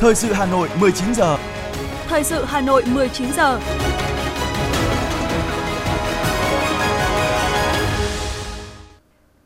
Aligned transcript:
Thời 0.00 0.14
sự 0.14 0.32
Hà 0.32 0.46
Nội 0.46 0.68
19 0.80 1.14
giờ. 1.14 1.38
Thời 2.08 2.24
sự 2.24 2.44
Hà 2.44 2.60
Nội 2.60 2.82
19 2.86 3.32
giờ. 3.32 3.60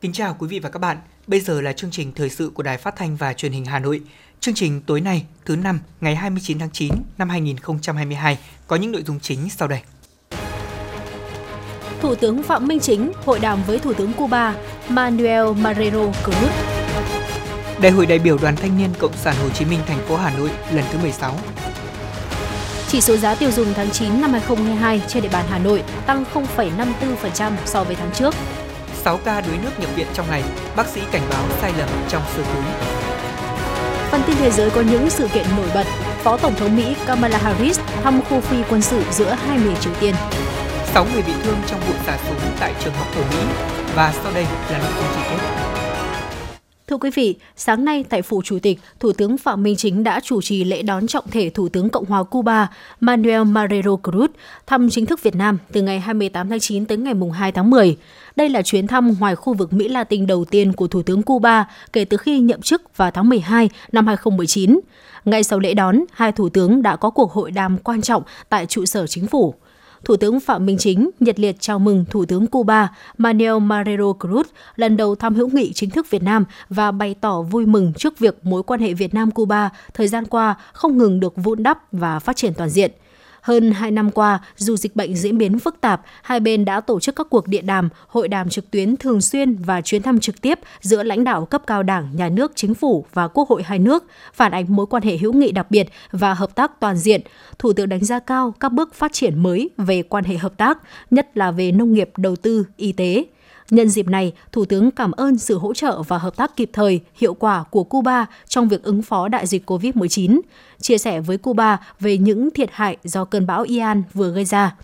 Kính 0.01 0.13
chào 0.13 0.35
quý 0.39 0.47
vị 0.47 0.59
và 0.59 0.69
các 0.69 0.79
bạn. 0.79 0.97
Bây 1.27 1.39
giờ 1.39 1.61
là 1.61 1.73
chương 1.73 1.91
trình 1.91 2.11
thời 2.15 2.29
sự 2.29 2.51
của 2.53 2.63
Đài 2.63 2.77
Phát 2.77 2.95
thanh 2.95 3.15
và 3.15 3.33
Truyền 3.33 3.51
hình 3.51 3.65
Hà 3.65 3.79
Nội. 3.79 4.01
Chương 4.39 4.55
trình 4.55 4.81
tối 4.81 5.01
nay, 5.01 5.25
thứ 5.45 5.55
năm, 5.55 5.79
ngày 6.01 6.15
29 6.15 6.59
tháng 6.59 6.71
9 6.71 6.91
năm 7.17 7.29
2022 7.29 8.37
có 8.67 8.75
những 8.75 8.91
nội 8.91 9.03
dung 9.07 9.19
chính 9.19 9.49
sau 9.49 9.67
đây. 9.67 9.79
Thủ 12.01 12.15
tướng 12.15 12.43
Phạm 12.43 12.67
Minh 12.67 12.79
Chính 12.79 13.11
hội 13.25 13.39
đàm 13.39 13.59
với 13.67 13.79
Thủ 13.79 13.93
tướng 13.93 14.13
Cuba 14.13 14.55
Manuel 14.89 15.45
Marrero 15.61 16.11
Cruz. 16.25 16.72
Đại 17.81 17.91
hội 17.91 18.05
đại 18.05 18.19
biểu 18.19 18.37
Đoàn 18.37 18.55
Thanh 18.55 18.77
niên 18.77 18.89
Cộng 18.99 19.17
sản 19.17 19.35
Hồ 19.43 19.49
Chí 19.49 19.65
Minh 19.65 19.79
thành 19.87 19.97
phố 20.07 20.15
Hà 20.15 20.31
Nội 20.37 20.49
lần 20.71 20.85
thứ 20.91 20.99
16. 20.99 21.35
Chỉ 22.87 23.01
số 23.01 23.17
giá 23.17 23.35
tiêu 23.35 23.51
dùng 23.51 23.73
tháng 23.73 23.89
9 23.91 24.21
năm 24.21 24.31
2022 24.31 25.01
trên 25.07 25.23
địa 25.23 25.29
bàn 25.29 25.45
Hà 25.49 25.59
Nội 25.59 25.83
tăng 26.05 26.23
0,54% 26.33 27.51
so 27.65 27.83
với 27.83 27.95
tháng 27.95 28.11
trước. 28.13 28.33
6 29.03 29.19
ca 29.25 29.41
đuối 29.41 29.57
nước 29.63 29.69
nhập 29.79 29.89
viện 29.95 30.07
trong 30.13 30.25
ngày, 30.29 30.43
bác 30.75 30.87
sĩ 30.87 31.01
cảnh 31.11 31.21
báo 31.29 31.43
sai 31.61 31.73
lầm 31.77 31.89
trong 32.09 32.21
sơ 32.35 32.43
cứu. 32.43 32.63
Phần 34.11 34.21
tin 34.27 34.35
thế 34.35 34.51
giới 34.51 34.69
có 34.69 34.81
những 34.81 35.09
sự 35.09 35.27
kiện 35.33 35.45
nổi 35.57 35.67
bật. 35.73 35.85
Phó 36.23 36.37
Tổng 36.37 36.55
thống 36.55 36.75
Mỹ 36.75 36.95
Kamala 37.07 37.37
Harris 37.37 37.79
thăm 38.03 38.21
khu 38.29 38.41
phi 38.41 38.57
quân 38.69 38.81
sự 38.81 39.03
giữa 39.11 39.35
hai 39.47 39.57
miền 39.57 39.75
Triều 39.81 39.93
Tiên. 39.99 40.15
6 40.93 41.05
người 41.13 41.21
bị 41.21 41.33
thương 41.43 41.57
trong 41.67 41.79
vụ 41.79 41.93
xả 42.05 42.17
súng 42.27 42.39
tại 42.59 42.73
trường 42.83 42.93
học 42.93 43.07
ở 43.15 43.21
Mỹ. 43.31 43.37
Và 43.95 44.13
sau 44.23 44.33
đây 44.33 44.45
là 44.71 44.77
nội 44.77 44.91
dung 44.97 45.05
chi 45.15 45.21
tiết. 45.29 45.72
Thưa 46.93 46.97
quý 46.97 47.09
vị, 47.09 47.35
sáng 47.55 47.85
nay 47.85 48.05
tại 48.09 48.21
Phủ 48.21 48.41
Chủ 48.41 48.59
tịch, 48.59 48.79
Thủ 48.99 49.11
tướng 49.13 49.37
Phạm 49.37 49.63
Minh 49.63 49.75
Chính 49.75 50.03
đã 50.03 50.19
chủ 50.23 50.41
trì 50.41 50.63
lễ 50.63 50.81
đón 50.81 51.07
trọng 51.07 51.25
thể 51.31 51.49
Thủ 51.49 51.69
tướng 51.69 51.89
Cộng 51.89 52.05
hòa 52.05 52.23
Cuba 52.23 52.67
Manuel 52.99 53.43
Marrero 53.43 53.91
Cruz 53.91 54.27
thăm 54.67 54.89
chính 54.89 55.05
thức 55.05 55.23
Việt 55.23 55.35
Nam 55.35 55.57
từ 55.71 55.81
ngày 55.81 55.99
28 55.99 56.49
tháng 56.49 56.59
9 56.59 56.85
tới 56.85 56.97
ngày 56.97 57.13
2 57.33 57.51
tháng 57.51 57.69
10. 57.69 57.97
Đây 58.35 58.49
là 58.49 58.61
chuyến 58.61 58.87
thăm 58.87 59.15
ngoài 59.19 59.35
khu 59.35 59.53
vực 59.53 59.73
Mỹ 59.73 59.87
Latin 59.87 60.27
đầu 60.27 60.45
tiên 60.45 60.73
của 60.73 60.87
Thủ 60.87 61.01
tướng 61.01 61.23
Cuba 61.23 61.65
kể 61.93 62.05
từ 62.05 62.17
khi 62.17 62.39
nhậm 62.39 62.61
chức 62.61 62.97
vào 62.97 63.11
tháng 63.11 63.29
12 63.29 63.69
năm 63.91 64.07
2019. 64.07 64.79
Ngay 65.25 65.43
sau 65.43 65.59
lễ 65.59 65.73
đón, 65.73 65.99
hai 66.11 66.31
thủ 66.31 66.49
tướng 66.49 66.81
đã 66.81 66.95
có 66.95 67.09
cuộc 67.09 67.31
hội 67.31 67.51
đàm 67.51 67.77
quan 67.77 68.01
trọng 68.01 68.23
tại 68.49 68.65
trụ 68.65 68.85
sở 68.85 69.07
chính 69.07 69.27
phủ. 69.27 69.55
Thủ 70.03 70.15
tướng 70.15 70.39
Phạm 70.39 70.65
Minh 70.65 70.77
Chính 70.77 71.09
nhiệt 71.19 71.39
liệt 71.39 71.55
chào 71.59 71.79
mừng 71.79 72.05
Thủ 72.09 72.25
tướng 72.25 72.47
Cuba 72.47 72.95
Manuel 73.17 73.59
Marrero 73.59 74.03
Cruz, 74.19 74.43
lần 74.75 74.97
đầu 74.97 75.15
thăm 75.15 75.35
hữu 75.35 75.49
nghị 75.49 75.73
chính 75.73 75.89
thức 75.89 76.09
Việt 76.09 76.23
Nam 76.23 76.45
và 76.69 76.91
bày 76.91 77.15
tỏ 77.21 77.41
vui 77.41 77.65
mừng 77.65 77.93
trước 77.93 78.19
việc 78.19 78.45
mối 78.45 78.63
quan 78.63 78.79
hệ 78.79 78.93
Việt 78.93 79.13
Nam-Cuba 79.13 79.69
thời 79.93 80.07
gian 80.07 80.25
qua 80.25 80.55
không 80.73 80.97
ngừng 80.97 81.19
được 81.19 81.33
vun 81.35 81.63
đắp 81.63 81.91
và 81.91 82.19
phát 82.19 82.35
triển 82.35 82.53
toàn 82.53 82.69
diện. 82.69 82.91
Hơn 83.43 83.71
2 83.71 83.91
năm 83.91 84.11
qua, 84.11 84.39
dù 84.55 84.77
dịch 84.77 84.95
bệnh 84.95 85.15
diễn 85.15 85.37
biến 85.37 85.59
phức 85.59 85.81
tạp, 85.81 86.01
hai 86.21 86.39
bên 86.39 86.65
đã 86.65 86.81
tổ 86.81 86.99
chức 86.99 87.15
các 87.15 87.27
cuộc 87.29 87.47
điện 87.47 87.65
đàm, 87.65 87.89
hội 88.07 88.27
đàm 88.27 88.49
trực 88.49 88.71
tuyến 88.71 88.97
thường 88.97 89.21
xuyên 89.21 89.55
và 89.55 89.81
chuyến 89.81 90.01
thăm 90.01 90.19
trực 90.19 90.41
tiếp 90.41 90.59
giữa 90.81 91.03
lãnh 91.03 91.23
đạo 91.23 91.45
cấp 91.45 91.61
cao 91.67 91.83
Đảng, 91.83 92.09
Nhà 92.15 92.29
nước, 92.29 92.51
Chính 92.55 92.73
phủ 92.73 93.05
và 93.13 93.27
Quốc 93.27 93.49
hội 93.49 93.63
hai 93.63 93.79
nước, 93.79 94.03
phản 94.33 94.51
ánh 94.51 94.65
mối 94.69 94.85
quan 94.85 95.03
hệ 95.03 95.17
hữu 95.17 95.33
nghị 95.33 95.51
đặc 95.51 95.71
biệt 95.71 95.87
và 96.11 96.33
hợp 96.33 96.55
tác 96.55 96.79
toàn 96.79 96.97
diện. 96.97 97.21
Thủ 97.59 97.73
tướng 97.73 97.89
đánh 97.89 98.03
giá 98.03 98.19
cao 98.19 98.53
các 98.59 98.69
bước 98.71 98.93
phát 98.93 99.13
triển 99.13 99.43
mới 99.43 99.69
về 99.77 100.03
quan 100.03 100.23
hệ 100.23 100.37
hợp 100.37 100.57
tác, 100.57 100.77
nhất 101.11 101.37
là 101.37 101.51
về 101.51 101.71
nông 101.71 101.93
nghiệp, 101.93 102.09
đầu 102.17 102.35
tư, 102.35 102.65
y 102.77 102.91
tế. 102.91 103.25
Nhân 103.69 103.89
dịp 103.89 104.07
này, 104.07 104.33
Thủ 104.51 104.65
tướng 104.65 104.91
cảm 104.91 105.11
ơn 105.11 105.37
sự 105.37 105.57
hỗ 105.57 105.73
trợ 105.73 106.01
và 106.01 106.17
hợp 106.17 106.35
tác 106.35 106.55
kịp 106.55 106.69
thời, 106.73 106.99
hiệu 107.15 107.33
quả 107.33 107.63
của 107.69 107.83
Cuba 107.83 108.25
trong 108.47 108.67
việc 108.67 108.83
ứng 108.83 109.01
phó 109.01 109.27
đại 109.27 109.47
dịch 109.47 109.69
COVID-19, 109.69 110.39
chia 110.81 110.97
sẻ 110.97 111.19
với 111.19 111.37
Cuba 111.37 111.77
về 111.99 112.17
những 112.17 112.51
thiệt 112.51 112.69
hại 112.71 112.97
do 113.03 113.25
cơn 113.25 113.47
bão 113.47 113.63
Ian 113.63 114.03
vừa 114.13 114.29
gây 114.31 114.45
ra. 114.45 114.75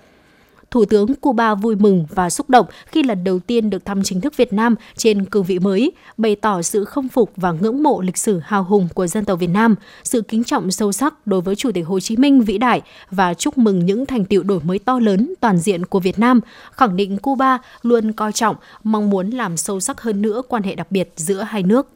Thủ 0.72 0.86
tướng 0.86 1.16
Cuba 1.16 1.56
vui 1.56 1.76
mừng 1.76 2.06
và 2.10 2.30
xúc 2.30 2.50
động 2.50 2.66
khi 2.86 3.04
lần 3.04 3.24
đầu 3.24 3.40
tiên 3.40 3.70
được 3.70 3.86
thăm 3.86 4.04
chính 4.04 4.22
thức 4.22 4.38
Việt 4.38 4.54
Nam 4.54 4.76
trên 4.98 5.26
cương 5.26 5.44
vị 5.44 5.60
mới, 5.60 5.92
bày 6.18 6.36
tỏ 6.36 6.62
sự 6.62 6.86
khâm 6.86 7.10
phục 7.10 7.32
và 7.36 7.52
ngưỡng 7.52 7.84
mộ 7.84 8.02
lịch 8.02 8.18
sử 8.18 8.40
hào 8.44 8.64
hùng 8.64 8.88
của 8.94 9.08
dân 9.08 9.26
tộc 9.26 9.40
Việt 9.40 9.48
Nam, 9.48 9.76
sự 10.04 10.22
kính 10.22 10.44
trọng 10.44 10.72
sâu 10.72 10.92
sắc 10.92 11.28
đối 11.28 11.42
với 11.42 11.56
Chủ 11.56 11.72
tịch 11.72 11.88
Hồ 11.88 12.00
Chí 12.00 12.18
Minh 12.18 12.42
vĩ 12.42 12.58
đại 12.58 12.82
và 13.12 13.34
chúc 13.34 13.58
mừng 13.58 13.86
những 13.86 14.06
thành 14.06 14.26
tiệu 14.26 14.44
đổi 14.44 14.60
mới 14.64 14.80
to 14.80 15.00
lớn 15.00 15.34
toàn 15.42 15.58
diện 15.58 15.86
của 15.86 16.00
Việt 16.00 16.20
Nam, 16.20 16.40
khẳng 16.72 16.96
định 16.96 17.18
Cuba 17.18 17.58
luôn 17.82 18.12
coi 18.12 18.32
trọng, 18.32 18.56
mong 18.84 19.10
muốn 19.10 19.30
làm 19.30 19.58
sâu 19.58 19.80
sắc 19.80 20.02
hơn 20.02 20.22
nữa 20.22 20.42
quan 20.48 20.64
hệ 20.64 20.76
đặc 20.76 20.92
biệt 20.92 21.14
giữa 21.16 21.42
hai 21.42 21.64
nước. 21.64 21.88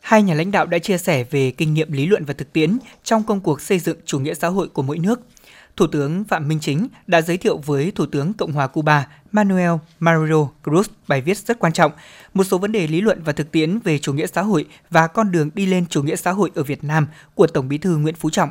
Hai 0.00 0.22
nhà 0.22 0.34
lãnh 0.34 0.50
đạo 0.50 0.66
đã 0.66 0.78
chia 0.78 0.98
sẻ 0.98 1.24
về 1.30 1.50
kinh 1.50 1.74
nghiệm 1.74 1.92
lý 1.92 2.06
luận 2.06 2.24
và 2.24 2.34
thực 2.34 2.52
tiễn 2.52 2.78
trong 3.04 3.22
công 3.22 3.40
cuộc 3.40 3.60
xây 3.60 3.78
dựng 3.78 3.98
chủ 4.04 4.18
nghĩa 4.18 4.34
xã 4.34 4.48
hội 4.48 4.68
của 4.68 4.82
mỗi 4.82 4.98
nước– 4.98 5.20
Thủ 5.76 5.86
tướng 5.86 6.24
Phạm 6.24 6.48
Minh 6.48 6.58
Chính 6.60 6.88
đã 7.06 7.22
giới 7.22 7.36
thiệu 7.36 7.58
với 7.58 7.92
Thủ 7.94 8.06
tướng 8.06 8.32
Cộng 8.32 8.52
hòa 8.52 8.66
Cuba 8.66 9.08
Manuel 9.32 9.70
Mario 9.98 10.48
Cruz 10.64 10.82
bài 11.08 11.20
viết 11.20 11.38
rất 11.38 11.58
quan 11.58 11.72
trọng, 11.72 11.92
một 12.34 12.44
số 12.44 12.58
vấn 12.58 12.72
đề 12.72 12.86
lý 12.86 13.00
luận 13.00 13.22
và 13.24 13.32
thực 13.32 13.52
tiễn 13.52 13.78
về 13.78 13.98
chủ 13.98 14.12
nghĩa 14.12 14.26
xã 14.26 14.42
hội 14.42 14.66
và 14.90 15.06
con 15.06 15.32
đường 15.32 15.50
đi 15.54 15.66
lên 15.66 15.86
chủ 15.86 16.02
nghĩa 16.02 16.16
xã 16.16 16.32
hội 16.32 16.50
ở 16.54 16.62
Việt 16.62 16.84
Nam 16.84 17.06
của 17.34 17.46
Tổng 17.46 17.68
bí 17.68 17.78
thư 17.78 17.96
Nguyễn 17.96 18.14
Phú 18.14 18.30
Trọng. 18.30 18.50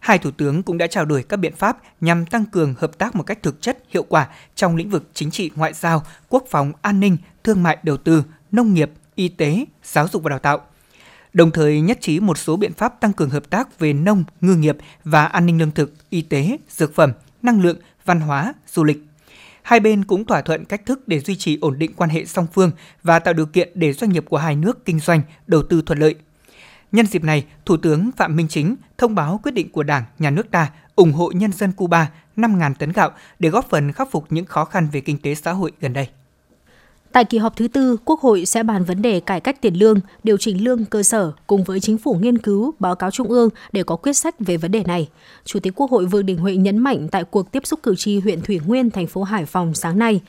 Hai 0.00 0.18
thủ 0.18 0.30
tướng 0.30 0.62
cũng 0.62 0.78
đã 0.78 0.86
trao 0.86 1.04
đổi 1.04 1.22
các 1.22 1.36
biện 1.36 1.56
pháp 1.56 1.78
nhằm 2.00 2.26
tăng 2.26 2.44
cường 2.44 2.74
hợp 2.78 2.98
tác 2.98 3.14
một 3.14 3.22
cách 3.22 3.42
thực 3.42 3.62
chất, 3.62 3.78
hiệu 3.88 4.02
quả 4.08 4.28
trong 4.54 4.76
lĩnh 4.76 4.90
vực 4.90 5.10
chính 5.14 5.30
trị, 5.30 5.50
ngoại 5.56 5.72
giao, 5.72 6.02
quốc 6.28 6.44
phòng, 6.50 6.72
an 6.82 7.00
ninh, 7.00 7.16
thương 7.44 7.62
mại, 7.62 7.78
đầu 7.82 7.96
tư, 7.96 8.22
nông 8.52 8.74
nghiệp, 8.74 8.90
y 9.14 9.28
tế, 9.28 9.64
giáo 9.84 10.08
dục 10.08 10.22
và 10.22 10.30
đào 10.30 10.38
tạo– 10.38 10.60
đồng 11.34 11.50
thời 11.50 11.80
nhất 11.80 11.98
trí 12.00 12.20
một 12.20 12.38
số 12.38 12.56
biện 12.56 12.72
pháp 12.72 13.00
tăng 13.00 13.12
cường 13.12 13.30
hợp 13.30 13.50
tác 13.50 13.78
về 13.78 13.92
nông, 13.92 14.24
ngư 14.40 14.56
nghiệp 14.56 14.76
và 15.04 15.24
an 15.24 15.46
ninh 15.46 15.58
lương 15.58 15.70
thực, 15.70 15.94
y 16.10 16.22
tế, 16.22 16.58
dược 16.68 16.94
phẩm, 16.94 17.12
năng 17.42 17.60
lượng, 17.60 17.76
văn 18.04 18.20
hóa, 18.20 18.54
du 18.66 18.84
lịch. 18.84 19.04
Hai 19.62 19.80
bên 19.80 20.04
cũng 20.04 20.24
thỏa 20.24 20.42
thuận 20.42 20.64
cách 20.64 20.86
thức 20.86 21.08
để 21.08 21.20
duy 21.20 21.36
trì 21.36 21.58
ổn 21.60 21.78
định 21.78 21.92
quan 21.96 22.10
hệ 22.10 22.24
song 22.24 22.46
phương 22.52 22.70
và 23.02 23.18
tạo 23.18 23.34
điều 23.34 23.46
kiện 23.46 23.68
để 23.74 23.92
doanh 23.92 24.12
nghiệp 24.12 24.24
của 24.28 24.36
hai 24.36 24.56
nước 24.56 24.84
kinh 24.84 25.00
doanh, 25.00 25.22
đầu 25.46 25.62
tư 25.62 25.82
thuận 25.86 25.98
lợi. 25.98 26.14
Nhân 26.92 27.06
dịp 27.06 27.24
này, 27.24 27.44
Thủ 27.64 27.76
tướng 27.76 28.10
Phạm 28.16 28.36
Minh 28.36 28.48
Chính 28.48 28.76
thông 28.98 29.14
báo 29.14 29.40
quyết 29.42 29.52
định 29.52 29.72
của 29.72 29.82
Đảng, 29.82 30.04
Nhà 30.18 30.30
nước 30.30 30.50
ta 30.50 30.70
ủng 30.96 31.12
hộ 31.12 31.32
nhân 31.34 31.52
dân 31.52 31.72
Cuba 31.72 32.10
5.000 32.36 32.74
tấn 32.74 32.92
gạo 32.92 33.10
để 33.38 33.48
góp 33.48 33.70
phần 33.70 33.92
khắc 33.92 34.10
phục 34.10 34.32
những 34.32 34.44
khó 34.44 34.64
khăn 34.64 34.88
về 34.92 35.00
kinh 35.00 35.18
tế 35.18 35.34
xã 35.34 35.52
hội 35.52 35.72
gần 35.80 35.92
đây. 35.92 36.08
Tại 37.14 37.24
kỳ 37.24 37.38
họp 37.38 37.56
thứ 37.56 37.68
tư, 37.68 37.96
Quốc 38.04 38.20
hội 38.20 38.46
sẽ 38.46 38.62
bàn 38.62 38.84
vấn 38.84 39.02
đề 39.02 39.20
cải 39.20 39.40
cách 39.40 39.60
tiền 39.60 39.74
lương, 39.74 40.00
điều 40.24 40.36
chỉnh 40.36 40.64
lương 40.64 40.84
cơ 40.84 41.02
sở 41.02 41.32
cùng 41.46 41.64
với 41.64 41.80
chính 41.80 41.98
phủ 41.98 42.14
nghiên 42.14 42.38
cứu 42.38 42.74
báo 42.78 42.94
cáo 42.94 43.10
trung 43.10 43.28
ương 43.28 43.48
để 43.72 43.82
có 43.82 43.96
quyết 43.96 44.12
sách 44.12 44.34
về 44.38 44.56
vấn 44.56 44.70
đề 44.70 44.82
này. 44.86 45.08
Chủ 45.44 45.60
tịch 45.60 45.72
Quốc 45.76 45.90
hội 45.90 46.06
Vương 46.06 46.26
Đình 46.26 46.38
Huệ 46.38 46.56
nhấn 46.56 46.78
mạnh 46.78 47.08
tại 47.10 47.24
cuộc 47.24 47.52
tiếp 47.52 47.66
xúc 47.66 47.80
cử 47.82 47.94
tri 47.96 48.18
huyện 48.20 48.40
Thủy 48.40 48.60
Nguyên, 48.66 48.90
thành 48.90 49.06
phố 49.06 49.22
Hải 49.22 49.46
Phòng 49.46 49.74
sáng 49.74 49.98
nay, 49.98 50.20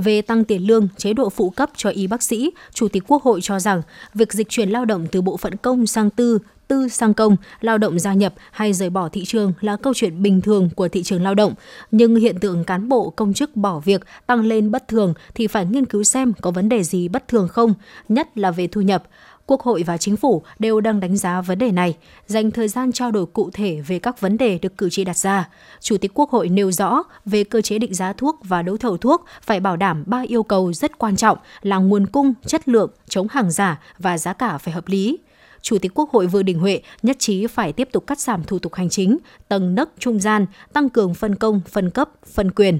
về 0.00 0.22
tăng 0.22 0.44
tiền 0.44 0.66
lương, 0.66 0.88
chế 0.96 1.12
độ 1.12 1.30
phụ 1.30 1.50
cấp 1.50 1.70
cho 1.76 1.90
y 1.90 2.06
bác 2.06 2.22
sĩ, 2.22 2.50
Chủ 2.72 2.88
tịch 2.88 3.02
Quốc 3.06 3.22
hội 3.22 3.40
cho 3.42 3.60
rằng 3.60 3.82
việc 4.14 4.32
dịch 4.32 4.48
chuyển 4.48 4.70
lao 4.70 4.84
động 4.84 5.06
từ 5.12 5.22
bộ 5.22 5.36
phận 5.36 5.56
công 5.56 5.86
sang 5.86 6.10
tư 6.10 6.38
tư 6.70 6.88
sang 6.88 7.14
công, 7.14 7.36
lao 7.60 7.78
động 7.78 7.98
gia 7.98 8.14
nhập 8.14 8.34
hay 8.50 8.72
rời 8.72 8.90
bỏ 8.90 9.08
thị 9.08 9.24
trường 9.24 9.52
là 9.60 9.76
câu 9.76 9.94
chuyện 9.94 10.22
bình 10.22 10.40
thường 10.40 10.70
của 10.76 10.88
thị 10.88 11.02
trường 11.02 11.22
lao 11.22 11.34
động. 11.34 11.54
Nhưng 11.90 12.16
hiện 12.16 12.38
tượng 12.40 12.64
cán 12.64 12.88
bộ 12.88 13.10
công 13.10 13.34
chức 13.34 13.56
bỏ 13.56 13.78
việc 13.78 14.04
tăng 14.26 14.40
lên 14.40 14.70
bất 14.70 14.88
thường 14.88 15.14
thì 15.34 15.46
phải 15.46 15.66
nghiên 15.66 15.84
cứu 15.84 16.02
xem 16.02 16.32
có 16.40 16.50
vấn 16.50 16.68
đề 16.68 16.82
gì 16.82 17.08
bất 17.08 17.28
thường 17.28 17.48
không, 17.48 17.74
nhất 18.08 18.38
là 18.38 18.50
về 18.50 18.66
thu 18.66 18.80
nhập. 18.80 19.02
Quốc 19.50 19.62
hội 19.62 19.82
và 19.82 19.96
chính 19.96 20.16
phủ 20.16 20.42
đều 20.58 20.80
đang 20.80 21.00
đánh 21.00 21.16
giá 21.16 21.40
vấn 21.40 21.58
đề 21.58 21.72
này, 21.72 21.96
dành 22.26 22.50
thời 22.50 22.68
gian 22.68 22.92
trao 22.92 23.10
đổi 23.10 23.26
cụ 23.26 23.50
thể 23.52 23.80
về 23.86 23.98
các 23.98 24.20
vấn 24.20 24.36
đề 24.36 24.58
được 24.58 24.78
cử 24.78 24.90
tri 24.90 25.04
đặt 25.04 25.16
ra. 25.16 25.48
Chủ 25.80 25.96
tịch 25.96 26.10
Quốc 26.14 26.30
hội 26.30 26.48
nêu 26.48 26.72
rõ 26.72 27.02
về 27.24 27.44
cơ 27.44 27.60
chế 27.60 27.78
định 27.78 27.94
giá 27.94 28.12
thuốc 28.12 28.40
và 28.44 28.62
đấu 28.62 28.76
thầu 28.76 28.96
thuốc 28.96 29.24
phải 29.42 29.60
bảo 29.60 29.76
đảm 29.76 30.04
ba 30.06 30.22
yêu 30.26 30.42
cầu 30.42 30.72
rất 30.72 30.98
quan 30.98 31.16
trọng 31.16 31.38
là 31.62 31.76
nguồn 31.76 32.06
cung, 32.06 32.34
chất 32.46 32.68
lượng, 32.68 32.90
chống 33.08 33.26
hàng 33.30 33.50
giả 33.50 33.80
và 33.98 34.18
giá 34.18 34.32
cả 34.32 34.58
phải 34.58 34.74
hợp 34.74 34.88
lý. 34.88 35.18
Chủ 35.62 35.78
tịch 35.78 35.92
Quốc 35.94 36.10
hội 36.10 36.26
Vương 36.26 36.44
Đình 36.44 36.58
Huệ 36.58 36.82
nhất 37.02 37.16
trí 37.18 37.46
phải 37.46 37.72
tiếp 37.72 37.88
tục 37.92 38.06
cắt 38.06 38.20
giảm 38.20 38.44
thủ 38.44 38.58
tục 38.58 38.74
hành 38.74 38.88
chính, 38.88 39.18
tầng 39.48 39.74
nấc 39.74 39.90
trung 39.98 40.20
gian, 40.20 40.46
tăng 40.72 40.88
cường 40.88 41.14
phân 41.14 41.34
công, 41.34 41.60
phân 41.70 41.90
cấp, 41.90 42.10
phân 42.26 42.50
quyền. 42.50 42.78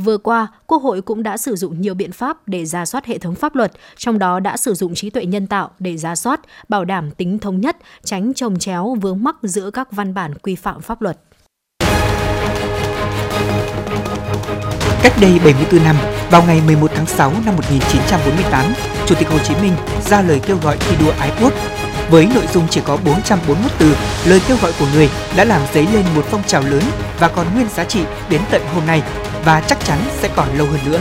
Vừa 0.00 0.18
qua, 0.18 0.48
Quốc 0.66 0.82
hội 0.82 1.02
cũng 1.02 1.22
đã 1.22 1.36
sử 1.36 1.56
dụng 1.56 1.80
nhiều 1.80 1.94
biện 1.94 2.12
pháp 2.12 2.48
để 2.48 2.64
ra 2.64 2.86
soát 2.86 3.06
hệ 3.06 3.18
thống 3.18 3.34
pháp 3.34 3.54
luật, 3.54 3.72
trong 3.96 4.18
đó 4.18 4.40
đã 4.40 4.56
sử 4.56 4.74
dụng 4.74 4.94
trí 4.94 5.10
tuệ 5.10 5.26
nhân 5.26 5.46
tạo 5.46 5.70
để 5.78 5.96
ra 5.96 6.16
soát, 6.16 6.40
bảo 6.68 6.84
đảm 6.84 7.10
tính 7.10 7.38
thống 7.38 7.60
nhất, 7.60 7.76
tránh 8.04 8.34
trồng 8.34 8.58
chéo 8.58 8.96
vướng 9.00 9.22
mắc 9.24 9.36
giữa 9.42 9.70
các 9.70 9.92
văn 9.92 10.14
bản 10.14 10.34
quy 10.38 10.54
phạm 10.54 10.80
pháp 10.80 11.02
luật. 11.02 11.18
Cách 15.02 15.12
đây 15.20 15.40
74 15.44 15.84
năm, 15.84 15.96
vào 16.30 16.42
ngày 16.46 16.62
11 16.66 16.90
tháng 16.94 17.06
6 17.06 17.32
năm 17.46 17.56
1948, 17.56 18.72
Chủ 19.06 19.14
tịch 19.18 19.28
Hồ 19.28 19.38
Chí 19.38 19.54
Minh 19.62 19.72
ra 20.10 20.22
lời 20.22 20.40
kêu 20.46 20.58
gọi 20.62 20.76
thi 20.80 20.96
đua 21.00 21.10
ái 21.10 21.32
quốc 21.42 21.52
với 22.10 22.28
nội 22.34 22.46
dung 22.54 22.68
chỉ 22.70 22.80
có 22.84 22.96
441 23.04 23.70
từ, 23.78 23.96
lời 24.24 24.40
kêu 24.48 24.56
gọi 24.62 24.72
của 24.78 24.86
người 24.94 25.08
đã 25.36 25.44
làm 25.44 25.60
dấy 25.74 25.86
lên 25.92 26.04
một 26.14 26.24
phong 26.30 26.42
trào 26.46 26.62
lớn 26.62 26.82
và 27.20 27.28
còn 27.28 27.46
nguyên 27.54 27.68
giá 27.68 27.84
trị 27.84 28.00
đến 28.30 28.40
tận 28.50 28.62
hôm 28.74 28.86
nay 28.86 29.02
và 29.44 29.60
chắc 29.60 29.84
chắn 29.84 29.98
sẽ 30.20 30.28
còn 30.36 30.58
lâu 30.58 30.66
hơn 30.66 30.80
nữa. 30.86 31.00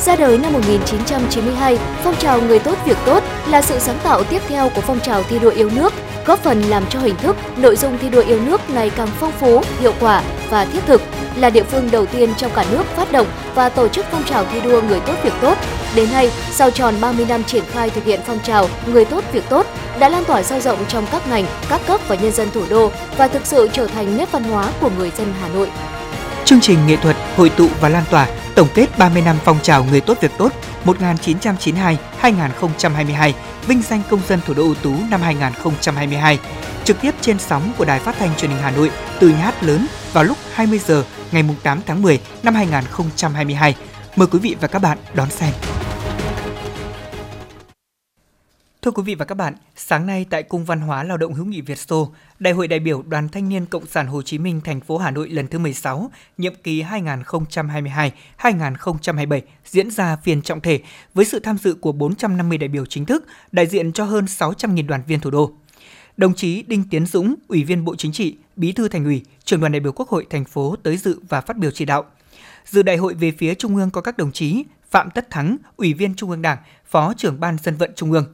Ra 0.00 0.16
đời 0.16 0.38
năm 0.38 0.52
1992, 0.52 1.78
phong 2.04 2.16
trào 2.16 2.40
người 2.40 2.58
tốt 2.58 2.78
việc 2.86 2.96
tốt 3.06 3.24
là 3.48 3.62
sự 3.62 3.78
sáng 3.78 3.98
tạo 4.02 4.24
tiếp 4.24 4.42
theo 4.48 4.68
của 4.74 4.80
phong 4.80 5.00
trào 5.00 5.22
thi 5.22 5.38
đua 5.38 5.50
yêu 5.50 5.70
nước, 5.74 5.92
góp 6.26 6.42
phần 6.42 6.62
làm 6.62 6.84
cho 6.90 7.00
hình 7.00 7.16
thức, 7.16 7.36
nội 7.56 7.76
dung 7.76 7.98
thi 7.98 8.08
đua 8.08 8.22
yêu 8.22 8.40
nước 8.40 8.70
ngày 8.70 8.90
càng 8.90 9.08
phong 9.20 9.32
phú, 9.32 9.62
hiệu 9.80 9.92
quả 10.00 10.22
và 10.50 10.64
thiết 10.64 10.80
thực, 10.86 11.02
là 11.36 11.50
địa 11.50 11.62
phương 11.62 11.90
đầu 11.90 12.06
tiên 12.06 12.34
trong 12.36 12.50
cả 12.54 12.64
nước 12.70 12.82
phát 12.96 13.12
động 13.12 13.26
và 13.54 13.68
tổ 13.68 13.88
chức 13.88 14.06
phong 14.10 14.24
trào 14.24 14.44
thi 14.52 14.60
đua 14.60 14.82
người 14.82 15.00
tốt 15.00 15.14
việc 15.22 15.32
tốt. 15.40 15.58
Đến 15.94 16.12
nay, 16.12 16.30
sau 16.50 16.70
tròn 16.70 16.94
30 17.00 17.26
năm 17.28 17.44
triển 17.44 17.64
khai 17.72 17.90
thực 17.90 18.04
hiện 18.04 18.20
phong 18.26 18.38
trào 18.38 18.68
người 18.86 19.04
tốt 19.04 19.24
việc 19.32 19.44
tốt, 19.48 19.66
đã 20.02 20.08
lan 20.08 20.24
tỏa 20.24 20.42
sâu 20.42 20.60
rộng 20.60 20.84
trong 20.88 21.06
các 21.12 21.28
ngành, 21.28 21.44
các 21.68 21.80
cấp 21.86 22.00
và 22.08 22.14
nhân 22.14 22.32
dân 22.32 22.50
thủ 22.50 22.64
đô 22.70 22.90
và 23.16 23.28
thực 23.28 23.46
sự 23.46 23.68
trở 23.72 23.86
thành 23.86 24.16
nét 24.16 24.32
văn 24.32 24.44
hóa 24.44 24.72
của 24.80 24.90
người 24.98 25.10
dân 25.18 25.34
Hà 25.40 25.48
Nội. 25.48 25.70
Chương 26.44 26.60
trình 26.60 26.86
nghệ 26.86 26.96
thuật 26.96 27.16
hội 27.36 27.48
tụ 27.48 27.68
và 27.80 27.88
lan 27.88 28.04
tỏa 28.10 28.28
tổng 28.54 28.68
kết 28.74 28.98
30 28.98 29.22
năm 29.22 29.36
phong 29.44 29.58
trào 29.62 29.84
người 29.84 30.00
tốt 30.00 30.18
việc 30.20 30.30
tốt 30.38 30.52
1992-2022, 30.84 33.32
vinh 33.66 33.82
danh 33.82 34.02
công 34.10 34.20
dân 34.28 34.40
thủ 34.46 34.54
đô 34.54 34.62
ưu 34.62 34.74
tú 34.74 34.94
năm 35.10 35.22
2022, 35.22 36.38
trực 36.84 37.00
tiếp 37.00 37.14
trên 37.20 37.38
sóng 37.38 37.72
của 37.78 37.84
Đài 37.84 38.00
Phát 38.00 38.16
thanh 38.18 38.30
Truyền 38.36 38.50
hình 38.50 38.60
Hà 38.62 38.70
Nội 38.70 38.90
từ 39.20 39.28
nhà 39.28 39.36
hát 39.36 39.62
lớn 39.62 39.86
vào 40.12 40.24
lúc 40.24 40.36
20 40.52 40.80
giờ 40.86 41.04
ngày 41.32 41.44
8 41.62 41.80
tháng 41.86 42.02
10 42.02 42.20
năm 42.42 42.54
2022. 42.54 43.76
Mời 44.16 44.28
quý 44.32 44.38
vị 44.38 44.56
và 44.60 44.68
các 44.68 44.78
bạn 44.78 44.98
đón 45.14 45.30
xem. 45.30 45.52
Thưa 48.82 48.90
quý 48.90 49.02
vị 49.02 49.14
và 49.14 49.24
các 49.24 49.34
bạn, 49.34 49.54
sáng 49.76 50.06
nay 50.06 50.26
tại 50.30 50.42
Cung 50.42 50.64
Văn 50.64 50.80
hóa 50.80 51.04
Lao 51.04 51.16
động 51.16 51.34
hữu 51.34 51.46
nghị 51.46 51.60
Việt 51.60 51.78
Xô, 51.78 52.12
Đại 52.38 52.52
hội 52.52 52.68
đại 52.68 52.78
biểu 52.78 53.02
Đoàn 53.02 53.28
Thanh 53.28 53.48
niên 53.48 53.66
Cộng 53.66 53.86
sản 53.86 54.06
Hồ 54.06 54.22
Chí 54.22 54.38
Minh 54.38 54.60
thành 54.64 54.80
phố 54.80 54.98
Hà 54.98 55.10
Nội 55.10 55.28
lần 55.28 55.46
thứ 55.46 55.58
16, 55.58 56.10
nhiệm 56.38 56.54
kỳ 56.62 56.82
2022-2027 56.82 59.40
diễn 59.64 59.90
ra 59.90 60.16
phiên 60.16 60.42
trọng 60.42 60.60
thể 60.60 60.80
với 61.14 61.24
sự 61.24 61.40
tham 61.40 61.58
dự 61.58 61.74
của 61.74 61.92
450 61.92 62.58
đại 62.58 62.68
biểu 62.68 62.86
chính 62.86 63.06
thức, 63.06 63.26
đại 63.52 63.66
diện 63.66 63.92
cho 63.92 64.04
hơn 64.04 64.24
600.000 64.24 64.86
đoàn 64.86 65.02
viên 65.06 65.20
thủ 65.20 65.30
đô. 65.30 65.52
Đồng 66.16 66.34
chí 66.34 66.62
Đinh 66.62 66.84
Tiến 66.90 67.06
Dũng, 67.06 67.34
Ủy 67.48 67.64
viên 67.64 67.84
Bộ 67.84 67.96
Chính 67.96 68.12
trị, 68.12 68.36
Bí 68.56 68.72
thư 68.72 68.88
Thành 68.88 69.04
ủy, 69.04 69.22
Trưởng 69.44 69.60
đoàn 69.60 69.72
đại 69.72 69.80
biểu 69.80 69.92
Quốc 69.92 70.08
hội 70.08 70.26
thành 70.30 70.44
phố 70.44 70.76
tới 70.82 70.96
dự 70.96 71.20
và 71.28 71.40
phát 71.40 71.56
biểu 71.56 71.70
chỉ 71.70 71.84
đạo. 71.84 72.04
Dự 72.64 72.82
đại 72.82 72.96
hội 72.96 73.14
về 73.14 73.32
phía 73.38 73.54
Trung 73.54 73.76
ương 73.76 73.90
có 73.90 74.00
các 74.00 74.18
đồng 74.18 74.32
chí 74.32 74.64
Phạm 74.90 75.10
Tất 75.10 75.30
Thắng, 75.30 75.56
Ủy 75.76 75.94
viên 75.94 76.14
Trung 76.14 76.30
ương 76.30 76.42
Đảng, 76.42 76.58
Phó 76.86 77.14
trưởng 77.16 77.40
Ban 77.40 77.56
dân 77.62 77.76
vận 77.76 77.92
Trung 77.96 78.12
ương, 78.12 78.24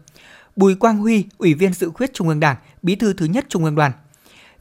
Bùi 0.59 0.75
Quang 0.75 0.99
Huy, 0.99 1.25
Ủy 1.39 1.55
viên 1.55 1.73
Dự 1.73 1.91
khuyết 1.91 2.15
Trung 2.15 2.29
ương 2.29 2.41
Đảng, 2.41 2.57
Bí 2.83 2.97
thư 2.97 3.13
thứ 3.13 3.27
nhất 3.27 3.47
Trung 3.49 3.65
ương 3.65 3.75
Đoàn. 3.75 3.93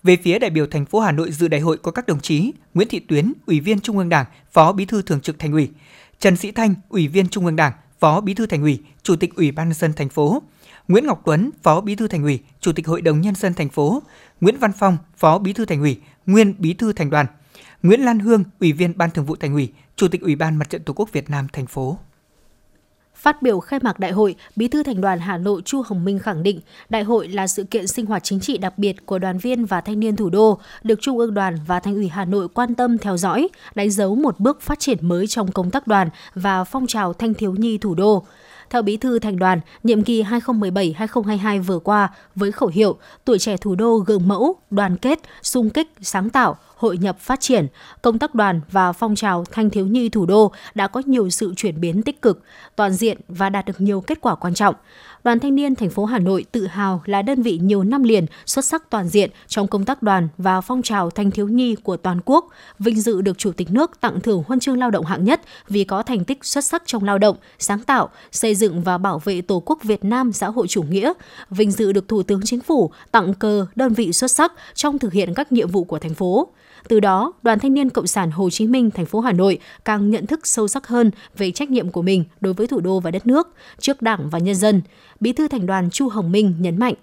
Về 0.03 0.17
phía 0.23 0.39
đại 0.39 0.49
biểu 0.49 0.67
thành 0.67 0.85
phố 0.85 0.99
Hà 0.99 1.11
Nội 1.11 1.31
dự 1.31 1.47
đại 1.47 1.59
hội 1.59 1.77
có 1.77 1.91
các 1.91 2.07
đồng 2.07 2.19
chí 2.19 2.51
Nguyễn 2.73 2.87
Thị 2.87 2.99
Tuyến, 2.99 3.33
Ủy 3.45 3.59
viên 3.59 3.79
Trung 3.79 3.97
ương 3.97 4.09
Đảng, 4.09 4.25
Phó 4.51 4.71
Bí 4.71 4.85
thư 4.85 5.01
Thường 5.01 5.21
trực 5.21 5.39
Thành 5.39 5.51
ủy, 5.51 5.69
Trần 6.19 6.37
Sĩ 6.37 6.51
Thanh, 6.51 6.75
Ủy 6.89 7.07
viên 7.07 7.27
Trung 7.29 7.45
ương 7.45 7.55
Đảng, 7.55 7.73
Phó 7.99 8.21
Bí 8.21 8.33
thư 8.33 8.45
Thành 8.45 8.61
ủy, 8.61 8.79
Chủ 9.03 9.15
tịch 9.15 9.35
Ủy 9.35 9.51
ban 9.51 9.67
nhân 9.67 9.73
dân 9.73 9.93
thành 9.93 10.09
phố, 10.09 10.41
Nguyễn 10.87 11.05
Ngọc 11.05 11.21
Tuấn, 11.25 11.49
Phó 11.63 11.81
Bí 11.81 11.95
thư 11.95 12.07
Thành 12.07 12.23
ủy, 12.23 12.39
Chủ 12.61 12.71
tịch 12.73 12.87
Hội 12.87 13.01
đồng 13.01 13.21
nhân 13.21 13.35
dân 13.35 13.53
thành 13.53 13.69
phố, 13.69 14.03
Nguyễn 14.41 14.57
Văn 14.57 14.71
Phong, 14.79 14.97
Phó 15.17 15.37
Bí 15.37 15.53
thư 15.53 15.65
Thành 15.65 15.81
ủy, 15.81 15.99
nguyên 16.25 16.55
Bí 16.57 16.73
thư 16.73 16.93
Thành 16.93 17.09
đoàn, 17.09 17.25
Nguyễn 17.83 18.01
Lan 18.01 18.19
Hương, 18.19 18.43
Ủy 18.59 18.71
viên 18.71 18.97
Ban 18.97 19.11
Thường 19.11 19.25
vụ 19.25 19.35
Thành 19.35 19.53
ủy, 19.53 19.71
Chủ 19.95 20.07
tịch 20.07 20.21
Ủy 20.21 20.35
ban 20.35 20.55
Mặt 20.55 20.69
trận 20.69 20.83
Tổ 20.83 20.93
quốc 20.93 21.11
Việt 21.11 21.29
Nam 21.29 21.47
thành 21.53 21.67
phố. 21.67 21.97
Phát 23.17 23.41
biểu 23.41 23.59
khai 23.59 23.79
mạc 23.83 23.99
đại 23.99 24.11
hội, 24.11 24.35
Bí 24.55 24.67
thư 24.67 24.83
Thành 24.83 25.01
đoàn 25.01 25.19
Hà 25.19 25.37
Nội 25.37 25.61
Chu 25.65 25.81
Hồng 25.85 26.05
Minh 26.05 26.19
khẳng 26.19 26.43
định, 26.43 26.59
đại 26.89 27.03
hội 27.03 27.27
là 27.27 27.47
sự 27.47 27.63
kiện 27.63 27.87
sinh 27.87 28.05
hoạt 28.05 28.23
chính 28.23 28.39
trị 28.39 28.57
đặc 28.57 28.77
biệt 28.77 29.05
của 29.05 29.19
đoàn 29.19 29.37
viên 29.37 29.65
và 29.65 29.81
thanh 29.81 29.99
niên 29.99 30.15
thủ 30.15 30.29
đô, 30.29 30.59
được 30.83 31.01
Trung 31.01 31.17
ương 31.17 31.33
đoàn 31.33 31.57
và 31.67 31.79
Thành 31.79 31.95
ủy 31.95 32.07
Hà 32.07 32.25
Nội 32.25 32.47
quan 32.49 32.75
tâm 32.75 32.97
theo 32.97 33.17
dõi, 33.17 33.47
đánh 33.75 33.89
dấu 33.89 34.15
một 34.15 34.39
bước 34.39 34.61
phát 34.61 34.79
triển 34.79 34.97
mới 35.01 35.27
trong 35.27 35.51
công 35.51 35.71
tác 35.71 35.87
đoàn 35.87 36.09
và 36.35 36.63
phong 36.63 36.87
trào 36.87 37.13
thanh 37.13 37.33
thiếu 37.33 37.55
nhi 37.57 37.77
thủ 37.77 37.95
đô. 37.95 38.23
Theo 38.69 38.81
Bí 38.81 38.97
thư 38.97 39.19
Thành 39.19 39.39
đoàn, 39.39 39.59
nhiệm 39.83 40.03
kỳ 40.03 40.23
2017-2022 40.23 41.61
vừa 41.61 41.79
qua 41.79 42.09
với 42.35 42.51
khẩu 42.51 42.69
hiệu 42.69 42.97
Tuổi 43.25 43.39
trẻ 43.39 43.57
thủ 43.57 43.75
đô 43.75 43.97
gương 43.97 44.27
mẫu, 44.27 44.55
đoàn 44.69 44.97
kết, 44.97 45.19
sung 45.41 45.69
kích, 45.69 45.91
sáng 46.01 46.29
tạo, 46.29 46.57
hội 46.77 46.97
nhập 46.97 47.19
phát 47.19 47.39
triển, 47.39 47.67
công 48.01 48.19
tác 48.19 48.35
đoàn 48.35 48.61
và 48.71 48.91
phong 48.91 49.15
trào 49.15 49.43
thanh 49.51 49.69
thiếu 49.69 49.85
nhi 49.85 50.09
thủ 50.09 50.25
đô 50.25 50.51
đã 50.75 50.87
có 50.87 51.01
nhiều 51.05 51.29
sự 51.29 51.53
chuyển 51.57 51.81
biến 51.81 52.03
tích 52.03 52.21
cực, 52.21 52.43
toàn 52.75 52.93
diện 52.93 53.17
và 53.27 53.49
đạt 53.49 53.65
được 53.65 53.81
nhiều 53.81 54.01
kết 54.01 54.21
quả 54.21 54.35
quan 54.35 54.53
trọng. 54.53 54.75
Đoàn 55.23 55.39
Thanh 55.39 55.55
niên 55.55 55.75
thành 55.75 55.89
phố 55.89 56.05
Hà 56.05 56.19
Nội 56.19 56.45
tự 56.51 56.67
hào 56.67 57.01
là 57.05 57.21
đơn 57.21 57.41
vị 57.41 57.59
nhiều 57.63 57.83
năm 57.83 58.03
liền 58.03 58.25
xuất 58.45 58.65
sắc 58.65 58.89
toàn 58.89 59.09
diện 59.09 59.29
trong 59.47 59.67
công 59.67 59.85
tác 59.85 60.03
đoàn 60.03 60.27
và 60.37 60.61
phong 60.61 60.81
trào 60.81 61.09
thanh 61.09 61.31
thiếu 61.31 61.47
nhi 61.47 61.75
của 61.75 61.97
toàn 61.97 62.19
quốc, 62.25 62.47
vinh 62.79 63.01
dự 63.01 63.21
được 63.21 63.37
Chủ 63.37 63.51
tịch 63.51 63.71
nước 63.71 64.01
tặng 64.01 64.21
thưởng 64.21 64.43
huân 64.47 64.59
chương 64.59 64.77
lao 64.77 64.91
động 64.91 65.05
hạng 65.05 65.23
nhất 65.23 65.41
vì 65.69 65.83
có 65.83 66.03
thành 66.03 66.25
tích 66.25 66.45
xuất 66.45 66.65
sắc 66.65 66.83
trong 66.85 67.03
lao 67.03 67.17
động, 67.17 67.37
sáng 67.59 67.79
tạo, 67.79 68.09
xây 68.31 68.55
dựng 68.55 68.81
và 68.81 68.97
bảo 68.97 69.19
vệ 69.19 69.41
Tổ 69.41 69.63
quốc 69.65 69.83
Việt 69.83 70.03
Nam 70.03 70.31
xã 70.31 70.47
hội 70.47 70.67
chủ 70.67 70.83
nghĩa, 70.83 71.13
vinh 71.49 71.71
dự 71.71 71.91
được 71.91 72.07
Thủ 72.07 72.23
tướng 72.23 72.41
Chính 72.45 72.61
phủ 72.61 72.91
tặng 73.11 73.33
cờ 73.33 73.65
đơn 73.75 73.93
vị 73.93 74.13
xuất 74.13 74.31
sắc 74.31 74.53
trong 74.73 74.99
thực 74.99 75.13
hiện 75.13 75.33
các 75.33 75.51
nhiệm 75.51 75.69
vụ 75.69 75.83
của 75.83 75.99
thành 75.99 76.13
phố. 76.13 76.47
Từ 76.87 76.99
đó, 76.99 77.33
Đoàn 77.41 77.59
Thanh 77.59 77.73
niên 77.73 77.89
Cộng 77.89 78.07
sản 78.07 78.31
Hồ 78.31 78.49
Chí 78.49 78.67
Minh 78.67 78.91
thành 78.91 79.05
phố 79.05 79.19
Hà 79.19 79.31
Nội 79.31 79.59
càng 79.85 80.09
nhận 80.09 80.25
thức 80.25 80.47
sâu 80.47 80.67
sắc 80.67 80.87
hơn 80.87 81.11
về 81.37 81.51
trách 81.51 81.69
nhiệm 81.69 81.91
của 81.91 82.01
mình 82.01 82.23
đối 82.41 82.53
với 82.53 82.67
thủ 82.67 82.79
đô 82.79 82.99
và 82.99 83.11
đất 83.11 83.27
nước, 83.27 83.53
trước 83.79 84.01
Đảng 84.01 84.29
và 84.29 84.39
nhân 84.39 84.55
dân. 84.55 84.81
Bí 85.19 85.33
thư 85.33 85.47
Thành 85.47 85.65
đoàn 85.65 85.89
Chu 85.89 86.09
Hồng 86.09 86.31
Minh 86.31 86.55
nhấn 86.59 86.79
mạnh. 86.79 86.93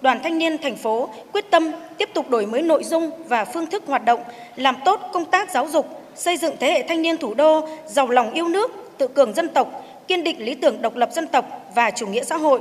Đoàn 0.00 0.20
Thanh 0.22 0.38
niên 0.38 0.58
thành 0.62 0.76
phố 0.76 1.08
quyết 1.32 1.44
tâm 1.50 1.62
tiếp 1.98 2.08
tục 2.14 2.30
đổi 2.30 2.46
mới 2.46 2.62
nội 2.62 2.84
dung 2.84 3.10
và 3.28 3.44
phương 3.44 3.66
thức 3.66 3.82
hoạt 3.86 4.04
động, 4.04 4.20
làm 4.56 4.74
tốt 4.84 5.00
công 5.12 5.24
tác 5.24 5.50
giáo 5.50 5.68
dục, 5.68 5.86
xây 6.14 6.36
dựng 6.36 6.54
thế 6.60 6.72
hệ 6.72 6.84
thanh 6.88 7.02
niên 7.02 7.16
thủ 7.16 7.34
đô 7.34 7.68
giàu 7.86 8.08
lòng 8.08 8.32
yêu 8.32 8.48
nước, 8.48 8.70
tự 8.98 9.08
cường 9.08 9.34
dân 9.34 9.48
tộc, 9.48 9.84
kiên 10.08 10.24
định 10.24 10.44
lý 10.44 10.54
tưởng 10.54 10.82
độc 10.82 10.96
lập 10.96 11.10
dân 11.12 11.26
tộc 11.26 11.44
và 11.74 11.90
chủ 11.90 12.06
nghĩa 12.06 12.24
xã 12.24 12.36
hội, 12.36 12.60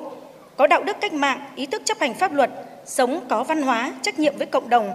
có 0.57 0.67
đạo 0.67 0.83
đức 0.83 0.97
cách 1.01 1.13
mạng, 1.13 1.39
ý 1.55 1.65
thức 1.65 1.81
chấp 1.85 1.99
hành 1.99 2.13
pháp 2.13 2.33
luật, 2.33 2.51
sống 2.85 3.19
có 3.29 3.43
văn 3.43 3.61
hóa, 3.61 3.93
trách 4.01 4.19
nhiệm 4.19 4.37
với 4.37 4.47
cộng 4.47 4.69
đồng, 4.69 4.91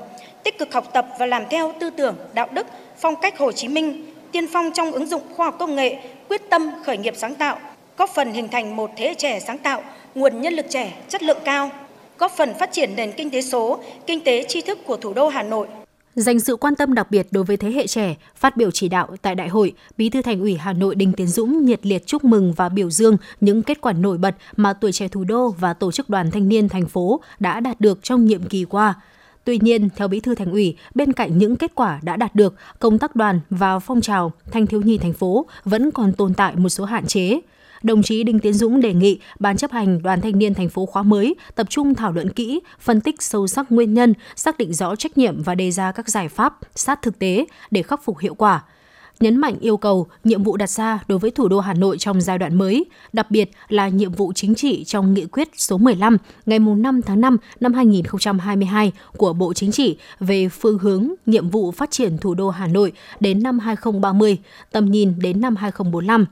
tích 0.47 0.59
cực 0.59 0.75
học 0.75 0.91
tập 0.93 1.07
và 1.19 1.27
làm 1.27 1.43
theo 1.51 1.73
tư 1.81 1.91
tưởng, 1.91 2.17
đạo 2.35 2.49
đức, 2.53 2.67
phong 2.99 3.15
cách 3.23 3.39
Hồ 3.39 3.53
Chí 3.53 3.69
Minh, 3.69 4.07
tiên 4.33 4.47
phong 4.53 4.71
trong 4.75 4.93
ứng 4.93 5.07
dụng 5.07 5.23
khoa 5.37 5.47
học 5.47 5.57
công 5.59 5.75
nghệ, 5.75 5.97
quyết 6.29 6.43
tâm 6.51 6.71
khởi 6.85 6.99
nghiệp 6.99 7.15
sáng 7.17 7.35
tạo, 7.35 7.59
góp 7.97 8.11
phần 8.15 8.33
hình 8.33 8.49
thành 8.49 8.77
một 8.77 8.91
thế 8.97 9.09
hệ 9.09 9.15
trẻ 9.15 9.41
sáng 9.41 9.59
tạo, 9.59 9.83
nguồn 10.15 10.41
nhân 10.41 10.55
lực 10.55 10.67
trẻ 10.71 10.99
chất 11.09 11.23
lượng 11.23 11.39
cao, 11.45 11.71
góp 12.19 12.33
phần 12.37 12.55
phát 12.59 12.73
triển 12.73 12.97
nền 12.97 13.13
kinh 13.13 13.31
tế 13.31 13.43
số, 13.43 13.79
kinh 14.07 14.25
tế 14.25 14.45
tri 14.49 14.61
thức 14.61 14.79
của 14.87 14.97
thủ 14.97 15.13
đô 15.13 15.29
Hà 15.29 15.43
Nội. 15.43 15.67
Dành 16.15 16.41
sự 16.41 16.57
quan 16.57 16.75
tâm 16.75 16.95
đặc 16.95 17.11
biệt 17.11 17.27
đối 17.31 17.45
với 17.45 17.57
thế 17.57 17.71
hệ 17.71 17.87
trẻ, 17.87 18.15
phát 18.37 18.57
biểu 18.57 18.71
chỉ 18.71 18.89
đạo 18.89 19.17
tại 19.23 19.35
đại 19.35 19.49
hội, 19.49 19.73
Bí 19.97 20.09
thư 20.09 20.23
Thành 20.23 20.41
ủy 20.41 20.57
Hà 20.57 20.73
Nội 20.73 20.95
Đinh 20.95 21.13
Tiến 21.13 21.27
Dũng 21.27 21.65
nhiệt 21.65 21.87
liệt 21.87 22.07
chúc 22.07 22.25
mừng 22.25 22.53
và 22.57 22.69
biểu 22.69 22.91
dương 22.91 23.17
những 23.41 23.63
kết 23.63 23.81
quả 23.81 23.93
nổi 23.93 24.19
bật 24.19 24.35
mà 24.57 24.73
tuổi 24.73 24.93
trẻ 24.93 25.09
thủ 25.09 25.25
đô 25.25 25.49
và 25.49 25.73
tổ 25.73 25.93
chức 25.93 26.11
đoàn 26.11 26.31
thanh 26.31 26.49
niên 26.49 26.69
thành 26.69 26.89
phố 26.89 27.21
đã 27.39 27.61
đạt 27.61 27.81
được 27.81 27.99
trong 28.03 28.27
nhiệm 28.27 28.43
kỳ 28.43 28.65
qua. 28.65 28.95
Tuy 29.47 29.59
nhiên, 29.63 29.89
theo 29.97 30.09
Bí 30.09 30.21
thư 30.21 30.35
Thành 30.35 30.53
ủy, 30.53 30.77
bên 30.95 31.13
cạnh 31.13 31.39
những 31.39 31.57
kết 31.57 31.75
quả 31.75 32.01
đã 32.03 32.17
đạt 32.17 32.35
được, 32.35 32.55
công 32.79 32.99
tác 32.99 33.17
đoàn 33.17 33.41
và 33.51 33.79
phong 33.79 34.01
trào 34.01 34.33
thanh 34.51 34.67
thiếu 34.67 34.81
nhi 34.83 34.99
thành 34.99 35.13
phố 35.13 35.47
vẫn 35.65 35.91
còn 35.91 36.13
tồn 36.13 36.35
tại 36.35 36.57
một 36.57 36.69
số 36.69 36.85
hạn 36.85 37.07
chế. 37.07 37.41
Đồng 37.83 38.03
chí 38.03 38.25
Đinh 38.25 38.39
Tiến 38.39 38.53
Dũng 38.53 38.81
đề 38.81 38.95
nghị 38.95 39.21
Ban 39.39 39.57
chấp 39.57 39.73
hành 39.73 40.03
Đoàn 40.03 40.21
Thanh 40.21 40.39
niên 40.39 40.55
thành 40.55 40.69
phố 40.69 40.87
khóa 40.87 41.03
mới 41.03 41.35
tập 41.55 41.67
trung 41.71 41.95
thảo 41.95 42.13
luận 42.13 42.31
kỹ, 42.33 42.61
phân 42.81 43.01
tích 43.01 43.23
sâu 43.23 43.47
sắc 43.47 43.73
nguyên 43.73 43.95
nhân, 43.95 44.15
xác 44.37 44.59
định 44.59 44.75
rõ 44.75 44.97
trách 44.97 45.19
nhiệm 45.19 45.43
và 45.43 45.55
đề 45.55 45.71
ra 45.71 45.93
các 45.93 46.09
giải 46.09 46.29
pháp 46.29 46.59
sát 46.75 47.03
thực 47.03 47.19
tế 47.19 47.47
để 47.71 47.83
khắc 47.83 48.05
phục 48.05 48.19
hiệu 48.19 48.35
quả 48.35 48.63
nhấn 49.21 49.37
mạnh 49.37 49.57
yêu 49.61 49.77
cầu, 49.77 50.07
nhiệm 50.25 50.43
vụ 50.43 50.57
đặt 50.57 50.71
ra 50.71 50.99
đối 51.09 51.19
với 51.19 51.31
thủ 51.31 51.49
đô 51.49 51.61
Hà 51.61 51.75
Nội 51.75 51.99
trong 51.99 52.21
giai 52.21 52.39
đoạn 52.39 52.55
mới, 52.55 52.85
đặc 53.13 53.31
biệt 53.31 53.51
là 53.69 53.89
nhiệm 53.89 54.13
vụ 54.13 54.33
chính 54.33 54.55
trị 54.55 54.85
trong 54.85 55.15
nghị 55.15 55.27
quyết 55.27 55.49
số 55.57 55.79
15 55.79 56.17
ngày 56.47 56.59
5 56.59 57.03
tháng 57.03 57.21
5 57.21 57.37
năm 57.61 57.75
2022 57.75 58.93
của 59.17 59.33
Bộ 59.33 59.53
Chính 59.55 59.73
trị 59.73 59.97
về 60.21 60.49
phương 60.49 60.79
hướng 60.79 61.09
nhiệm 61.27 61.51
vụ 61.51 61.71
phát 61.71 61.91
triển 61.91 62.19
thủ 62.19 62.35
đô 62.35 62.51
Hà 62.51 62.67
Nội 62.67 62.93
đến 63.21 63.43
năm 63.43 63.59
2030, 63.59 64.39
tầm 64.73 64.91
nhìn 64.91 65.15
đến 65.19 65.41
năm 65.41 65.57
2045 65.57 66.27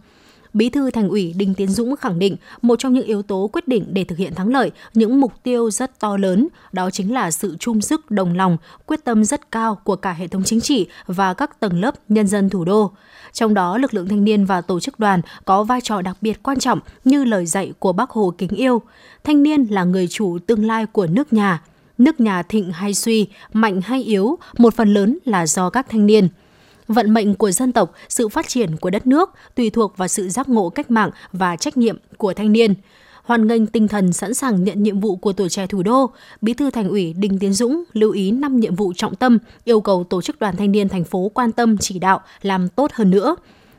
Bí 0.55 0.69
thư 0.69 0.91
Thành 0.91 1.09
ủy 1.09 1.35
Đinh 1.37 1.55
Tiến 1.55 1.69
Dũng 1.69 1.97
khẳng 1.97 2.19
định 2.19 2.37
một 2.63 2.79
trong 2.79 2.93
những 2.93 3.07
yếu 3.07 3.23
tố 3.23 3.51
quyết 3.53 3.69
định 3.69 3.85
để 3.89 4.05
thực 4.05 4.19
hiện 4.19 4.35
thắng 4.35 4.49
lợi 4.49 4.71
những 4.95 5.21
mục 5.21 5.33
tiêu 5.43 5.71
rất 5.71 6.01
to 6.01 6.17
lớn, 6.17 6.49
đó 6.73 6.91
chính 6.91 7.15
là 7.15 7.31
sự 7.31 7.57
chung 7.61 7.81
sức 7.81 8.11
đồng 8.11 8.37
lòng, 8.37 8.57
quyết 8.87 9.05
tâm 9.05 9.25
rất 9.25 9.51
cao 9.51 9.79
của 9.85 9.97
cả 9.97 10.13
hệ 10.13 10.29
thống 10.29 10.45
chính 10.45 10.61
trị 10.61 10.87
và 11.07 11.35
các 11.35 11.61
tầng 11.61 11.81
lớp 11.81 11.95
nhân 12.09 12.27
dân 12.27 12.51
thủ 12.51 12.65
đô. 12.65 12.91
Trong 13.33 13.55
đó, 13.55 13.79
lực 13.79 13.95
lượng 13.95 14.09
thanh 14.09 14.25
niên 14.25 14.45
và 14.45 14.61
tổ 14.61 14.81
chức 14.81 14.99
đoàn 14.99 15.21
có 15.45 15.65
vai 15.65 15.81
trò 15.81 16.03
đặc 16.03 16.17
biệt 16.21 16.43
quan 16.43 16.59
trọng 16.59 16.81
như 17.05 17.25
lời 17.25 17.47
dạy 17.47 17.73
của 17.79 17.93
Bác 17.93 18.11
Hồ 18.11 18.35
kính 18.39 18.51
yêu. 18.51 18.83
Thanh 19.25 19.43
niên 19.43 19.67
là 19.71 19.85
người 19.85 20.09
chủ 20.09 20.39
tương 20.47 20.67
lai 20.67 20.87
của 20.87 21.07
nước 21.07 21.33
nhà. 21.33 21.63
Nước 21.99 22.21
nhà 22.21 22.43
thịnh 22.43 22.73
hay 22.73 22.95
suy, 22.95 23.29
mạnh 23.53 23.81
hay 23.81 24.03
yếu, 24.03 24.39
một 24.59 24.75
phần 24.75 24.95
lớn 24.95 25.19
là 25.25 25.47
do 25.47 25.71
các 25.71 25.87
thanh 25.89 26.07
niên– 26.07 26.29
Vận 26.89 27.15
mệnh 27.15 27.35
của 27.35 27.51
dân 27.51 27.73
tộc, 27.73 27.93
sự 28.09 28.29
phát 28.29 28.49
triển 28.49 28.77
của 28.77 28.91
đất 28.91 29.07
nước 29.07 29.31
tùy 29.55 29.71
thuộc 29.71 29.97
vào 29.97 30.09
sự 30.09 30.29
giác 30.29 30.49
ngộ 30.49 30.71
cách 30.71 30.91
mạng 30.91 31.11
và 31.33 31.57
trách 31.57 31.77
nhiệm 31.77 31.97
của 32.17 32.35
thanh 32.35 32.53
niên. 32.53 32.75
Hoàn 33.23 33.47
nghênh 33.47 33.67
tinh 33.67 33.89
thần 33.89 34.13
sẵn 34.13 34.35
sàng 34.35 34.65
nhận 34.65 34.83
nhiệm 34.83 35.01
vụ 35.01 35.17
của 35.17 35.33
tuổi 35.33 35.49
trẻ 35.49 35.67
thủ 35.67 35.83
đô, 35.83 36.11
Bí 36.41 36.55
thư 36.55 36.71
Thành 36.71 36.89
ủy 36.89 37.13
Đinh 37.13 37.39
Tiến 37.39 37.53
Dũng 37.53 37.85
lưu 37.93 38.13
ý 38.13 38.31
5 38.31 38.61
nhiệm 38.61 38.75
vụ 38.75 38.93
trọng 38.97 39.15
tâm, 39.15 39.39
yêu 39.65 39.81
cầu 39.81 40.05
tổ 40.05 40.23
chức 40.23 40.41
đoàn 40.41 40.57
thanh 40.57 40.73
niên 40.73 40.89
thành 40.89 41.05
phố 41.05 41.31
quan 41.35 41.53
tâm 41.53 41.79
chỉ 41.79 41.99
đạo 41.99 42.21
làm 42.43 42.69
tốt 42.69 42.93
hơn 42.95 43.11
nữa. 43.11 43.37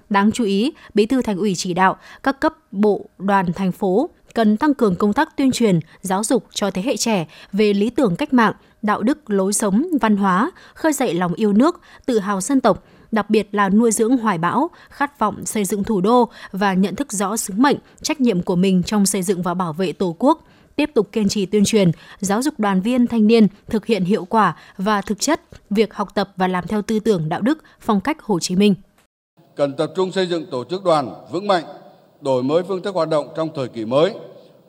Đáng 0.09 0.31
chú 0.31 0.43
ý, 0.43 0.74
Bí 0.93 1.05
thư 1.05 1.21
Thành 1.21 1.38
ủy 1.38 1.55
chỉ 1.55 1.74
đạo 1.74 1.97
các 2.24 2.39
cấp 2.39 2.53
bộ 2.71 3.05
đoàn 3.17 3.53
thành 3.53 3.71
phố 3.71 4.09
cần 4.33 4.57
tăng 4.57 4.74
cường 4.74 4.95
công 4.95 5.13
tác 5.13 5.38
tuyên 5.38 5.51
truyền, 5.51 5.79
giáo 6.01 6.24
dục 6.24 6.45
cho 6.53 6.71
thế 6.71 6.81
hệ 6.81 6.97
trẻ 6.97 7.27
về 7.51 7.74
lý 7.74 7.89
tưởng 7.89 8.15
cách 8.15 8.33
mạng, 8.33 8.53
đạo 8.81 9.01
đức, 9.01 9.29
lối 9.29 9.53
sống, 9.53 9.85
văn 10.01 10.17
hóa, 10.17 10.51
khơi 10.74 10.93
dậy 10.93 11.13
lòng 11.13 11.33
yêu 11.33 11.53
nước, 11.53 11.81
tự 12.05 12.19
hào 12.19 12.41
dân 12.41 12.62
tộc, 12.62 12.83
đặc 13.12 13.29
biệt 13.29 13.47
là 13.51 13.69
nuôi 13.69 13.91
dưỡng 13.91 14.17
hoài 14.17 14.38
bão, 14.38 14.69
khát 14.89 15.19
vọng 15.19 15.45
xây 15.45 15.65
dựng 15.65 15.83
thủ 15.83 16.01
đô 16.01 16.29
và 16.51 16.74
nhận 16.74 16.95
thức 16.95 17.12
rõ 17.12 17.38
sứ 17.38 17.53
mệnh, 17.57 17.77
trách 18.01 18.21
nhiệm 18.21 18.41
của 18.41 18.55
mình 18.55 18.83
trong 18.83 19.05
xây 19.05 19.24
dựng 19.24 19.41
và 19.41 19.53
bảo 19.53 19.74
vệ 19.74 19.91
Tổ 19.91 20.15
quốc– 20.19 20.43
tiếp 20.75 20.91
tục 20.93 21.12
kiên 21.12 21.29
trì 21.29 21.45
tuyên 21.45 21.65
truyền, 21.65 21.91
giáo 22.19 22.41
dục 22.41 22.53
đoàn 22.57 22.81
viên 22.81 23.07
thanh 23.07 23.27
niên 23.27 23.47
thực 23.67 23.85
hiện 23.85 24.03
hiệu 24.03 24.25
quả 24.25 24.55
và 24.77 25.01
thực 25.01 25.19
chất 25.19 25.41
việc 25.69 25.93
học 25.93 26.15
tập 26.15 26.29
và 26.38 26.47
làm 26.47 26.67
theo 26.67 26.81
tư 26.81 27.00
tưởng 27.00 27.29
đạo 27.29 27.41
đức, 27.41 27.57
phong 27.79 28.01
cách 28.01 28.21
Hồ 28.21 28.39
Chí 28.39 28.55
Minh. 28.55 28.75
Cần 29.55 29.75
tập 29.75 29.91
trung 29.95 30.12
xây 30.12 30.27
dựng 30.27 30.45
tổ 30.51 30.63
chức 30.63 30.83
đoàn 30.83 31.13
vững 31.31 31.47
mạnh, 31.47 31.63
đổi 32.21 32.43
mới 32.43 32.63
phương 32.63 32.81
thức 32.81 32.95
hoạt 32.95 33.09
động 33.09 33.27
trong 33.35 33.50
thời 33.55 33.67
kỳ 33.67 33.85
mới, 33.85 34.13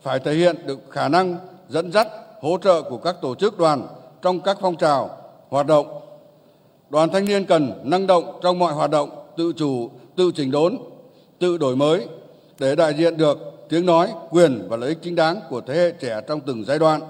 phải 0.03 0.19
thể 0.19 0.35
hiện 0.35 0.57
được 0.67 0.79
khả 0.91 1.09
năng 1.09 1.39
dẫn 1.69 1.93
dắt, 1.93 2.09
hỗ 2.41 2.59
trợ 2.63 2.83
của 2.83 2.99
các 2.99 3.17
tổ 3.23 3.35
chức 3.35 3.59
đoàn 3.59 3.87
trong 4.23 4.41
các 4.41 4.59
phong 4.61 4.77
trào, 4.77 5.11
hoạt 5.49 5.67
động. 5.67 6.06
Đoàn 6.91 7.11
thanh 7.11 7.25
niên 7.25 7.45
cần 7.45 7.73
năng 7.85 8.07
động 8.07 8.39
trong 8.43 8.59
mọi 8.59 8.73
hoạt 8.73 8.91
động, 8.91 9.11
tự 9.37 9.53
chủ, 9.57 9.91
tự 10.17 10.33
chỉnh 10.35 10.51
đốn, 10.51 10.79
tự 11.39 11.59
đổi 11.59 11.77
mới 11.77 12.07
để 12.59 12.77
đại 12.77 12.95
diện 12.95 13.17
được 13.17 13.39
tiếng 13.69 13.87
nói, 13.87 14.09
quyền 14.31 14.67
và 14.69 14.77
lợi 14.77 14.89
ích 14.89 14.99
chính 15.03 15.15
đáng 15.15 15.41
của 15.51 15.61
thế 15.61 15.75
hệ 15.75 15.91
trẻ 15.91 16.21
trong 16.29 16.41
từng 16.41 16.65
giai 16.65 16.79
đoạn, 16.79 17.01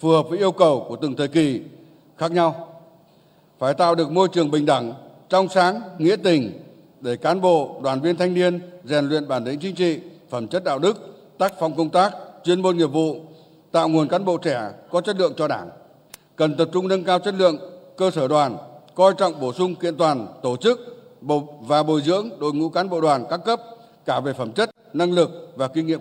phù 0.00 0.08
hợp 0.08 0.28
với 0.28 0.38
yêu 0.38 0.52
cầu 0.52 0.86
của 0.88 0.96
từng 0.96 1.16
thời 1.16 1.28
kỳ 1.28 1.60
khác 2.16 2.32
nhau. 2.32 2.68
Phải 3.58 3.74
tạo 3.74 3.94
được 3.94 4.10
môi 4.10 4.28
trường 4.28 4.50
bình 4.50 4.66
đẳng, 4.66 4.94
trong 5.28 5.48
sáng, 5.48 5.80
nghĩa 5.98 6.16
tình 6.16 6.62
để 7.00 7.16
cán 7.16 7.40
bộ, 7.40 7.80
đoàn 7.82 8.00
viên 8.00 8.16
thanh 8.16 8.34
niên 8.34 8.60
rèn 8.84 9.08
luyện 9.08 9.28
bản 9.28 9.44
lĩnh 9.44 9.58
chính 9.58 9.74
trị, 9.74 9.98
phẩm 10.30 10.48
chất 10.48 10.64
đạo 10.64 10.78
đức, 10.78 10.96
tác 11.38 11.52
phong 11.60 11.76
công 11.76 11.90
tác, 11.90 12.12
chuyên 12.44 12.62
môn 12.62 12.76
nghiệp 12.76 12.86
vụ, 12.86 13.16
tạo 13.72 13.88
nguồn 13.88 14.08
cán 14.08 14.24
bộ 14.24 14.36
trẻ 14.36 14.70
có 14.90 15.00
chất 15.00 15.16
lượng 15.18 15.32
cho 15.36 15.48
Đảng. 15.48 15.70
Cần 16.36 16.56
tập 16.56 16.68
trung 16.72 16.88
nâng 16.88 17.04
cao 17.04 17.18
chất 17.18 17.34
lượng 17.34 17.58
cơ 17.96 18.10
sở 18.10 18.28
đoàn, 18.28 18.56
coi 18.98 19.14
trọng 19.18 19.40
bổ 19.40 19.52
sung 19.52 19.74
kiện 19.74 19.96
toàn 19.96 20.26
tổ 20.42 20.56
chức 20.56 20.80
và 21.60 21.82
bồi 21.82 22.02
dưỡng 22.02 22.30
đội 22.40 22.52
ngũ 22.52 22.68
cán 22.68 22.88
bộ 22.88 23.00
đoàn 23.00 23.24
các 23.30 23.40
cấp 23.44 23.60
cả 24.06 24.20
về 24.20 24.32
phẩm 24.32 24.52
chất, 24.52 24.70
năng 24.92 25.12
lực 25.12 25.52
và 25.56 25.68
kinh 25.68 25.86
nghiệm 25.86 26.00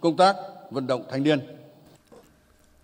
công 0.00 0.16
tác 0.16 0.36
vận 0.70 0.86
động 0.86 1.02
thanh 1.10 1.22
niên. 1.22 1.38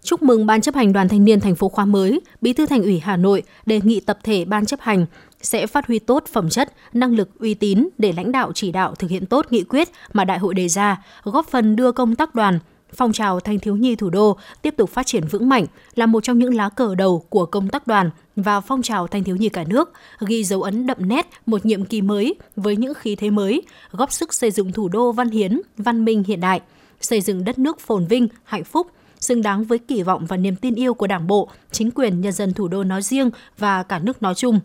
Chúc 0.03 0.23
mừng 0.23 0.47
Ban 0.47 0.61
chấp 0.61 0.75
hành 0.75 0.93
Đoàn 0.93 1.09
Thanh 1.09 1.25
niên 1.25 1.41
thành 1.41 1.55
phố 1.55 1.69
khóa 1.69 1.85
mới, 1.85 2.21
Bí 2.41 2.53
thư 2.53 2.67
Thành 2.67 2.83
ủy 2.83 2.99
Hà 2.99 3.17
Nội 3.17 3.43
đề 3.67 3.81
nghị 3.85 4.01
tập 4.01 4.19
thể 4.23 4.45
Ban 4.45 4.67
chấp 4.67 4.81
hành 4.81 5.07
sẽ 5.43 5.67
phát 5.67 5.87
huy 5.87 5.99
tốt 5.99 6.25
phẩm 6.33 6.51
chất, 6.51 6.73
năng 6.93 7.15
lực 7.17 7.29
uy 7.39 7.55
tín 7.55 7.89
để 7.99 8.13
lãnh 8.13 8.33
đạo 8.33 8.53
chỉ 8.55 8.73
đạo 8.73 8.95
thực 8.95 9.11
hiện 9.11 9.27
tốt 9.27 9.47
nghị 9.51 9.65
quyết 9.65 9.89
mà 10.13 10.25
đại 10.25 10.39
hội 10.39 10.55
đề 10.55 10.69
ra, 10.69 11.03
góp 11.25 11.47
phần 11.47 11.77
đưa 11.77 11.93
công 11.93 12.15
tác 12.15 12.35
đoàn, 12.35 12.59
phong 12.97 13.13
trào 13.13 13.41
thanh 13.41 13.59
thiếu 13.59 13.77
nhi 13.77 13.97
thủ 13.97 14.11
đô 14.11 14.37
tiếp 14.63 14.75
tục 14.77 14.91
phát 14.91 15.07
triển 15.07 15.27
vững 15.27 15.49
mạnh 15.49 15.67
là 15.95 16.07
một 16.07 16.25
trong 16.25 16.39
những 16.39 16.55
lá 16.55 16.69
cờ 16.69 16.95
đầu 16.95 17.25
của 17.29 17.47
công 17.47 17.69
tác 17.69 17.87
đoàn 17.87 18.11
và 18.37 18.61
phong 18.61 18.83
trào 18.83 19.07
thanh 19.07 19.25
thiếu 19.25 19.37
nhi 19.37 19.49
cả 19.49 19.65
nước, 19.65 19.93
ghi 20.27 20.45
dấu 20.45 20.63
ấn 20.63 20.87
đậm 20.87 21.09
nét 21.09 21.27
một 21.47 21.67
nhiệm 21.67 21.85
kỳ 21.85 22.03
mới 22.03 22.35
với 22.57 22.77
những 22.77 22.95
khí 22.95 23.17
thế 23.17 23.31
mới, 23.31 23.63
góp 23.91 24.13
sức 24.13 24.35
xây 24.35 24.51
dựng 24.51 24.73
thủ 24.73 24.89
đô 24.89 25.13
văn 25.13 25.31
hiến, 25.31 25.61
văn 25.77 26.05
minh 26.05 26.25
hiện 26.27 26.41
đại, 26.41 26.61
xây 27.01 27.21
dựng 27.21 27.45
đất 27.45 27.59
nước 27.59 27.81
phồn 27.81 28.07
vinh, 28.07 28.29
hạnh 28.45 28.65
phúc, 28.65 28.87
xứng 29.21 29.43
đáng 29.43 29.65
với 29.65 29.79
kỳ 29.79 30.03
vọng 30.03 30.27
và 30.27 30.37
niềm 30.37 30.57
tin 30.57 30.75
yêu 30.75 30.95
của 30.95 31.07
Đảng 31.07 31.27
bộ, 31.27 31.49
chính 31.71 31.91
quyền 31.91 32.21
nhân 32.21 32.33
dân 32.33 32.55
thủ 32.55 32.69
đô 32.69 32.85
nói 32.85 33.03
riêng 33.03 33.31
và 33.59 33.83
cả 33.83 33.99
nước 33.99 34.23
nói 34.23 34.35
chung. 34.35 34.61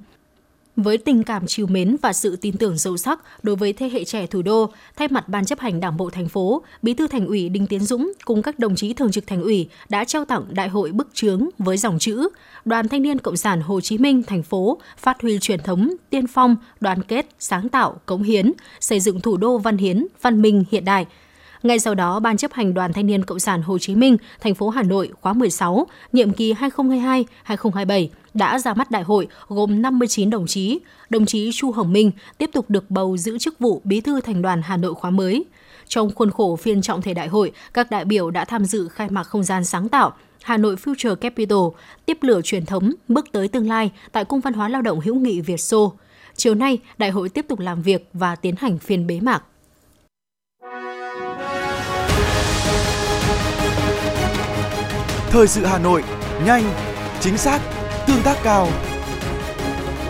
Với 0.78 0.98
tình 0.98 1.24
cảm 1.24 1.48
chiều 1.48 1.68
mến 1.68 1.98
và 2.02 2.14
sự 2.14 2.36
tin 2.36 2.58
tưởng 2.58 2.78
sâu 2.78 2.98
sắc 2.98 3.20
đối 3.44 3.56
với 3.56 3.74
thế 3.74 3.90
hệ 3.90 4.04
trẻ 4.04 4.28
thủ 4.28 4.42
đô, 4.42 4.72
thay 4.96 5.08
mặt 5.08 5.30
Ban 5.30 5.46
chấp 5.46 5.60
hành 5.60 5.80
Đảng 5.80 5.98
bộ 5.98 6.10
thành 6.10 6.28
phố, 6.28 6.64
Bí 6.82 6.94
thư 6.94 7.08
Thành 7.08 7.28
ủy 7.28 7.50
Đinh 7.50 7.68
Tiến 7.68 7.80
Dũng 7.80 8.12
cùng 8.26 8.42
các 8.42 8.60
đồng 8.60 8.76
chí 8.76 8.94
thường 8.94 9.12
trực 9.12 9.28
Thành 9.28 9.42
ủy 9.42 9.70
đã 9.90 10.04
trao 10.04 10.26
tặng 10.26 10.44
đại 10.50 10.68
hội 10.68 10.92
bức 10.92 11.08
chướng 11.14 11.50
với 11.58 11.78
dòng 11.78 12.00
chữ 12.00 12.30
Đoàn 12.66 12.88
Thanh 12.88 13.02
niên 13.02 13.20
Cộng 13.20 13.38
sản 13.38 13.62
Hồ 13.62 13.82
Chí 13.82 13.98
Minh 13.98 14.24
thành 14.24 14.44
phố 14.44 14.78
phát 14.98 15.22
huy 15.22 15.40
truyền 15.40 15.64
thống 15.64 15.94
tiên 16.10 16.28
phong, 16.28 16.56
đoàn 16.80 17.04
kết, 17.04 17.26
sáng 17.40 17.70
tạo, 17.70 18.02
cống 18.06 18.24
hiến, 18.24 18.52
xây 18.80 19.00
dựng 19.00 19.22
thủ 19.22 19.38
đô 19.38 19.58
văn 19.58 19.78
hiến, 19.78 20.06
văn 20.22 20.42
minh 20.42 20.64
hiện 20.72 20.86
đại, 20.86 21.06
ngay 21.64 21.80
sau 21.80 21.96
đó, 21.96 22.20
Ban 22.20 22.38
chấp 22.38 22.54
hành 22.54 22.74
Đoàn 22.74 22.94
Thanh 22.94 23.08
niên 23.08 23.24
Cộng 23.24 23.40
sản 23.40 23.62
Hồ 23.62 23.78
Chí 23.78 23.96
Minh, 23.96 24.18
thành 24.42 24.56
phố 24.56 24.70
Hà 24.70 24.84
Nội 24.84 25.12
khóa 25.22 25.34
16, 25.34 25.88
nhiệm 26.14 26.34
kỳ 26.34 26.54
2022-2027 26.54 28.08
đã 28.38 28.60
ra 28.60 28.74
mắt 28.74 28.92
đại 28.92 29.04
hội 29.04 29.28
gồm 29.48 29.82
59 29.82 30.30
đồng 30.30 30.48
chí. 30.48 30.80
Đồng 31.10 31.26
chí 31.26 31.52
Chu 31.54 31.72
Hồng 31.72 31.94
Minh 31.94 32.12
tiếp 32.38 32.50
tục 32.54 32.70
được 32.70 32.92
bầu 32.92 33.18
giữ 33.18 33.38
chức 33.38 33.60
vụ 33.60 33.82
Bí 33.84 34.02
thư 34.02 34.22
Thành 34.22 34.42
đoàn 34.42 34.62
Hà 34.62 34.78
Nội 34.78 34.94
khóa 34.94 35.12
mới. 35.12 35.46
Trong 35.88 36.16
khuôn 36.16 36.32
khổ 36.32 36.56
phiên 36.56 36.82
trọng 36.82 37.02
thể 37.02 37.14
đại 37.14 37.28
hội, 37.28 37.52
các 37.74 37.92
đại 37.92 38.06
biểu 38.06 38.32
đã 38.32 38.46
tham 38.46 38.66
dự 38.66 38.88
khai 38.88 39.10
mạc 39.10 39.24
không 39.24 39.44
gian 39.44 39.66
sáng 39.66 39.90
tạo 39.90 40.14
Hà 40.44 40.58
Nội 40.58 40.76
Future 40.76 41.16
Capital, 41.16 41.58
tiếp 42.06 42.18
lửa 42.22 42.42
truyền 42.44 42.66
thống, 42.66 42.94
bước 43.08 43.26
tới 43.32 43.48
tương 43.48 43.68
lai 43.68 43.92
tại 44.12 44.26
Cung 44.26 44.40
văn 44.40 44.54
hóa 44.54 44.70
lao 44.70 44.82
động 44.82 45.00
hữu 45.00 45.16
nghị 45.16 45.42
Việt 45.42 45.58
Xô. 45.58 45.94
Chiều 46.36 46.56
nay, 46.56 46.80
đại 46.98 47.10
hội 47.10 47.30
tiếp 47.30 47.46
tục 47.48 47.60
làm 47.60 47.82
việc 47.82 48.10
và 48.14 48.36
tiến 48.36 48.56
hành 48.58 48.78
phiên 48.78 49.08
bế 49.08 49.20
mạc. 49.20 49.44
Thời 55.30 55.48
sự 55.48 55.66
Hà 55.66 55.80
Nội, 55.80 56.04
nhanh, 56.46 56.64
chính 57.20 57.38
xác, 57.38 57.62
tương 58.08 58.24
tác 58.24 58.38
cao. 58.44 58.68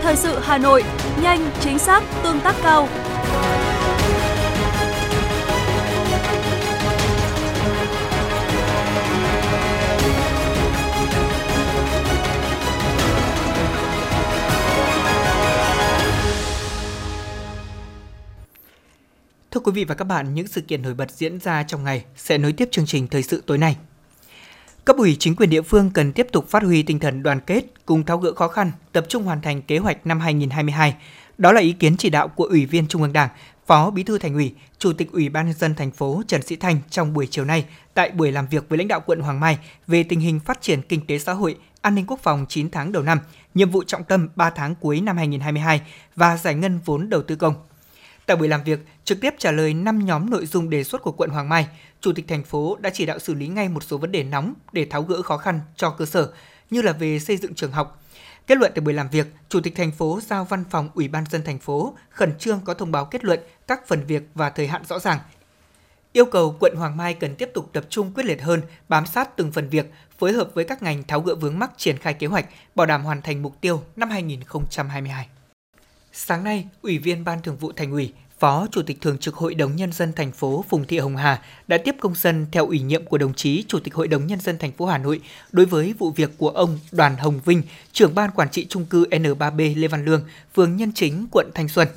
Thời 0.01 0.15
sự 0.15 0.39
Hà 0.39 0.57
Nội, 0.57 0.83
nhanh, 1.21 1.51
chính 1.59 1.79
xác, 1.79 2.03
tương 2.23 2.39
tác 2.39 2.55
cao. 2.63 2.87
Thưa 19.51 19.61
quý 19.63 19.71
vị 19.71 19.83
và 19.83 19.95
các 19.95 20.05
bạn, 20.05 20.33
những 20.33 20.47
sự 20.47 20.61
kiện 20.61 20.81
nổi 20.81 20.93
bật 20.93 21.11
diễn 21.11 21.39
ra 21.39 21.63
trong 21.63 21.83
ngày 21.83 22.05
sẽ 22.15 22.37
nối 22.37 22.53
tiếp 22.53 22.69
chương 22.71 22.85
trình 22.85 23.07
thời 23.07 23.23
sự 23.23 23.43
tối 23.45 23.57
nay. 23.57 23.77
Cấp 24.87 24.97
ủy 24.97 25.15
chính 25.19 25.35
quyền 25.35 25.49
địa 25.49 25.61
phương 25.61 25.91
cần 25.93 26.11
tiếp 26.11 26.27
tục 26.31 26.49
phát 26.49 26.63
huy 26.63 26.83
tinh 26.83 26.99
thần 26.99 27.23
đoàn 27.23 27.39
kết 27.39 27.61
cùng 27.85 28.05
tháo 28.05 28.17
gỡ 28.17 28.33
khó 28.33 28.47
khăn, 28.47 28.71
tập 28.91 29.05
trung 29.09 29.23
hoàn 29.23 29.41
thành 29.41 29.61
kế 29.61 29.77
hoạch 29.77 30.07
năm 30.07 30.19
2022. 30.19 30.95
Đó 31.37 31.51
là 31.51 31.61
ý 31.61 31.73
kiến 31.73 31.97
chỉ 31.97 32.09
đạo 32.09 32.27
của 32.27 32.43
Ủy 32.43 32.65
viên 32.65 32.87
Trung 32.87 33.01
ương 33.01 33.13
Đảng, 33.13 33.29
Phó 33.65 33.89
Bí 33.89 34.03
thư 34.03 34.17
Thành 34.17 34.33
ủy, 34.33 34.53
Chủ 34.79 34.93
tịch 34.93 35.11
Ủy 35.11 35.29
ban 35.29 35.45
nhân 35.45 35.55
dân 35.57 35.75
thành 35.75 35.91
phố 35.91 36.21
Trần 36.27 36.41
Sĩ 36.41 36.55
Thanh 36.55 36.79
trong 36.89 37.13
buổi 37.13 37.27
chiều 37.27 37.45
nay 37.45 37.65
tại 37.93 38.11
buổi 38.11 38.31
làm 38.31 38.47
việc 38.47 38.69
với 38.69 38.77
lãnh 38.77 38.87
đạo 38.87 38.99
quận 39.05 39.19
Hoàng 39.19 39.39
Mai 39.39 39.57
về 39.87 40.03
tình 40.03 40.19
hình 40.19 40.39
phát 40.39 40.61
triển 40.61 40.81
kinh 40.81 41.05
tế 41.07 41.19
xã 41.19 41.33
hội, 41.33 41.55
an 41.81 41.95
ninh 41.95 42.05
quốc 42.07 42.19
phòng 42.23 42.45
9 42.49 42.69
tháng 42.69 42.91
đầu 42.91 43.03
năm, 43.03 43.19
nhiệm 43.53 43.69
vụ 43.69 43.83
trọng 43.83 44.03
tâm 44.03 44.29
3 44.35 44.49
tháng 44.49 44.75
cuối 44.75 45.01
năm 45.01 45.17
2022 45.17 45.81
và 46.15 46.37
giải 46.37 46.55
ngân 46.55 46.79
vốn 46.85 47.09
đầu 47.09 47.21
tư 47.21 47.35
công. 47.35 47.53
Tại 48.25 48.37
buổi 48.37 48.47
làm 48.47 48.63
việc, 48.63 48.79
trực 49.03 49.21
tiếp 49.21 49.33
trả 49.37 49.51
lời 49.51 49.73
5 49.73 50.05
nhóm 50.05 50.29
nội 50.29 50.45
dung 50.45 50.69
đề 50.69 50.83
xuất 50.83 51.01
của 51.01 51.11
quận 51.11 51.29
Hoàng 51.29 51.49
Mai, 51.49 51.67
Chủ 52.01 52.11
tịch 52.13 52.25
thành 52.27 52.43
phố 52.43 52.77
đã 52.79 52.89
chỉ 52.93 53.05
đạo 53.05 53.19
xử 53.19 53.33
lý 53.33 53.47
ngay 53.47 53.69
một 53.69 53.83
số 53.83 53.97
vấn 53.97 54.11
đề 54.11 54.23
nóng 54.23 54.53
để 54.71 54.85
tháo 54.85 55.03
gỡ 55.03 55.21
khó 55.21 55.37
khăn 55.37 55.59
cho 55.75 55.89
cơ 55.89 56.05
sở, 56.05 56.31
như 56.69 56.81
là 56.81 56.91
về 56.91 57.19
xây 57.19 57.37
dựng 57.37 57.55
trường 57.55 57.71
học. 57.71 58.03
Kết 58.47 58.57
luận 58.57 58.71
tại 58.75 58.81
buổi 58.81 58.93
làm 58.93 59.09
việc, 59.09 59.27
Chủ 59.49 59.59
tịch 59.59 59.75
thành 59.75 59.91
phố 59.91 60.19
giao 60.27 60.45
văn 60.45 60.63
phòng 60.69 60.89
Ủy 60.93 61.07
ban 61.07 61.23
dân 61.29 61.43
thành 61.43 61.59
phố 61.59 61.95
khẩn 62.09 62.37
trương 62.37 62.59
có 62.65 62.73
thông 62.73 62.91
báo 62.91 63.05
kết 63.05 63.23
luận 63.23 63.39
các 63.67 63.87
phần 63.87 64.03
việc 64.03 64.23
và 64.35 64.49
thời 64.49 64.67
hạn 64.67 64.85
rõ 64.85 64.99
ràng. 64.99 65.19
Yêu 66.13 66.25
cầu 66.25 66.55
quận 66.59 66.75
Hoàng 66.77 66.97
Mai 66.97 67.13
cần 67.13 67.35
tiếp 67.35 67.49
tục 67.53 67.69
tập 67.73 67.85
trung 67.89 68.11
quyết 68.13 68.25
liệt 68.25 68.41
hơn, 68.41 68.61
bám 68.89 69.05
sát 69.05 69.37
từng 69.37 69.51
phần 69.51 69.69
việc, 69.69 69.91
phối 70.17 70.33
hợp 70.33 70.49
với 70.53 70.65
các 70.65 70.83
ngành 70.83 71.03
tháo 71.03 71.21
gỡ 71.21 71.35
vướng 71.35 71.59
mắc 71.59 71.71
triển 71.77 71.97
khai 71.97 72.13
kế 72.13 72.27
hoạch, 72.27 72.45
bảo 72.75 72.87
đảm 72.87 73.03
hoàn 73.03 73.21
thành 73.21 73.41
mục 73.41 73.61
tiêu 73.61 73.83
năm 73.95 74.09
2022. 74.09 75.27
Sáng 76.11 76.43
nay, 76.43 76.67
Ủy 76.81 76.97
viên 76.97 77.23
Ban 77.23 77.41
Thường 77.41 77.57
vụ 77.57 77.71
Thành 77.71 77.91
ủy, 77.91 78.13
Phó 78.39 78.67
Chủ 78.71 78.81
tịch 78.81 79.01
Thường 79.01 79.17
trực 79.17 79.35
Hội 79.35 79.55
đồng 79.55 79.75
Nhân 79.75 79.91
dân 79.91 80.13
thành 80.13 80.31
phố 80.31 80.65
Phùng 80.69 80.87
Thị 80.87 80.99
Hồng 80.99 81.17
Hà 81.17 81.41
đã 81.67 81.77
tiếp 81.77 81.95
công 81.99 82.15
dân 82.15 82.45
theo 82.51 82.67
ủy 82.67 82.79
nhiệm 82.79 83.05
của 83.05 83.17
đồng 83.17 83.33
chí 83.33 83.63
Chủ 83.67 83.79
tịch 83.79 83.93
Hội 83.93 84.07
đồng 84.07 84.27
Nhân 84.27 84.39
dân 84.39 84.57
thành 84.57 84.71
phố 84.71 84.85
Hà 84.85 84.97
Nội 84.97 85.21
đối 85.51 85.65
với 85.65 85.93
vụ 85.99 86.11
việc 86.11 86.37
của 86.37 86.49
ông 86.49 86.79
Đoàn 86.91 87.17
Hồng 87.17 87.39
Vinh, 87.45 87.61
trưởng 87.91 88.15
ban 88.15 88.31
quản 88.31 88.49
trị 88.49 88.65
trung 88.65 88.85
cư 88.85 89.05
N3B 89.05 89.79
Lê 89.79 89.87
Văn 89.87 90.05
Lương, 90.05 90.21
phường 90.55 90.75
Nhân 90.75 90.91
Chính, 90.95 91.27
quận 91.31 91.49
Thanh 91.53 91.67
Xuân. 91.67 91.87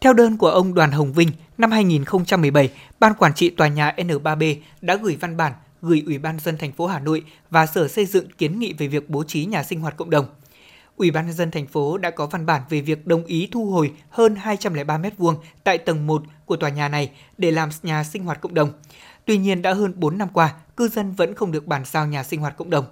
Theo 0.00 0.12
đơn 0.12 0.36
của 0.36 0.48
ông 0.48 0.74
Đoàn 0.74 0.92
Hồng 0.92 1.12
Vinh, 1.12 1.30
năm 1.58 1.70
2017, 1.70 2.70
Ban 3.00 3.14
quản 3.14 3.34
trị 3.34 3.50
tòa 3.50 3.68
nhà 3.68 3.94
N3B 3.96 4.56
đã 4.80 4.96
gửi 4.96 5.16
văn 5.20 5.36
bản 5.36 5.52
gửi 5.82 6.02
Ủy 6.06 6.18
ban 6.18 6.38
dân 6.40 6.58
thành 6.58 6.72
phố 6.72 6.86
Hà 6.86 6.98
Nội 6.98 7.22
và 7.50 7.66
Sở 7.66 7.88
Xây 7.88 8.06
dựng 8.06 8.28
kiến 8.38 8.58
nghị 8.58 8.72
về 8.72 8.88
việc 8.88 9.10
bố 9.10 9.24
trí 9.24 9.44
nhà 9.44 9.62
sinh 9.62 9.80
hoạt 9.80 9.96
cộng 9.96 10.10
đồng– 10.10 10.26
Ủy 10.96 11.10
ban 11.10 11.26
nhân 11.26 11.34
dân 11.34 11.50
thành 11.50 11.66
phố 11.66 11.98
đã 11.98 12.10
có 12.10 12.26
văn 12.26 12.46
bản 12.46 12.62
về 12.68 12.80
việc 12.80 13.06
đồng 13.06 13.24
ý 13.24 13.48
thu 13.52 13.70
hồi 13.70 13.92
hơn 14.08 14.36
203 14.36 14.98
m2 14.98 15.36
tại 15.64 15.78
tầng 15.78 16.06
1 16.06 16.22
của 16.44 16.56
tòa 16.56 16.70
nhà 16.70 16.88
này 16.88 17.10
để 17.38 17.50
làm 17.50 17.68
nhà 17.82 18.04
sinh 18.04 18.24
hoạt 18.24 18.40
cộng 18.40 18.54
đồng. 18.54 18.72
Tuy 19.24 19.38
nhiên 19.38 19.62
đã 19.62 19.74
hơn 19.74 19.92
4 19.96 20.18
năm 20.18 20.28
qua, 20.32 20.54
cư 20.76 20.88
dân 20.88 21.12
vẫn 21.12 21.34
không 21.34 21.52
được 21.52 21.66
bàn 21.66 21.82
giao 21.84 22.06
nhà 22.06 22.24
sinh 22.24 22.40
hoạt 22.40 22.56
cộng 22.56 22.70
đồng. 22.70 22.84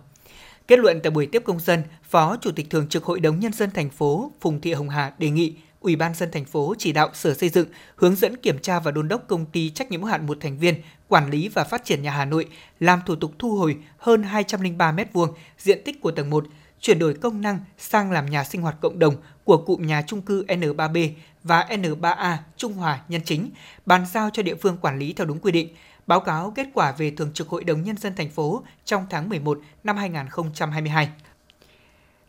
Kết 0.69 0.79
luận 0.79 1.01
tại 1.03 1.11
buổi 1.11 1.27
tiếp 1.27 1.43
công 1.45 1.61
dân, 1.61 1.83
Phó 2.03 2.37
Chủ 2.37 2.51
tịch 2.51 2.71
Thường 2.71 2.89
trực 2.89 3.05
Hội 3.05 3.21
đồng 3.21 3.41
Nhân 3.41 3.53
dân 3.53 3.71
thành 3.71 3.91
phố 3.91 4.33
Phùng 4.41 4.61
Thị 4.61 4.73
Hồng 4.73 4.89
Hà 4.89 5.13
đề 5.19 5.31
nghị 5.31 5.55
Ủy 5.81 5.97
ban 5.97 6.15
dân 6.15 6.31
thành 6.33 6.45
phố 6.45 6.75
chỉ 6.79 6.93
đạo 6.93 7.11
Sở 7.15 7.35
Xây 7.35 7.49
dựng 7.49 7.69
hướng 7.97 8.17
dẫn 8.17 8.37
kiểm 8.37 8.59
tra 8.59 8.81
và 8.81 8.91
đôn 8.91 9.09
đốc 9.09 9.29
công 9.29 9.47
ty 9.47 9.71
trách 9.71 9.91
nhiệm 9.91 10.01
hữu 10.01 10.11
hạn 10.11 10.27
một 10.27 10.37
thành 10.41 10.59
viên 10.59 10.75
quản 11.09 11.31
lý 11.31 11.49
và 11.49 11.65
phát 11.65 11.85
triển 11.85 12.03
nhà 12.03 12.11
Hà 12.11 12.25
Nội 12.25 12.47
làm 12.81 13.01
thủ 13.07 13.17
tục 13.17 13.33
thu 13.39 13.57
hồi 13.57 13.77
hơn 13.97 14.23
203 14.23 14.93
m2 14.93 15.29
diện 15.59 15.83
tích 15.85 16.01
của 16.01 16.11
tầng 16.11 16.31
1, 16.31 16.45
chuyển 16.85 16.99
đổi 16.99 17.15
công 17.15 17.41
năng 17.41 17.59
sang 17.79 18.13
làm 18.13 18.31
nhà 18.31 18.45
sinh 18.45 18.63
hoạt 18.63 18.77
cộng 18.81 18.99
đồng 18.99 19.17
của 19.45 19.57
cụm 19.57 19.87
nhà 19.87 20.03
trung 20.03 20.23
cư 20.23 20.45
N3B 20.45 21.11
và 21.43 21.67
N3A 21.71 22.37
Trung 22.57 22.73
Hòa 22.73 23.01
Nhân 23.09 23.21
Chính, 23.25 23.51
bàn 23.87 24.07
giao 24.13 24.31
cho 24.33 24.43
địa 24.43 24.55
phương 24.55 24.77
quản 24.81 24.99
lý 24.99 25.13
theo 25.13 25.27
đúng 25.27 25.39
quy 25.39 25.53
định, 25.53 25.69
báo 26.07 26.21
cáo 26.21 26.53
kết 26.57 26.69
quả 26.75 26.93
về 26.93 27.11
Thường 27.11 27.33
trực 27.35 27.49
Hội 27.49 27.65
đồng 27.65 27.83
Nhân 27.83 27.97
dân 27.97 28.13
thành 28.17 28.31
phố 28.31 28.63
trong 28.85 29.07
tháng 29.11 29.29
11 29.29 29.59
năm 29.85 29.97
2022. 29.97 31.09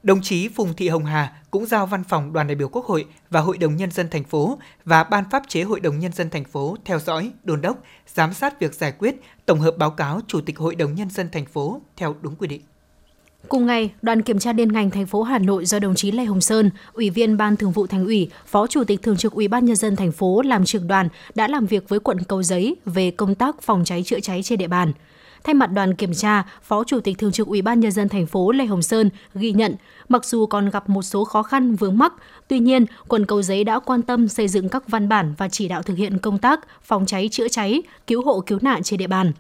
Đồng 0.04 0.22
chí 0.22 0.48
Phùng 0.48 0.74
Thị 0.74 0.90
Hồng 0.90 1.06
Hà 1.06 1.42
cũng 1.52 1.66
giao 1.66 1.86
văn 1.86 2.04
phòng 2.04 2.34
đoàn 2.34 2.48
đại 2.48 2.56
biểu 2.56 2.70
Quốc 2.70 2.86
hội 2.86 3.06
và 3.30 3.40
Hội 3.42 3.58
đồng 3.58 3.76
Nhân 3.76 3.92
dân 3.92 4.10
thành 4.10 4.24
phố 4.24 4.58
và 4.86 5.04
Ban 5.04 5.30
pháp 5.30 5.44
chế 5.48 5.64
Hội 5.64 5.80
đồng 5.80 6.00
Nhân 6.00 6.14
dân 6.14 6.30
thành 6.30 6.46
phố 6.46 6.78
theo 6.86 7.00
dõi, 7.00 7.32
đôn 7.44 7.62
đốc, 7.62 7.78
giám 8.08 8.34
sát 8.34 8.60
việc 8.60 8.74
giải 8.74 8.92
quyết, 8.92 9.16
tổng 9.46 9.60
hợp 9.60 9.78
báo 9.78 9.92
cáo 9.92 10.20
Chủ 10.28 10.42
tịch 10.42 10.58
Hội 10.58 10.76
đồng 10.76 10.96
Nhân 10.96 11.10
dân 11.10 11.30
thành 11.32 11.46
phố 11.46 11.82
theo 11.96 12.16
đúng 12.22 12.36
quy 12.36 12.48
định. 12.48 12.62
Cùng 13.50 13.66
ngày, 13.66 13.92
đoàn 14.02 14.22
kiểm 14.22 14.40
tra 14.40 14.54
liên 14.54 14.72
ngành 14.72 14.90
thành 14.90 15.06
phố 15.06 15.24
Hà 15.24 15.40
Nội 15.40 15.66
do 15.66 15.80
đồng 15.80 15.96
chí 15.96 16.12
Lê 16.12 16.26
Hồng 16.26 16.42
Sơn, 16.42 16.70
Ủy 16.94 17.10
viên 17.10 17.38
Ban 17.38 17.56
Thường 17.56 17.72
vụ 17.72 17.88
Thành 17.88 18.06
ủy, 18.06 18.30
Phó 18.46 18.68
Chủ 18.68 18.84
tịch 18.84 19.02
Thường 19.02 19.18
trực 19.18 19.34
Ủy 19.34 19.48
ban 19.48 19.66
nhân 19.66 19.76
dân 19.76 19.96
thành 19.96 20.12
phố 20.12 20.42
làm 20.42 20.66
trưởng 20.66 20.88
đoàn 20.88 21.10
đã 21.36 21.48
làm 21.48 21.66
việc 21.66 21.90
với 21.90 22.00
quận 22.00 22.18
Cầu 22.28 22.44
Giấy 22.44 22.76
về 22.86 23.12
công 23.12 23.36
tác 23.36 23.62
phòng 23.62 23.86
cháy 23.86 24.04
chữa 24.04 24.20
cháy 24.20 24.44
trên 24.44 24.60
địa 24.60 24.68
bàn. 24.68 24.92
Thay 25.44 25.54
mặt 25.54 25.72
đoàn 25.72 25.96
kiểm 25.96 26.14
tra, 26.14 26.44
Phó 26.64 26.84
Chủ 26.84 27.00
tịch 27.00 27.18
Thường 27.18 27.32
trực 27.32 27.48
Ủy 27.48 27.62
ban 27.62 27.80
nhân 27.80 27.92
dân 27.92 28.10
thành 28.10 28.26
phố 28.26 28.52
Lê 28.52 28.66
Hồng 28.66 28.82
Sơn 28.82 29.10
ghi 29.36 29.52
nhận, 29.52 29.76
mặc 30.10 30.26
dù 30.26 30.46
còn 30.46 30.70
gặp 30.70 30.90
một 30.90 31.02
số 31.02 31.24
khó 31.24 31.44
khăn 31.44 31.76
vướng 31.76 31.98
mắc, 31.98 32.14
tuy 32.48 32.60
nhiên, 32.60 32.86
quận 33.08 33.26
Cầu 33.26 33.42
Giấy 33.42 33.64
đã 33.64 33.80
quan 33.80 34.02
tâm 34.02 34.28
xây 34.28 34.48
dựng 34.48 34.70
các 34.70 34.84
văn 34.88 35.10
bản 35.10 35.34
và 35.38 35.50
chỉ 35.50 35.68
đạo 35.68 35.82
thực 35.82 35.98
hiện 35.98 36.20
công 36.20 36.38
tác 36.38 36.60
phòng 36.84 37.06
cháy 37.06 37.30
chữa 37.32 37.48
cháy, 37.48 37.82
cứu 38.08 38.22
hộ 38.22 38.40
cứu 38.40 38.60
nạn 38.62 38.84
trên 38.84 38.98
địa 38.98 39.08
bàn. 39.08 39.32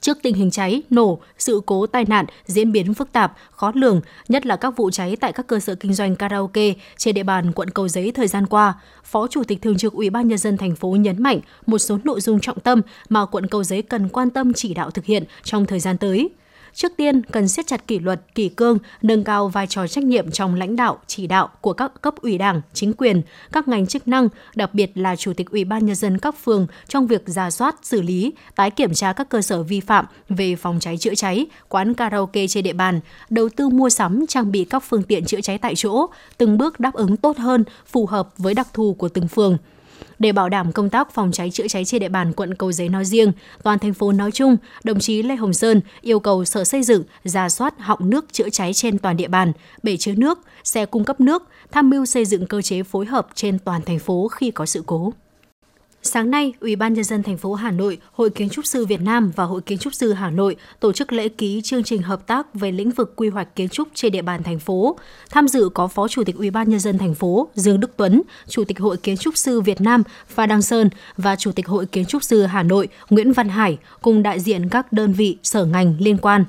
Trước 0.00 0.18
tình 0.22 0.34
hình 0.34 0.50
cháy, 0.50 0.82
nổ, 0.90 1.18
sự 1.38 1.60
cố 1.66 1.86
tai 1.86 2.04
nạn 2.08 2.26
diễn 2.46 2.72
biến 2.72 2.94
phức 2.94 3.12
tạp, 3.12 3.36
khó 3.50 3.72
lường, 3.74 4.00
nhất 4.28 4.46
là 4.46 4.56
các 4.56 4.76
vụ 4.76 4.90
cháy 4.90 5.16
tại 5.16 5.32
các 5.32 5.46
cơ 5.46 5.60
sở 5.60 5.74
kinh 5.74 5.94
doanh 5.94 6.16
karaoke 6.16 6.74
trên 6.96 7.14
địa 7.14 7.22
bàn 7.22 7.52
quận 7.52 7.70
Cầu 7.70 7.88
Giấy 7.88 8.12
thời 8.12 8.28
gian 8.28 8.46
qua, 8.46 8.74
Phó 9.04 9.26
Chủ 9.26 9.44
tịch 9.44 9.62
Thường 9.62 9.76
trực 9.76 9.92
Ủy 9.92 10.10
ban 10.10 10.28
nhân 10.28 10.38
dân 10.38 10.56
thành 10.56 10.76
phố 10.76 10.88
nhấn 10.88 11.22
mạnh 11.22 11.40
một 11.66 11.78
số 11.78 11.98
nội 12.04 12.20
dung 12.20 12.40
trọng 12.40 12.60
tâm 12.60 12.80
mà 13.08 13.26
quận 13.26 13.46
Cầu 13.46 13.64
Giấy 13.64 13.82
cần 13.82 14.08
quan 14.08 14.30
tâm 14.30 14.52
chỉ 14.52 14.74
đạo 14.74 14.90
thực 14.90 15.04
hiện 15.04 15.24
trong 15.44 15.66
thời 15.66 15.80
gian 15.80 15.98
tới. 15.98 16.30
Trước 16.76 16.92
tiên, 16.96 17.22
cần 17.22 17.48
siết 17.48 17.66
chặt 17.66 17.86
kỷ 17.86 17.98
luật, 17.98 18.20
kỷ 18.34 18.48
cương, 18.48 18.78
nâng 19.02 19.24
cao 19.24 19.48
vai 19.48 19.66
trò 19.66 19.86
trách 19.86 20.04
nhiệm 20.04 20.30
trong 20.30 20.54
lãnh 20.54 20.76
đạo, 20.76 20.98
chỉ 21.06 21.26
đạo 21.26 21.48
của 21.60 21.72
các 21.72 21.92
cấp 22.02 22.14
ủy 22.22 22.38
đảng, 22.38 22.60
chính 22.72 22.92
quyền, 22.92 23.22
các 23.52 23.68
ngành 23.68 23.86
chức 23.86 24.08
năng, 24.08 24.28
đặc 24.54 24.74
biệt 24.74 24.90
là 24.94 25.16
Chủ 25.16 25.32
tịch 25.32 25.50
Ủy 25.50 25.64
ban 25.64 25.86
Nhân 25.86 25.94
dân 25.94 26.18
các 26.18 26.34
phường 26.44 26.66
trong 26.88 27.06
việc 27.06 27.22
ra 27.26 27.50
soát, 27.50 27.76
xử 27.82 28.02
lý, 28.02 28.32
tái 28.56 28.70
kiểm 28.70 28.94
tra 28.94 29.12
các 29.12 29.28
cơ 29.28 29.42
sở 29.42 29.62
vi 29.62 29.80
phạm 29.80 30.06
về 30.28 30.56
phòng 30.56 30.78
cháy 30.80 30.96
chữa 30.96 31.14
cháy, 31.14 31.46
quán 31.68 31.94
karaoke 31.94 32.46
trên 32.46 32.64
địa 32.64 32.72
bàn, 32.72 33.00
đầu 33.30 33.48
tư 33.56 33.68
mua 33.68 33.90
sắm, 33.90 34.26
trang 34.28 34.52
bị 34.52 34.64
các 34.64 34.82
phương 34.88 35.02
tiện 35.02 35.24
chữa 35.24 35.40
cháy 35.40 35.58
tại 35.58 35.74
chỗ, 35.74 36.06
từng 36.38 36.58
bước 36.58 36.80
đáp 36.80 36.94
ứng 36.94 37.16
tốt 37.16 37.36
hơn, 37.38 37.64
phù 37.86 38.06
hợp 38.06 38.28
với 38.38 38.54
đặc 38.54 38.68
thù 38.72 38.94
của 38.94 39.08
từng 39.08 39.28
phường– 39.28 39.58
để 40.18 40.32
bảo 40.32 40.48
đảm 40.48 40.72
công 40.72 40.90
tác 40.90 41.14
phòng 41.14 41.32
cháy 41.32 41.50
chữa 41.50 41.68
cháy 41.68 41.84
trên 41.84 42.00
địa 42.00 42.08
bàn 42.08 42.32
quận 42.32 42.54
Cầu 42.54 42.72
Giấy 42.72 42.88
nói 42.88 43.04
riêng, 43.04 43.32
toàn 43.62 43.78
thành 43.78 43.94
phố 43.94 44.12
nói 44.12 44.30
chung, 44.32 44.56
đồng 44.84 45.00
chí 45.00 45.22
Lê 45.22 45.36
Hồng 45.36 45.52
Sơn 45.52 45.80
yêu 46.00 46.20
cầu 46.20 46.44
Sở 46.44 46.64
Xây 46.64 46.82
dựng 46.82 47.04
ra 47.24 47.48
soát 47.48 47.74
họng 47.78 48.10
nước 48.10 48.32
chữa 48.32 48.48
cháy 48.50 48.72
trên 48.72 48.98
toàn 48.98 49.16
địa 49.16 49.28
bàn, 49.28 49.52
bể 49.82 49.96
chứa 49.96 50.14
nước, 50.16 50.38
xe 50.64 50.86
cung 50.86 51.04
cấp 51.04 51.20
nước, 51.20 51.42
tham 51.72 51.90
mưu 51.90 52.06
xây 52.06 52.24
dựng 52.24 52.46
cơ 52.46 52.62
chế 52.62 52.82
phối 52.82 53.06
hợp 53.06 53.28
trên 53.34 53.58
toàn 53.58 53.82
thành 53.82 53.98
phố 53.98 54.28
khi 54.28 54.50
có 54.50 54.66
sự 54.66 54.82
cố. 54.86 55.12
Sáng 56.06 56.30
nay, 56.30 56.52
Ủy 56.60 56.76
ban 56.76 56.94
nhân 56.94 57.04
dân 57.04 57.22
thành 57.22 57.36
phố 57.36 57.54
Hà 57.54 57.70
Nội, 57.70 57.98
Hội 58.12 58.30
Kiến 58.30 58.48
trúc 58.48 58.66
sư 58.66 58.86
Việt 58.86 59.00
Nam 59.00 59.32
và 59.36 59.44
Hội 59.44 59.60
Kiến 59.60 59.78
trúc 59.78 59.94
sư 59.94 60.12
Hà 60.12 60.30
Nội 60.30 60.56
tổ 60.80 60.92
chức 60.92 61.12
lễ 61.12 61.28
ký 61.28 61.60
chương 61.64 61.84
trình 61.84 62.02
hợp 62.02 62.26
tác 62.26 62.54
về 62.54 62.72
lĩnh 62.72 62.90
vực 62.90 63.12
quy 63.16 63.28
hoạch 63.28 63.56
kiến 63.56 63.68
trúc 63.68 63.88
trên 63.94 64.12
địa 64.12 64.22
bàn 64.22 64.42
thành 64.42 64.58
phố. 64.58 64.98
Tham 65.30 65.48
dự 65.48 65.68
có 65.74 65.88
Phó 65.88 66.08
Chủ 66.08 66.24
tịch 66.24 66.36
Ủy 66.36 66.50
ban 66.50 66.70
nhân 66.70 66.80
dân 66.80 66.98
thành 66.98 67.14
phố 67.14 67.48
Dương 67.54 67.80
Đức 67.80 67.90
Tuấn, 67.96 68.22
Chủ 68.48 68.64
tịch 68.64 68.78
Hội 68.78 68.96
Kiến 68.96 69.16
trúc 69.16 69.36
sư 69.36 69.60
Việt 69.60 69.80
Nam 69.80 70.02
Pha 70.28 70.46
Đăng 70.46 70.62
Sơn 70.62 70.90
và 71.16 71.36
Chủ 71.36 71.52
tịch 71.52 71.66
Hội 71.66 71.86
Kiến 71.86 72.04
trúc 72.04 72.22
sư 72.22 72.42
Hà 72.42 72.62
Nội 72.62 72.88
Nguyễn 73.10 73.32
Văn 73.32 73.48
Hải 73.48 73.78
cùng 74.02 74.22
đại 74.22 74.40
diện 74.40 74.68
các 74.68 74.92
đơn 74.92 75.12
vị 75.12 75.38
sở 75.42 75.64
ngành 75.64 75.96
liên 75.98 76.18
quan. 76.18 76.44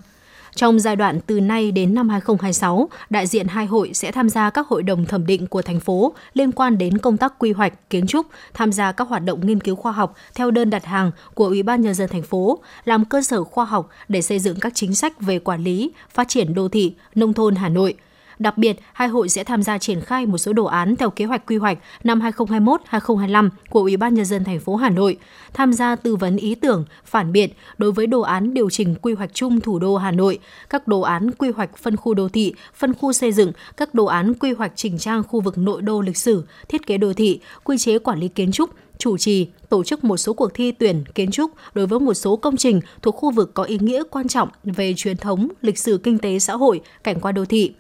Trong 0.58 0.80
giai 0.80 0.96
đoạn 0.96 1.20
từ 1.28 1.40
nay 1.40 1.72
đến 1.72 1.96
năm 1.96 2.10
2026, 2.10 2.90
đại 3.10 3.28
diện 3.28 3.48
hai 3.48 3.66
hội 3.66 3.92
sẽ 3.94 4.12
tham 4.12 4.30
gia 4.30 4.50
các 4.50 4.68
hội 4.68 4.84
đồng 4.84 5.06
thẩm 5.06 5.26
định 5.26 5.48
của 5.48 5.62
thành 5.62 5.80
phố 5.80 6.14
liên 6.34 6.52
quan 6.52 6.78
đến 6.78 6.98
công 6.98 7.18
tác 7.18 7.34
quy 7.40 7.52
hoạch, 7.52 7.90
kiến 7.90 8.08
trúc, 8.08 8.26
tham 8.54 8.72
gia 8.72 8.92
các 8.92 9.08
hoạt 9.08 9.24
động 9.24 9.48
nghiên 9.48 9.60
cứu 9.60 9.76
khoa 9.76 9.92
học 9.92 10.16
theo 10.36 10.52
đơn 10.52 10.70
đặt 10.70 10.86
hàng 10.86 11.12
của 11.34 11.46
Ủy 11.46 11.64
ban 11.64 11.82
nhân 11.82 11.94
dân 11.94 12.10
thành 12.10 12.22
phố, 12.22 12.60
làm 12.86 13.06
cơ 13.06 13.22
sở 13.22 13.44
khoa 13.44 13.66
học 13.66 13.90
để 14.08 14.22
xây 14.22 14.40
dựng 14.40 14.60
các 14.60 14.76
chính 14.76 14.96
sách 14.96 15.22
về 15.22 15.40
quản 15.40 15.64
lý, 15.64 15.92
phát 16.14 16.28
triển 16.28 16.54
đô 16.54 16.68
thị, 16.68 16.96
nông 17.16 17.34
thôn 17.34 17.56
Hà 17.56 17.70
Nội– 17.70 17.96
Đặc 18.40 18.58
biệt, 18.58 18.80
hai 18.94 19.08
hội 19.08 19.30
sẽ 19.30 19.44
tham 19.44 19.64
gia 19.64 19.78
triển 19.78 20.02
khai 20.02 20.26
một 20.26 20.38
số 20.38 20.54
đồ 20.54 20.66
án 20.66 20.96
theo 20.96 21.10
kế 21.10 21.26
hoạch 21.26 21.46
quy 21.46 21.58
hoạch 21.58 21.78
năm 22.04 22.20
2021-2025 22.20 23.50
của 23.70 23.80
Ủy 23.80 23.98
ban 23.98 24.14
nhân 24.14 24.26
dân 24.26 24.44
thành 24.44 24.60
phố 24.60 24.76
Hà 24.76 24.90
Nội, 24.90 25.18
tham 25.54 25.74
gia 25.74 25.96
tư 25.96 26.16
vấn 26.16 26.38
ý 26.38 26.56
tưởng, 26.56 26.86
phản 27.06 27.32
biện 27.32 27.50
đối 27.78 27.92
với 27.92 28.08
đồ 28.08 28.22
án 28.22 28.54
điều 28.54 28.70
chỉnh 28.70 28.96
quy 29.02 29.14
hoạch 29.14 29.34
chung 29.34 29.60
thủ 29.60 29.80
đô 29.80 29.98
Hà 29.98 30.12
Nội, 30.12 30.40
các 30.70 30.88
đồ 30.88 31.02
án 31.02 31.32
quy 31.32 31.52
hoạch 31.52 31.78
phân 31.78 31.96
khu 31.96 32.14
đô 32.14 32.30
thị, 32.30 32.54
phân 32.76 32.94
khu 32.94 33.14
xây 33.14 33.32
dựng, 33.32 33.52
các 33.78 33.94
đồ 33.94 34.06
án 34.06 34.34
quy 34.34 34.54
hoạch 34.54 34.72
chỉnh 34.76 34.98
trang 34.98 35.24
khu 35.24 35.42
vực 35.42 35.58
nội 35.58 35.82
đô 35.82 36.02
lịch 36.02 36.18
sử, 36.18 36.44
thiết 36.68 36.88
kế 36.88 36.98
đô 36.98 37.14
thị, 37.14 37.40
quy 37.64 37.78
chế 37.78 38.00
quản 38.00 38.20
lý 38.20 38.28
kiến 38.28 38.52
trúc, 38.52 38.70
chủ 38.98 39.18
trì, 39.18 39.48
tổ 39.70 39.84
chức 39.84 40.04
một 40.04 40.18
số 40.18 40.34
cuộc 40.34 40.54
thi 40.54 40.72
tuyển 40.72 41.04
kiến 41.16 41.32
trúc 41.32 41.52
đối 41.74 41.88
với 41.88 42.00
một 42.00 42.14
số 42.14 42.36
công 42.36 42.58
trình 42.58 42.82
thuộc 43.02 43.16
khu 43.16 43.32
vực 43.32 43.54
có 43.54 43.64
ý 43.64 43.78
nghĩa 43.82 44.04
quan 44.12 44.28
trọng 44.28 44.50
về 44.64 44.94
truyền 44.98 45.18
thống, 45.18 45.48
lịch 45.62 45.78
sử 45.78 45.98
kinh 46.04 46.18
tế 46.18 46.40
xã 46.40 46.54
hội, 46.56 46.82
cảnh 47.04 47.20
quan 47.20 47.36
đô 47.36 47.46
thị. 47.46 47.74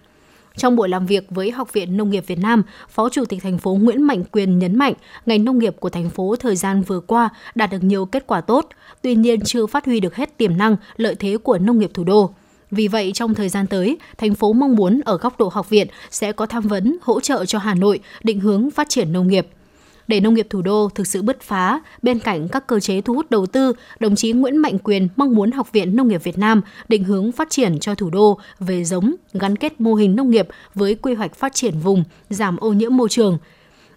Trong 0.58 0.76
buổi 0.76 0.90
làm 0.90 1.06
việc 1.06 1.28
với 1.30 1.52
Học 1.52 1.74
viện 1.74 1.98
Nông 1.98 2.10
nghiệp 2.10 2.24
Việt 2.28 2.40
Nam, 2.40 2.64
Phó 2.90 3.10
Chủ 3.10 3.26
tịch 3.26 3.44
thành 3.44 3.58
phố 3.58 3.76
Nguyễn 3.76 4.02
Mạnh 4.02 4.24
Quyền 4.32 4.60
nhấn 4.60 4.76
mạnh 4.76 4.94
ngành 5.26 5.46
nông 5.46 5.60
nghiệp 5.60 5.76
của 5.80 5.90
thành 5.90 6.10
phố 6.10 6.36
thời 6.36 6.56
gian 6.56 6.82
vừa 6.82 7.00
qua 7.00 7.30
đạt 7.56 7.72
được 7.72 7.84
nhiều 7.84 8.06
kết 8.06 8.28
quả 8.28 8.42
tốt, 8.42 8.70
tuy 9.02 9.16
nhiên 9.16 9.42
chưa 9.42 9.66
phát 9.66 9.86
huy 9.86 10.00
được 10.00 10.16
hết 10.16 10.38
tiềm 10.38 10.58
năng, 10.58 10.76
lợi 10.98 11.16
thế 11.16 11.38
của 11.44 11.58
nông 11.58 11.80
nghiệp 11.80 11.92
thủ 11.94 12.04
đô. 12.04 12.30
Vì 12.72 12.88
vậy, 12.88 13.12
trong 13.14 13.34
thời 13.34 13.50
gian 13.50 13.68
tới, 13.68 13.98
thành 14.18 14.36
phố 14.36 14.54
mong 14.54 14.76
muốn 14.76 15.02
ở 15.06 15.18
góc 15.18 15.40
độ 15.40 15.50
học 15.54 15.70
viện 15.70 15.88
sẽ 16.10 16.32
có 16.32 16.46
tham 16.46 16.68
vấn, 16.68 16.98
hỗ 17.02 17.20
trợ 17.20 17.46
cho 17.46 17.60
Hà 17.60 17.74
Nội 17.74 18.00
định 18.24 18.40
hướng 18.40 18.72
phát 18.72 18.90
triển 18.90 19.14
nông 19.14 19.28
nghiệp. 19.28 19.48
Để 20.08 20.20
nông 20.20 20.34
nghiệp 20.34 20.48
thủ 20.50 20.62
đô 20.62 20.90
thực 20.96 21.08
sự 21.08 21.22
bứt 21.22 21.42
phá, 21.42 21.82
bên 22.02 22.20
cạnh 22.20 22.48
các 22.48 22.68
cơ 22.68 22.80
chế 22.80 23.02
thu 23.02 23.14
hút 23.14 23.30
đầu 23.30 23.46
tư, 23.46 23.74
đồng 24.00 24.16
chí 24.16 24.32
Nguyễn 24.32 24.58
Mạnh 24.58 24.78
Quyền 24.84 25.08
mong 25.16 25.36
muốn 25.36 25.52
Học 25.52 25.72
viện 25.72 25.96
Nông 25.96 26.08
nghiệp 26.08 26.24
Việt 26.24 26.38
Nam 26.38 26.62
định 26.90 27.04
hướng 27.04 27.32
phát 27.32 27.50
triển 27.50 27.80
cho 27.80 27.96
thủ 27.96 28.10
đô 28.10 28.40
về 28.60 28.84
giống, 28.84 29.16
gắn 29.34 29.56
kết 29.56 29.82
mô 29.82 29.94
hình 29.94 30.16
nông 30.16 30.30
nghiệp 30.30 30.48
với 30.74 30.96
quy 30.96 31.14
hoạch 31.14 31.36
phát 31.36 31.54
triển 31.54 31.80
vùng, 31.80 32.04
giảm 32.30 32.58
ô 32.58 32.74
nhiễm 32.74 32.98
môi 32.98 33.10
trường, 33.10 33.38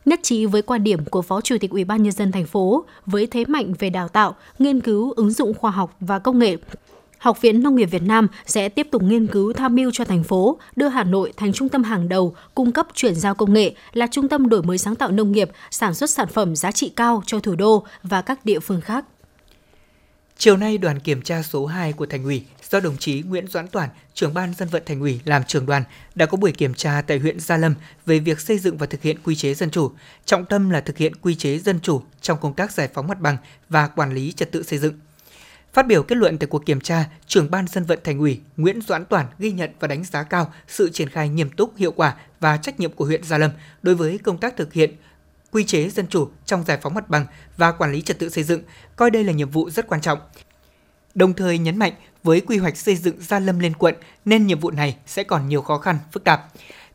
nhất 0.05 0.20
trí 0.23 0.46
với 0.46 0.62
quan 0.62 0.85
điểm 0.85 1.05
của 1.05 1.23
Phó 1.23 1.40
Chủ 1.40 1.57
tịch 1.61 1.70
Ủy 1.70 1.85
ban 1.85 2.03
nhân 2.03 2.12
dân 2.12 2.33
thành 2.33 2.46
phố 2.46 2.85
với 3.07 3.27
thế 3.27 3.44
mạnh 3.44 3.75
về 3.79 3.90
đào 3.90 4.09
tạo, 4.09 4.37
nghiên 4.59 4.81
cứu, 4.81 5.12
ứng 5.12 5.31
dụng 5.31 5.55
khoa 5.55 5.70
học 5.70 5.96
và 6.01 6.18
công 6.18 6.38
nghệ 6.38 6.57
Học 7.21 7.41
viện 7.41 7.63
Nông 7.63 7.77
nghiệp 7.77 7.87
Việt 7.87 8.03
Nam 8.03 8.29
sẽ 8.47 8.69
tiếp 8.69 8.89
tục 8.91 9.03
nghiên 9.03 9.27
cứu 9.27 9.53
tham 9.53 9.75
mưu 9.75 9.91
cho 9.91 10.05
thành 10.05 10.25
phố 10.25 10.59
đưa 10.77 10.89
Hà 10.89 11.05
Nội 11.05 11.33
thành 11.37 11.53
trung 11.53 11.69
tâm 11.69 11.83
hàng 11.83 12.09
đầu 12.09 12.35
cung 12.55 12.73
cấp 12.73 12.87
chuyển 12.95 13.15
giao 13.15 13.35
công 13.35 13.53
nghệ, 13.53 13.75
là 13.93 14.07
trung 14.11 14.29
tâm 14.29 14.49
đổi 14.49 14.63
mới 14.63 14.79
sáng 14.79 14.97
tạo 14.97 15.11
nông 15.11 15.33
nghiệp, 15.33 15.51
sản 15.71 15.95
xuất 15.95 16.11
sản 16.11 16.29
phẩm 16.29 16.57
giá 16.57 16.73
trị 16.73 16.93
cao 16.97 17.23
cho 17.27 17.41
thủ 17.41 17.55
đô 17.57 17.85
và 18.03 18.23
các 18.23 18.45
địa 18.45 18.61
phương 18.61 18.81
khác. 18.81 19.05
Chiều 20.39 20.57
nay, 20.57 20.79
đoàn 20.79 21.01
kiểm 21.01 21.23
tra 21.23 21.43
số 21.43 21.67
2 21.67 21.93
của 21.93 22.07
Thành 22.07 22.25
ủy 22.25 22.45
do 22.71 22.81
đồng 22.81 22.97
chí 22.97 23.23
Nguyễn 23.23 23.47
Doãn 23.49 23.69
Toản, 23.69 23.89
trưởng 24.15 24.35
ban 24.35 24.55
dân 24.55 24.69
vận 24.69 24.83
Thành 24.87 25.01
ủy 25.01 25.21
làm 25.25 25.45
trưởng 25.45 25.67
đoàn 25.67 25.85
đã 26.15 26.27
có 26.27 26.37
buổi 26.37 26.53
kiểm 26.53 26.75
tra 26.75 27.03
tại 27.07 27.19
huyện 27.19 27.41
Gia 27.41 27.57
Lâm 27.57 27.75
về 28.07 28.19
việc 28.19 28.41
xây 28.41 28.59
dựng 28.59 28.77
và 28.77 28.87
thực 28.87 29.03
hiện 29.03 29.17
quy 29.25 29.35
chế 29.37 29.55
dân 29.55 29.71
chủ, 29.71 29.91
trọng 30.25 30.45
tâm 30.45 30.71
là 30.71 30.81
thực 30.81 30.97
hiện 30.97 31.15
quy 31.17 31.35
chế 31.35 31.59
dân 31.59 31.81
chủ 31.81 32.03
trong 32.21 32.39
công 32.41 32.55
tác 32.55 32.73
giải 32.73 32.89
phóng 32.95 33.07
mặt 33.07 33.21
bằng 33.21 33.37
và 33.69 33.87
quản 33.87 34.15
lý 34.15 34.33
trật 34.33 34.53
tự 34.53 34.63
xây 34.63 34.79
dựng. 34.79 34.95
Phát 35.73 35.87
biểu 35.87 36.03
kết 36.03 36.17
luận 36.17 36.39
tại 36.39 36.47
cuộc 36.47 36.67
kiểm 36.67 36.81
tra, 36.81 37.05
trưởng 37.27 37.51
ban 37.51 37.67
dân 37.67 37.85
vận 37.85 37.99
thành 38.05 38.19
ủy 38.19 38.41
Nguyễn 38.57 38.81
Doãn 38.81 39.05
Toản 39.05 39.27
ghi 39.39 39.53
nhận 39.53 39.71
và 39.81 39.89
đánh 39.89 40.05
giá 40.05 40.23
cao 40.23 40.53
sự 40.69 40.91
triển 40.91 41.09
khai 41.09 41.29
nghiêm 41.29 41.51
túc, 41.51 41.77
hiệu 41.77 41.93
quả 41.93 42.17
và 42.41 42.57
trách 42.57 42.81
nhiệm 42.81 42.93
của 42.93 43.05
huyện 43.05 43.25
Gia 43.25 43.39
Lâm 43.39 43.51
đối 43.83 43.95
với 43.95 44.19
công 44.19 44.39
tác 44.39 44.57
thực 44.57 44.73
hiện 44.73 44.95
quy 45.51 45.65
chế 45.65 45.89
dân 45.89 46.07
chủ 46.07 46.29
trong 46.47 46.65
giải 46.65 46.79
phóng 46.83 46.95
mặt 46.95 47.09
bằng 47.11 47.27
và 47.57 47.73
quản 47.73 47.93
lý 47.93 48.03
trật 48.03 48.19
tự 48.19 48.29
xây 48.29 48.45
dựng, 48.45 48.63
coi 48.97 49.11
đây 49.11 49.25
là 49.25 49.33
nhiệm 49.33 49.51
vụ 49.51 49.71
rất 49.71 49.87
quan 49.87 50.01
trọng. 50.01 50.19
Đồng 51.15 51.35
thời 51.35 51.59
nhấn 51.59 51.77
mạnh 51.77 51.93
với 52.23 52.41
quy 52.41 52.59
hoạch 52.59 52.77
xây 52.77 52.97
dựng 52.97 53.21
Gia 53.21 53.39
Lâm 53.39 53.59
lên 53.59 53.75
quận 53.75 53.95
nên 54.25 54.47
nhiệm 54.47 54.61
vụ 54.61 54.71
này 54.71 54.97
sẽ 55.07 55.23
còn 55.23 55.49
nhiều 55.49 55.63
khó 55.63 55.79
khăn, 55.79 55.99
phức 56.13 56.25
tạp. 56.25 56.47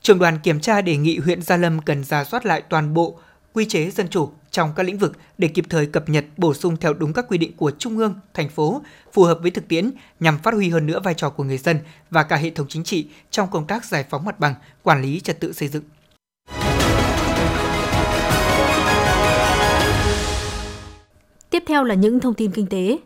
Trường 0.02 0.20
đoàn 0.20 0.40
kiểm 0.44 0.60
tra 0.60 0.82
đề 0.82 0.98
nghị 0.98 1.18
huyện 1.18 1.42
Gia 1.42 1.58
Lâm 1.58 1.82
cần 1.82 2.04
ra 2.04 2.24
soát 2.24 2.46
lại 2.46 2.64
toàn 2.70 2.94
bộ 2.94 3.20
quy 3.56 3.66
chế 3.66 3.90
dân 3.90 4.08
chủ 4.08 4.30
trong 4.52 4.72
các 4.76 4.84
lĩnh 4.84 4.98
vực 4.98 5.18
để 5.38 5.48
kịp 5.48 5.66
thời 5.70 5.86
cập 5.86 6.10
nhật, 6.10 6.26
bổ 6.38 6.54
sung 6.54 6.78
theo 6.78 6.94
đúng 6.94 7.14
các 7.14 7.26
quy 7.28 7.38
định 7.38 7.58
của 7.58 7.72
trung 7.72 7.98
ương, 7.98 8.14
thành 8.34 8.50
phố, 8.50 8.82
phù 9.14 9.24
hợp 9.24 9.40
với 9.42 9.52
thực 9.52 9.68
tiễn 9.68 9.92
nhằm 10.20 10.40
phát 10.40 10.54
huy 10.54 10.70
hơn 10.70 10.86
nữa 10.86 11.00
vai 11.04 11.14
trò 11.14 11.30
của 11.30 11.44
người 11.44 11.58
dân 11.58 11.80
và 12.10 12.24
cả 12.24 12.36
hệ 12.36 12.50
thống 12.50 12.68
chính 12.70 12.84
trị 12.84 13.08
trong 13.32 13.50
công 13.52 13.68
tác 13.68 13.86
giải 13.86 14.06
phóng 14.10 14.26
mặt 14.26 14.40
bằng, 14.40 14.56
quản 14.84 15.02
lý 15.02 15.20
trật 15.20 15.40
tự 15.40 15.54
xây 15.54 15.68
dựng. 15.68 15.84
Tiếp 21.50 21.64
theo 21.68 21.84
là 21.84 21.96
những 21.96 22.20
thông 22.20 22.34
tin 22.34 22.52
kinh 22.52 22.68
tế. 22.68 22.98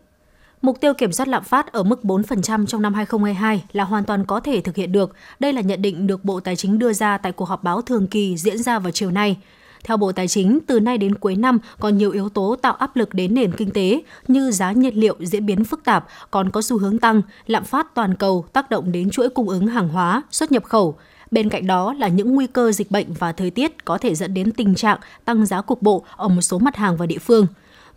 Mục 0.62 0.82
tiêu 0.82 0.94
kiểm 0.94 1.12
soát 1.12 1.28
lạm 1.28 1.44
phát 1.44 1.72
ở 1.72 1.84
mức 1.84 2.00
4% 2.04 2.66
trong 2.66 2.82
năm 2.82 2.94
2022 2.94 3.64
là 3.72 3.84
hoàn 3.84 4.06
toàn 4.06 4.26
có 4.26 4.40
thể 4.40 4.62
thực 4.62 4.76
hiện 4.76 4.92
được. 4.92 5.16
Đây 5.40 5.54
là 5.54 5.62
nhận 5.62 5.82
định 5.82 6.08
được 6.08 6.26
Bộ 6.26 6.40
Tài 6.40 6.56
chính 6.56 6.80
đưa 6.80 6.94
ra 6.94 7.18
tại 7.18 7.32
cuộc 7.32 7.46
họp 7.46 7.64
báo 7.64 7.82
thường 7.82 8.08
kỳ 8.08 8.38
diễn 8.38 8.58
ra 8.58 8.80
vào 8.80 8.92
chiều 8.92 9.12
nay. 9.12 9.38
Theo 9.84 9.98
Bộ 9.98 10.12
Tài 10.12 10.28
chính, 10.28 10.60
từ 10.68 10.80
nay 10.80 10.98
đến 10.98 11.16
cuối 11.16 11.36
năm 11.36 11.60
còn 11.80 11.98
nhiều 11.98 12.12
yếu 12.12 12.30
tố 12.30 12.56
tạo 12.62 12.74
áp 12.74 12.96
lực 12.96 13.14
đến 13.14 13.34
nền 13.34 13.52
kinh 13.52 13.72
tế 13.72 14.02
như 14.28 14.52
giá 14.52 14.72
nhiên 14.72 14.96
liệu 14.96 15.16
diễn 15.20 15.46
biến 15.46 15.64
phức 15.64 15.84
tạp 15.84 16.08
còn 16.32 16.50
có 16.50 16.62
xu 16.62 16.78
hướng 16.78 17.00
tăng, 17.00 17.22
lạm 17.48 17.64
phát 17.64 17.96
toàn 17.96 18.16
cầu 18.16 18.46
tác 18.54 18.70
động 18.70 18.92
đến 18.92 19.10
chuỗi 19.10 19.30
cung 19.30 19.50
ứng 19.50 19.68
hàng 19.68 19.90
hóa, 19.90 20.24
xuất 20.32 20.52
nhập 20.52 20.64
khẩu. 20.64 20.96
Bên 21.32 21.50
cạnh 21.50 21.68
đó 21.68 21.94
là 21.94 22.08
những 22.08 22.36
nguy 22.36 22.48
cơ 22.48 22.72
dịch 22.72 22.92
bệnh 22.92 23.14
và 23.14 23.32
thời 23.32 23.50
tiết 23.50 23.86
có 23.86 23.98
thể 23.98 24.16
dẫn 24.16 24.34
đến 24.34 24.52
tình 24.52 24.76
trạng 24.76 24.98
tăng 25.26 25.46
giá 25.46 25.62
cục 25.62 25.82
bộ 25.82 26.04
ở 26.16 26.28
một 26.28 26.42
số 26.42 26.60
mặt 26.60 26.76
hàng 26.76 26.98
và 26.98 27.06
địa 27.06 27.18
phương. 27.18 27.48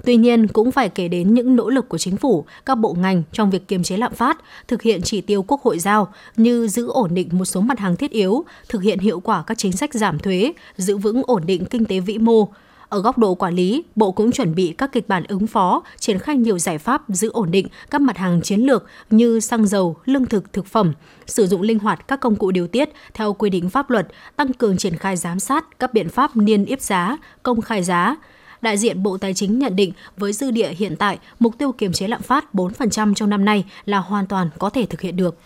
Tuy 0.05 0.17
nhiên, 0.17 0.49
cũng 0.49 0.73
phải 0.73 0.89
kể 0.89 1.09
đến 1.09 1.35
những 1.35 1.57
nỗ 1.57 1.71
lực 1.71 1.89
của 1.89 1.99
chính 1.99 2.17
phủ, 2.17 2.45
các 2.67 2.75
bộ 2.75 2.97
ngành 2.99 3.23
trong 3.33 3.51
việc 3.51 3.69
kiềm 3.69 3.83
chế 3.83 3.97
lạm 3.97 4.15
phát, 4.15 4.39
thực 4.69 4.83
hiện 4.83 5.01
chỉ 5.03 5.21
tiêu 5.21 5.43
quốc 5.43 5.63
hội 5.63 5.79
giao 5.79 6.13
như 6.37 6.69
giữ 6.69 6.89
ổn 6.89 7.15
định 7.15 7.29
một 7.33 7.45
số 7.45 7.61
mặt 7.61 7.79
hàng 7.79 7.97
thiết 7.97 8.11
yếu, 8.11 8.45
thực 8.69 8.83
hiện 8.83 8.99
hiệu 8.99 9.21
quả 9.21 9.45
các 9.47 9.59
chính 9.59 9.73
sách 9.73 9.95
giảm 9.95 10.19
thuế, 10.19 10.53
giữ 10.77 10.97
vững 10.97 11.23
ổn 11.27 11.43
định 11.47 11.65
kinh 11.65 11.85
tế 11.85 12.01
vĩ 12.01 12.19
mô, 12.19 12.49
ở 12.89 13.01
góc 13.01 13.19
độ 13.19 13.35
quản 13.35 13.55
lý, 13.55 13.85
Bộ 13.97 14.13
cũng 14.13 14.33
chuẩn 14.33 14.55
bị 14.55 14.75
các 14.79 14.93
kịch 14.93 15.09
bản 15.09 15.25
ứng 15.29 15.47
phó, 15.47 15.83
triển 15.99 16.19
khai 16.19 16.37
nhiều 16.37 16.59
giải 16.59 16.79
pháp 16.79 17.03
giữ 17.09 17.31
ổn 17.33 17.51
định 17.51 17.67
các 17.91 18.01
mặt 18.01 18.19
hàng 18.19 18.43
chiến 18.43 18.61
lược 18.61 18.87
như 19.11 19.41
xăng 19.41 19.67
dầu, 19.67 19.97
lương 20.05 20.27
thực, 20.27 20.53
thực 20.53 20.67
phẩm, 20.67 20.93
sử 21.27 21.47
dụng 21.47 21.63
linh 21.63 21.79
hoạt 21.79 22.09
các 22.09 22.21
công 22.21 22.37
cụ 22.37 22.51
điều 22.51 22.67
tiết 22.67 22.89
theo 23.15 23.33
quy 23.33 23.51
định 23.51 23.71
pháp 23.71 23.91
luật, 23.91 24.09
tăng 24.37 24.53
cường 24.53 24.77
triển 24.77 24.97
khai 24.97 25.17
giám 25.17 25.41
sát 25.41 25.79
các 25.79 25.95
biện 25.95 26.09
pháp 26.09 26.37
niêm 26.37 26.65
yết 26.65 26.83
giá, 26.83 27.17
công 27.43 27.61
khai 27.61 27.83
giá, 27.83 28.17
đại 28.63 28.79
diện 28.79 29.03
Bộ 29.03 29.19
Tài 29.19 29.35
chính 29.35 29.59
nhận 29.59 29.77
định 29.77 29.93
với 30.17 30.33
dư 30.33 30.51
địa 30.51 30.69
hiện 30.69 30.97
tại, 30.97 31.19
mục 31.39 31.59
tiêu 31.59 31.73
kiềm 31.73 31.93
chế 31.93 32.09
lạm 32.09 32.23
phát 32.23 32.45
4% 32.55 33.15
trong 33.15 33.31
năm 33.31 33.45
nay 33.45 33.65
là 33.85 33.99
hoàn 33.99 34.27
toàn 34.27 34.51
có 34.59 34.71
thể 34.71 34.87
thực 34.87 35.01
hiện 35.01 35.17
được. 35.17 35.39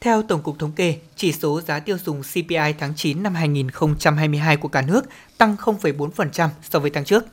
Theo 0.00 0.22
Tổng 0.22 0.42
cục 0.42 0.58
Thống 0.58 0.72
kê, 0.72 0.96
chỉ 1.16 1.32
số 1.32 1.60
giá 1.60 1.80
tiêu 1.80 1.96
dùng 2.04 2.22
CPI 2.22 2.72
tháng 2.78 2.92
9 2.96 3.22
năm 3.22 3.34
2022 3.34 4.56
của 4.56 4.68
cả 4.68 4.82
nước 4.82 5.04
tăng 5.38 5.56
0,4% 5.56 6.48
so 6.70 6.78
với 6.78 6.90
tháng 6.90 7.04
trước. 7.04 7.24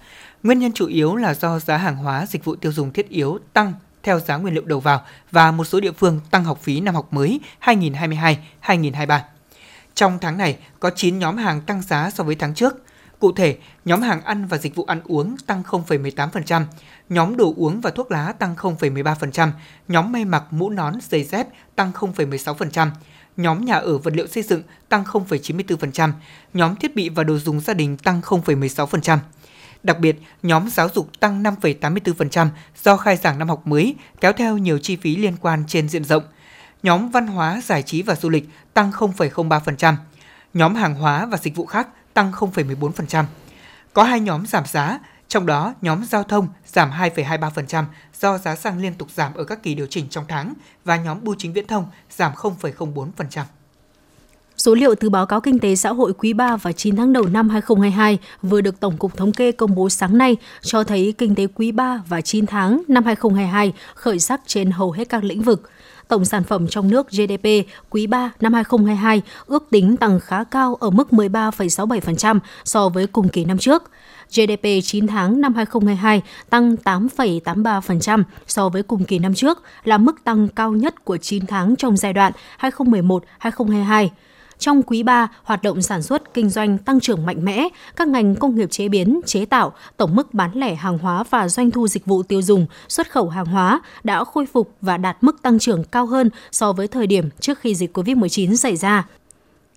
Nguyên 0.44 0.60
nhân 0.60 0.72
chủ 0.72 0.88
yếu 0.88 1.16
là 1.16 1.34
do 1.34 1.60
giá 1.60 1.78
hàng 1.78 1.96
hóa 1.96 2.26
dịch 2.26 2.46
vụ 2.46 2.56
tiêu 2.56 2.72
dùng 2.72 2.94
thiết 2.94 3.10
yếu 3.10 3.40
tăng 3.54 3.74
theo 4.04 4.20
giá 4.20 4.38
nguyên 4.38 4.54
liệu 4.54 4.66
đầu 4.66 4.80
vào 4.80 5.02
và 5.32 5.52
một 5.52 5.64
số 5.64 5.80
địa 5.80 5.92
phương 5.92 6.20
tăng 6.32 6.44
học 6.44 6.60
phí 6.62 6.80
năm 6.80 6.96
học 6.96 7.14
mới 7.14 7.40
2022-2023. 7.62 9.20
Trong 9.96 10.18
tháng 10.22 10.38
này, 10.38 10.58
có 10.80 10.92
9 10.96 11.20
nhóm 11.20 11.38
hàng 11.38 11.62
tăng 11.62 11.82
giá 11.82 12.10
so 12.10 12.24
với 12.24 12.36
tháng 12.36 12.54
trước. 12.54 12.84
Cụ 13.22 13.32
thể, 13.32 13.58
nhóm 13.86 14.02
hàng 14.02 14.22
ăn 14.22 14.46
và 14.46 14.58
dịch 14.58 14.76
vụ 14.76 14.84
ăn 14.84 15.02
uống 15.04 15.38
tăng 15.38 15.64
0,18%, 15.64 16.66
nhóm 17.10 17.38
đồ 17.38 17.54
uống 17.58 17.82
và 17.82 17.90
thuốc 17.90 18.12
lá 18.12 18.34
tăng 18.40 18.56
0,13%, 18.56 19.50
nhóm 19.88 20.12
may 20.12 20.26
mặc 20.26 20.44
mũ 20.52 20.70
nón 20.70 20.94
giày 21.02 21.24
dép 21.24 21.48
tăng 21.76 21.92
0,16%, 21.92 22.90
nhóm 23.38 23.66
nhà 23.66 23.76
ở 23.76 23.98
vật 23.98 24.14
liệu 24.16 24.28
xây 24.28 24.44
dựng 24.44 24.64
tăng 24.90 25.04
0,94%, 25.04 26.12
nhóm 26.54 26.76
thiết 26.76 26.96
bị 26.96 27.10
và 27.10 27.24
đồ 27.24 27.38
dùng 27.38 27.60
gia 27.60 27.74
đình 27.74 27.98
tăng 27.98 28.22
0,16%. 28.22 29.18
Đặc 29.84 30.00
biệt, 30.00 30.22
nhóm 30.44 30.70
giáo 30.70 30.90
dục 30.96 31.20
tăng 31.20 31.44
5,84% 31.44 32.48
do 32.84 32.98
khai 32.98 33.16
giảng 33.18 33.40
năm 33.40 33.50
học 33.50 33.68
mới, 33.68 33.96
kéo 34.22 34.34
theo 34.34 34.58
nhiều 34.58 34.80
chi 34.80 34.96
phí 34.96 35.16
liên 35.16 35.36
quan 35.42 35.64
trên 35.68 35.90
diện 35.90 36.04
rộng. 36.04 36.24
Nhóm 36.84 37.10
văn 37.10 37.28
hóa, 37.28 37.62
giải 37.64 37.84
trí 37.84 38.02
và 38.02 38.16
du 38.16 38.30
lịch 38.30 38.50
tăng 38.74 38.92
0,03%. 38.92 39.96
Nhóm 40.54 40.76
hàng 40.76 40.96
hóa 40.96 41.26
và 41.26 41.38
dịch 41.38 41.56
vụ 41.56 41.66
khác 41.66 41.88
tăng 42.14 42.32
0,14%. 42.32 43.26
Có 43.94 44.04
hai 44.04 44.20
nhóm 44.20 44.46
giảm 44.46 44.66
giá, 44.66 45.00
trong 45.28 45.46
đó 45.46 45.74
nhóm 45.82 46.06
giao 46.06 46.24
thông 46.24 46.48
giảm 46.66 46.92
2,23% 46.92 47.84
do 48.22 48.38
giá 48.38 48.56
xăng 48.56 48.82
liên 48.82 48.94
tục 48.94 49.12
giảm 49.12 49.34
ở 49.34 49.44
các 49.44 49.64
kỳ 49.64 49.76
điều 49.76 49.88
chỉnh 49.90 50.10
trong 50.10 50.26
tháng 50.28 50.54
và 50.86 50.96
nhóm 50.96 51.18
bưu 51.24 51.36
chính 51.38 51.54
viễn 51.54 51.68
thông 51.68 51.86
giảm 52.10 52.34
0,04%. 52.34 53.44
Số 54.58 54.76
liệu 54.76 54.96
từ 54.96 55.10
báo 55.10 55.26
cáo 55.26 55.42
kinh 55.42 55.60
tế 55.60 55.76
xã 55.76 55.90
hội 55.90 56.14
quý 56.14 56.34
3 56.34 56.58
và 56.58 56.72
9 56.72 56.96
tháng 56.96 57.14
đầu 57.14 57.28
năm 57.28 57.50
2022 57.50 58.18
vừa 58.42 58.62
được 58.62 58.80
Tổng 58.80 58.98
cục 58.98 59.18
Thống 59.18 59.34
kê 59.34 59.52
công 59.52 59.76
bố 59.76 59.90
sáng 59.90 60.18
nay 60.18 60.38
cho 60.62 60.84
thấy 60.84 61.14
kinh 61.18 61.36
tế 61.36 61.48
quý 61.56 61.72
3 61.72 62.04
và 62.08 62.22
9 62.22 62.46
tháng 62.46 62.82
năm 62.88 63.06
2022 63.06 63.74
khởi 63.96 64.20
sắc 64.20 64.42
trên 64.46 64.72
hầu 64.72 64.92
hết 64.92 65.10
các 65.10 65.24
lĩnh 65.24 65.42
vực. 65.42 65.70
Tổng 66.12 66.26
sản 66.26 66.44
phẩm 66.44 66.68
trong 66.68 66.90
nước 66.90 67.12
GDP 67.12 67.48
quý 67.90 68.08
3 68.08 68.32
năm 68.42 68.54
2022 68.54 69.22
ước 69.46 69.68
tính 69.70 69.98
tăng 69.98 70.20
khá 70.20 70.44
cao 70.44 70.76
ở 70.76 70.90
mức 70.90 71.08
13,67% 71.12 72.40
so 72.64 72.90
với 72.90 73.08
cùng 73.08 73.30
kỳ 73.30 73.46
năm 73.46 73.58
trước. 73.58 73.84
GDP 74.30 74.68
9 74.84 75.08
tháng 75.08 75.42
năm 75.42 75.54
2022 75.54 76.22
tăng 76.50 76.76
8,83% 76.84 78.24
so 78.48 78.70
với 78.70 78.84
cùng 78.84 79.04
kỳ 79.04 79.20
năm 79.20 79.34
trước, 79.34 79.64
là 79.84 79.98
mức 79.98 80.24
tăng 80.24 80.48
cao 80.48 80.72
nhất 80.72 81.06
của 81.06 81.18
9 81.18 81.46
tháng 81.46 81.76
trong 81.76 81.98
giai 81.98 82.14
đoạn 82.14 82.32
2011-2022. 82.60 84.08
Trong 84.62 84.84
quý 84.84 85.04
3, 85.04 85.28
hoạt 85.44 85.64
động 85.64 85.82
sản 85.82 86.02
xuất, 86.02 86.34
kinh 86.34 86.50
doanh 86.50 86.78
tăng 86.78 87.00
trưởng 87.00 87.26
mạnh 87.26 87.46
mẽ, 87.46 87.68
các 87.96 88.08
ngành 88.08 88.36
công 88.36 88.56
nghiệp 88.56 88.72
chế 88.72 88.90
biến, 88.90 89.22
chế 89.26 89.46
tạo, 89.46 89.74
tổng 89.98 90.16
mức 90.16 90.34
bán 90.34 90.52
lẻ 90.54 90.76
hàng 90.76 90.98
hóa 90.98 91.24
và 91.30 91.50
doanh 91.50 91.72
thu 91.72 91.88
dịch 91.88 92.06
vụ 92.06 92.24
tiêu 92.24 92.42
dùng, 92.42 92.66
xuất 92.88 93.12
khẩu 93.12 93.30
hàng 93.30 93.46
hóa 93.46 93.82
đã 94.04 94.24
khôi 94.24 94.46
phục 94.46 94.76
và 94.82 94.98
đạt 94.98 95.18
mức 95.22 95.42
tăng 95.42 95.60
trưởng 95.60 95.84
cao 95.84 96.06
hơn 96.06 96.30
so 96.52 96.74
với 96.74 96.88
thời 96.88 97.08
điểm 97.08 97.30
trước 97.40 97.60
khi 97.60 97.76
dịch 97.76 97.98
COVID-19 97.98 98.56
xảy 98.56 98.76
ra. 98.76 99.08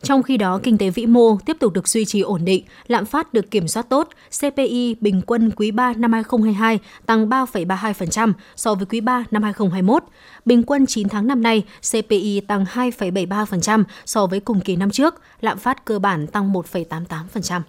Trong 0.05 0.23
khi 0.23 0.37
đó, 0.37 0.61
kinh 0.63 0.79
tế 0.79 0.91
vĩ 0.91 1.07
mô 1.07 1.39
tiếp 1.47 1.57
tục 1.61 1.73
được 1.73 1.89
duy 1.89 2.05
trì 2.05 2.21
ổn 2.21 2.45
định, 2.45 2.65
lạm 2.87 3.05
phát 3.05 3.33
được 3.33 3.51
kiểm 3.51 3.69
soát 3.69 3.89
tốt, 3.89 4.09
CPI 4.41 4.97
bình 5.01 5.23
quân 5.27 5.51
quý 5.57 5.71
3 5.71 5.93
năm 5.97 6.13
2022 6.13 6.79
tăng 7.07 7.29
3,32% 7.29 8.33
so 8.57 8.75
với 8.75 8.87
quý 8.87 9.01
3 9.01 9.25
năm 9.31 9.43
2021. 9.43 10.05
Bình 10.45 10.63
quân 10.63 10.87
9 10.87 11.09
tháng 11.09 11.27
năm 11.27 11.43
nay, 11.43 11.63
CPI 11.91 12.41
tăng 12.41 12.65
2,73% 12.65 13.85
so 14.07 14.27
với 14.27 14.41
cùng 14.41 14.61
kỳ 14.61 14.77
năm 14.77 14.91
trước, 14.91 15.15
lạm 15.41 15.59
phát 15.59 15.85
cơ 15.85 15.99
bản 15.99 16.27
tăng 16.27 16.53
1,88%. 16.53 17.61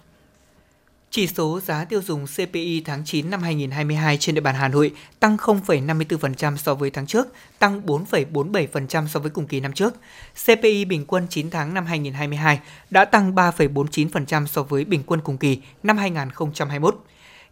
Chỉ 1.10 1.26
số 1.26 1.60
giá 1.60 1.84
tiêu 1.84 2.02
dùng 2.02 2.26
CPI 2.26 2.82
tháng 2.84 3.04
9 3.04 3.30
năm 3.30 3.42
2022 3.42 4.18
trên 4.18 4.34
địa 4.34 4.40
bàn 4.40 4.54
Hà 4.54 4.68
Nội 4.68 4.92
tăng 5.20 5.36
0,54% 5.36 6.56
so 6.56 6.74
với 6.74 6.90
tháng 6.90 7.06
trước, 7.06 7.26
tăng 7.58 7.82
4,47% 7.86 9.06
so 9.08 9.20
với 9.20 9.30
cùng 9.30 9.46
kỳ 9.46 9.60
năm 9.60 9.72
trước. 9.72 9.94
CPI 10.44 10.84
bình 10.84 11.04
quân 11.06 11.26
9 11.30 11.50
tháng 11.50 11.74
năm 11.74 11.86
2022 11.86 12.60
đã 12.90 13.04
tăng 13.04 13.34
3,49% 13.34 14.46
so 14.46 14.62
với 14.62 14.84
bình 14.84 15.02
quân 15.06 15.20
cùng 15.20 15.38
kỳ 15.38 15.60
năm 15.82 15.98
2021. 15.98 17.04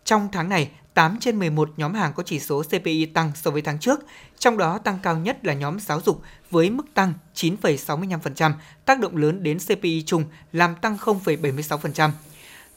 Trong 0.04 0.28
tháng 0.32 0.48
này, 0.48 0.70
8 0.94 1.16
trên 1.20 1.38
11 1.38 1.70
nhóm 1.76 1.94
hàng 1.94 2.12
có 2.12 2.22
chỉ 2.22 2.40
số 2.40 2.62
CPI 2.62 3.06
tăng 3.06 3.32
so 3.34 3.50
với 3.50 3.62
tháng 3.62 3.78
trước, 3.78 4.00
trong 4.38 4.58
đó 4.58 4.78
tăng 4.78 4.98
cao 5.02 5.18
nhất 5.18 5.44
là 5.44 5.54
nhóm 5.54 5.80
giáo 5.80 6.00
dục 6.00 6.22
với 6.50 6.70
mức 6.70 6.86
tăng 6.94 7.12
9,65%, 7.34 8.52
tác 8.84 9.00
động 9.00 9.16
lớn 9.16 9.42
đến 9.42 9.58
CPI 9.58 10.02
chung 10.06 10.24
làm 10.52 10.74
tăng 10.74 10.96
0,76%. 10.96 12.10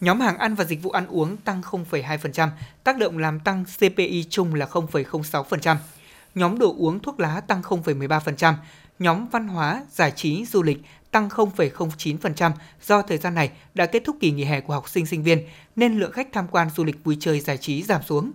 Nhóm 0.01 0.19
hàng 0.19 0.37
ăn 0.37 0.55
và 0.55 0.63
dịch 0.63 0.83
vụ 0.83 0.89
ăn 0.89 1.07
uống 1.07 1.37
tăng 1.37 1.61
0,2%, 1.61 2.49
tác 2.83 2.97
động 2.97 3.17
làm 3.17 3.39
tăng 3.39 3.65
CPI 3.77 4.25
chung 4.29 4.53
là 4.53 4.65
0,06%. 4.65 5.75
Nhóm 6.35 6.59
đồ 6.59 6.75
uống 6.77 6.99
thuốc 6.99 7.19
lá 7.19 7.41
tăng 7.41 7.61
0,13%, 7.61 8.53
nhóm 8.99 9.27
văn 9.27 9.47
hóa, 9.47 9.85
giải 9.91 10.11
trí, 10.15 10.45
du 10.45 10.63
lịch 10.63 10.77
tăng 11.11 11.29
0,09% 11.29 12.51
do 12.81 13.01
thời 13.01 13.17
gian 13.17 13.35
này 13.35 13.51
đã 13.73 13.85
kết 13.85 14.03
thúc 14.05 14.17
kỳ 14.19 14.31
nghỉ 14.31 14.43
hè 14.43 14.61
của 14.61 14.73
học 14.73 14.89
sinh 14.89 15.05
sinh 15.05 15.23
viên 15.23 15.47
nên 15.75 15.99
lượng 15.99 16.11
khách 16.11 16.27
tham 16.33 16.47
quan 16.47 16.69
du 16.75 16.83
lịch 16.83 17.03
vui 17.03 17.17
chơi 17.19 17.39
giải 17.39 17.57
trí 17.57 17.83
giảm 17.83 18.03
xuống. 18.03 18.31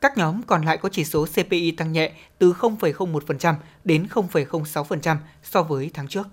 Các 0.00 0.18
nhóm 0.18 0.42
còn 0.42 0.62
lại 0.62 0.76
có 0.76 0.88
chỉ 0.88 1.04
số 1.04 1.26
CPI 1.26 1.70
tăng 1.70 1.92
nhẹ 1.92 2.12
từ 2.38 2.52
0,01% 2.52 3.54
đến 3.84 4.06
0,06% 4.10 5.16
so 5.42 5.62
với 5.62 5.90
tháng 5.94 6.08
trước. 6.08 6.28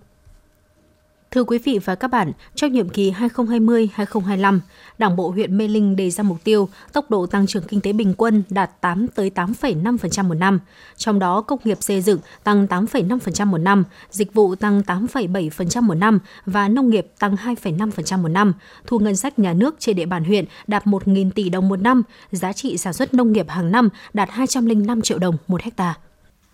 Thưa 1.36 1.44
quý 1.44 1.58
vị 1.58 1.80
và 1.86 1.96
các 1.96 2.08
bạn, 2.08 2.32
trong 2.56 2.72
nhiệm 2.72 2.90
kỳ 2.90 3.12
2020-2025, 3.12 4.60
Đảng 4.98 5.16
bộ 5.16 5.30
huyện 5.30 5.58
Mê 5.58 5.68
Linh 5.68 5.96
đề 5.96 6.10
ra 6.10 6.24
mục 6.24 6.38
tiêu 6.44 6.70
tốc 6.94 7.10
độ 7.10 7.26
tăng 7.26 7.48
trưởng 7.48 7.64
kinh 7.64 7.82
tế 7.82 7.94
bình 7.94 8.14
quân 8.18 8.44
đạt 8.50 8.82
8 8.82 9.08
tới 9.08 9.32
8,5% 9.36 10.24
một 10.24 10.34
năm. 10.34 10.60
Trong 10.98 11.20
đó, 11.20 11.42
công 11.42 11.60
nghiệp 11.64 11.78
xây 11.82 12.02
dựng 12.02 12.20
tăng 12.44 12.66
8,5% 12.66 13.46
một 13.46 13.58
năm, 13.58 13.84
dịch 14.10 14.34
vụ 14.34 14.56
tăng 14.56 14.82
8,7% 14.82 15.82
một 15.82 15.94
năm 15.94 16.20
và 16.46 16.68
nông 16.68 16.90
nghiệp 16.90 17.08
tăng 17.20 17.36
2,5% 17.36 18.22
một 18.22 18.30
năm. 18.30 18.54
Thu 18.88 19.00
ngân 19.00 19.16
sách 19.16 19.40
nhà 19.40 19.54
nước 19.54 19.76
trên 19.80 19.96
địa 19.96 20.06
bàn 20.06 20.24
huyện 20.24 20.46
đạt 20.68 20.86
1.000 20.86 21.32
tỷ 21.32 21.50
đồng 21.50 21.70
một 21.70 21.82
năm, 21.82 22.04
giá 22.32 22.54
trị 22.54 22.78
sản 22.78 22.94
xuất 22.94 23.14
nông 23.14 23.32
nghiệp 23.32 23.50
hàng 23.50 23.72
năm 23.72 23.90
đạt 24.14 24.30
205 24.32 25.02
triệu 25.02 25.20
đồng 25.20 25.38
một 25.48 25.62
hectare. 25.62 25.94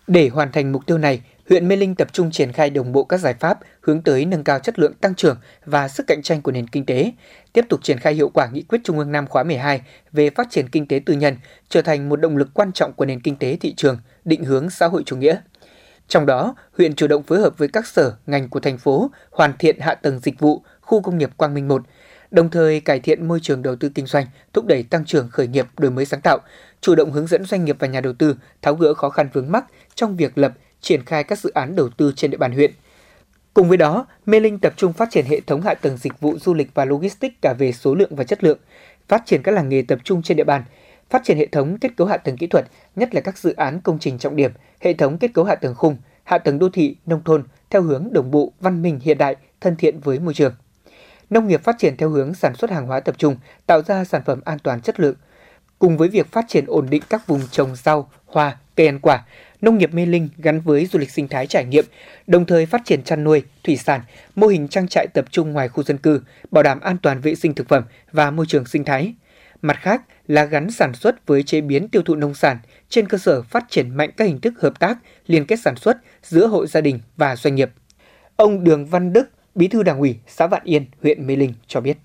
Để 0.06 0.28
hoàn 0.28 0.52
thành 0.52 0.72
mục 0.72 0.86
tiêu 0.86 0.98
này, 0.98 1.20
huyện 1.48 1.68
Mê 1.68 1.76
Linh 1.76 1.94
tập 1.94 2.08
trung 2.12 2.30
triển 2.30 2.52
khai 2.52 2.70
đồng 2.70 2.92
bộ 2.92 3.04
các 3.04 3.16
giải 3.16 3.34
pháp 3.34 3.58
hướng 3.88 4.02
tới 4.02 4.24
nâng 4.24 4.44
cao 4.44 4.58
chất 4.58 4.78
lượng 4.78 4.94
tăng 4.94 5.14
trưởng 5.14 5.36
và 5.64 5.88
sức 5.88 6.06
cạnh 6.06 6.22
tranh 6.22 6.42
của 6.42 6.52
nền 6.52 6.68
kinh 6.68 6.86
tế, 6.86 7.12
tiếp 7.52 7.64
tục 7.68 7.80
triển 7.82 7.98
khai 7.98 8.14
hiệu 8.14 8.28
quả 8.28 8.48
nghị 8.52 8.62
quyết 8.62 8.80
Trung 8.84 8.98
ương 8.98 9.12
năm 9.12 9.26
khóa 9.26 9.42
12 9.42 9.82
về 10.12 10.30
phát 10.30 10.46
triển 10.50 10.68
kinh 10.68 10.88
tế 10.88 11.00
tư 11.06 11.14
nhân, 11.14 11.36
trở 11.68 11.82
thành 11.82 12.08
một 12.08 12.16
động 12.16 12.36
lực 12.36 12.48
quan 12.54 12.72
trọng 12.72 12.92
của 12.92 13.04
nền 13.04 13.20
kinh 13.20 13.36
tế 13.36 13.56
thị 13.60 13.74
trường, 13.74 13.98
định 14.24 14.44
hướng 14.44 14.70
xã 14.70 14.86
hội 14.86 15.02
chủ 15.06 15.16
nghĩa. 15.16 15.36
Trong 16.08 16.26
đó, 16.26 16.54
huyện 16.78 16.94
chủ 16.94 17.06
động 17.06 17.22
phối 17.22 17.40
hợp 17.40 17.58
với 17.58 17.68
các 17.68 17.86
sở, 17.86 18.14
ngành 18.26 18.48
của 18.48 18.60
thành 18.60 18.78
phố 18.78 19.10
hoàn 19.30 19.52
thiện 19.58 19.80
hạ 19.80 19.94
tầng 19.94 20.18
dịch 20.18 20.40
vụ, 20.40 20.62
khu 20.80 21.02
công 21.02 21.18
nghiệp 21.18 21.30
Quang 21.36 21.54
Minh 21.54 21.68
1, 21.68 21.82
đồng 22.30 22.50
thời 22.50 22.80
cải 22.80 23.00
thiện 23.00 23.28
môi 23.28 23.40
trường 23.42 23.62
đầu 23.62 23.76
tư 23.76 23.90
kinh 23.94 24.06
doanh, 24.06 24.26
thúc 24.52 24.66
đẩy 24.66 24.82
tăng 24.82 25.04
trưởng 25.04 25.28
khởi 25.28 25.46
nghiệp, 25.46 25.66
đổi 25.78 25.90
mới 25.90 26.04
sáng 26.04 26.20
tạo, 26.20 26.38
chủ 26.80 26.94
động 26.94 27.12
hướng 27.12 27.26
dẫn 27.26 27.44
doanh 27.44 27.64
nghiệp 27.64 27.76
và 27.78 27.86
nhà 27.86 28.00
đầu 28.00 28.12
tư 28.12 28.36
tháo 28.62 28.74
gỡ 28.74 28.94
khó 28.94 29.08
khăn 29.08 29.28
vướng 29.32 29.52
mắc 29.52 29.64
trong 29.94 30.16
việc 30.16 30.38
lập, 30.38 30.52
triển 30.80 31.04
khai 31.04 31.24
các 31.24 31.38
dự 31.38 31.50
án 31.54 31.76
đầu 31.76 31.88
tư 31.88 32.12
trên 32.16 32.30
địa 32.30 32.38
bàn 32.38 32.52
huyện. 32.52 32.70
Cùng 33.58 33.68
với 33.68 33.76
đó, 33.76 34.06
Mê 34.26 34.40
Linh 34.40 34.58
tập 34.58 34.72
trung 34.76 34.92
phát 34.92 35.10
triển 35.10 35.26
hệ 35.26 35.40
thống 35.40 35.62
hạ 35.62 35.74
tầng 35.74 35.96
dịch 35.96 36.20
vụ 36.20 36.38
du 36.38 36.54
lịch 36.54 36.74
và 36.74 36.84
logistics 36.84 37.34
cả 37.42 37.54
về 37.58 37.72
số 37.72 37.94
lượng 37.94 38.16
và 38.16 38.24
chất 38.24 38.44
lượng, 38.44 38.58
phát 39.08 39.22
triển 39.26 39.42
các 39.42 39.52
làng 39.52 39.68
nghề 39.68 39.82
tập 39.82 39.98
trung 40.04 40.22
trên 40.22 40.36
địa 40.36 40.44
bàn, 40.44 40.62
phát 41.10 41.22
triển 41.24 41.38
hệ 41.38 41.46
thống 41.46 41.78
kết 41.78 41.96
cấu 41.96 42.06
hạ 42.06 42.16
tầng 42.16 42.36
kỹ 42.36 42.46
thuật, 42.46 42.64
nhất 42.96 43.14
là 43.14 43.20
các 43.20 43.38
dự 43.38 43.54
án 43.56 43.80
công 43.80 43.98
trình 43.98 44.18
trọng 44.18 44.36
điểm, 44.36 44.52
hệ 44.80 44.92
thống 44.92 45.18
kết 45.18 45.30
cấu 45.34 45.44
hạ 45.44 45.54
tầng 45.54 45.74
khung, 45.74 45.96
hạ 46.24 46.38
tầng 46.38 46.58
đô 46.58 46.68
thị, 46.68 46.96
nông 47.06 47.24
thôn 47.24 47.44
theo 47.70 47.82
hướng 47.82 48.08
đồng 48.12 48.30
bộ, 48.30 48.52
văn 48.60 48.82
minh 48.82 49.00
hiện 49.02 49.18
đại, 49.18 49.36
thân 49.60 49.76
thiện 49.76 50.00
với 50.00 50.18
môi 50.18 50.34
trường. 50.34 50.54
Nông 51.30 51.48
nghiệp 51.48 51.64
phát 51.64 51.76
triển 51.78 51.96
theo 51.96 52.08
hướng 52.08 52.34
sản 52.34 52.54
xuất 52.54 52.70
hàng 52.70 52.86
hóa 52.86 53.00
tập 53.00 53.14
trung, 53.18 53.36
tạo 53.66 53.82
ra 53.82 54.04
sản 54.04 54.22
phẩm 54.26 54.40
an 54.44 54.58
toàn 54.58 54.80
chất 54.80 55.00
lượng. 55.00 55.16
Cùng 55.78 55.96
với 55.96 56.08
việc 56.08 56.32
phát 56.32 56.44
triển 56.48 56.64
ổn 56.66 56.86
định 56.90 57.02
các 57.10 57.26
vùng 57.26 57.40
trồng 57.50 57.76
rau, 57.76 58.10
hoa, 58.26 58.56
cây 58.76 58.86
ăn 58.86 59.00
quả, 59.00 59.24
nông 59.60 59.78
nghiệp 59.78 59.94
Mê 59.94 60.06
Linh 60.06 60.28
gắn 60.38 60.60
với 60.60 60.86
du 60.86 60.98
lịch 60.98 61.10
sinh 61.10 61.28
thái 61.28 61.46
trải 61.46 61.64
nghiệm, 61.64 61.84
đồng 62.26 62.44
thời 62.46 62.66
phát 62.66 62.82
triển 62.84 63.02
chăn 63.02 63.24
nuôi, 63.24 63.42
thủy 63.64 63.76
sản, 63.76 64.00
mô 64.34 64.46
hình 64.46 64.68
trang 64.68 64.88
trại 64.88 65.06
tập 65.14 65.24
trung 65.30 65.52
ngoài 65.52 65.68
khu 65.68 65.82
dân 65.82 65.98
cư, 65.98 66.20
bảo 66.50 66.62
đảm 66.62 66.80
an 66.80 66.96
toàn 67.02 67.20
vệ 67.20 67.34
sinh 67.34 67.54
thực 67.54 67.68
phẩm 67.68 67.84
và 68.12 68.30
môi 68.30 68.46
trường 68.48 68.66
sinh 68.66 68.84
thái. 68.84 69.14
Mặt 69.62 69.76
khác 69.80 70.02
là 70.26 70.44
gắn 70.44 70.70
sản 70.70 70.94
xuất 70.94 71.26
với 71.26 71.42
chế 71.42 71.60
biến 71.60 71.88
tiêu 71.88 72.02
thụ 72.02 72.14
nông 72.14 72.34
sản 72.34 72.58
trên 72.88 73.08
cơ 73.08 73.18
sở 73.18 73.42
phát 73.42 73.64
triển 73.68 73.96
mạnh 73.96 74.10
các 74.16 74.24
hình 74.24 74.40
thức 74.40 74.54
hợp 74.60 74.80
tác, 74.80 74.98
liên 75.26 75.46
kết 75.46 75.60
sản 75.64 75.76
xuất 75.76 75.96
giữa 76.22 76.46
hộ 76.46 76.66
gia 76.66 76.80
đình 76.80 77.00
và 77.16 77.36
doanh 77.36 77.54
nghiệp. 77.54 77.70
Ông 78.36 78.64
Đường 78.64 78.86
Văn 78.86 79.12
Đức, 79.12 79.30
Bí 79.54 79.68
thư 79.68 79.82
Đảng 79.82 79.98
ủy 79.98 80.16
xã 80.26 80.46
Vạn 80.46 80.62
Yên, 80.64 80.86
huyện 81.02 81.26
Mê 81.26 81.36
Linh 81.36 81.54
cho 81.66 81.80
biết. 81.80 81.96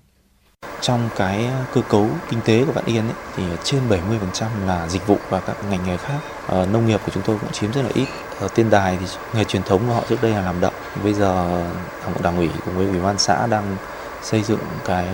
Trong 0.80 1.08
cái 1.16 1.46
ờ, 1.46 1.64
cơ 1.74 1.80
cấu 1.88 2.08
kinh 2.30 2.40
tế 2.44 2.64
của 2.66 2.72
Vạn 2.72 2.84
Yên 2.84 3.04
ấy, 3.04 3.14
thì 3.36 3.42
trên 3.64 3.80
70% 3.88 4.48
là 4.66 4.88
dịch 4.88 5.06
vụ 5.06 5.18
và 5.30 5.40
các 5.40 5.56
ngành 5.70 5.86
nghề 5.86 5.96
khác. 5.96 6.18
Ờ, 6.46 6.66
nông 6.66 6.86
nghiệp 6.86 7.00
của 7.06 7.12
chúng 7.14 7.22
tôi 7.22 7.38
cũng 7.40 7.52
chiếm 7.52 7.72
rất 7.72 7.82
là 7.82 7.90
ít. 7.94 8.06
Ờ, 8.40 8.46
ở 8.46 8.48
Tiên 8.48 8.70
Đài 8.70 8.98
thì 9.00 9.06
nghề 9.34 9.44
truyền 9.44 9.62
thống 9.62 9.86
của 9.86 9.94
họ 9.94 10.02
trước 10.08 10.22
đây 10.22 10.32
là 10.32 10.40
làm 10.40 10.60
đậu. 10.60 10.72
Bây 11.02 11.14
giờ 11.14 11.26
ờ, 11.26 11.62
đảng, 12.04 12.22
đảng 12.22 12.36
ủy 12.36 12.50
cùng 12.64 12.76
với 12.76 12.86
ủy 12.86 13.00
ban 13.00 13.18
xã 13.18 13.46
đang 13.46 13.76
xây 14.22 14.42
dựng 14.42 14.58
cái 14.84 15.08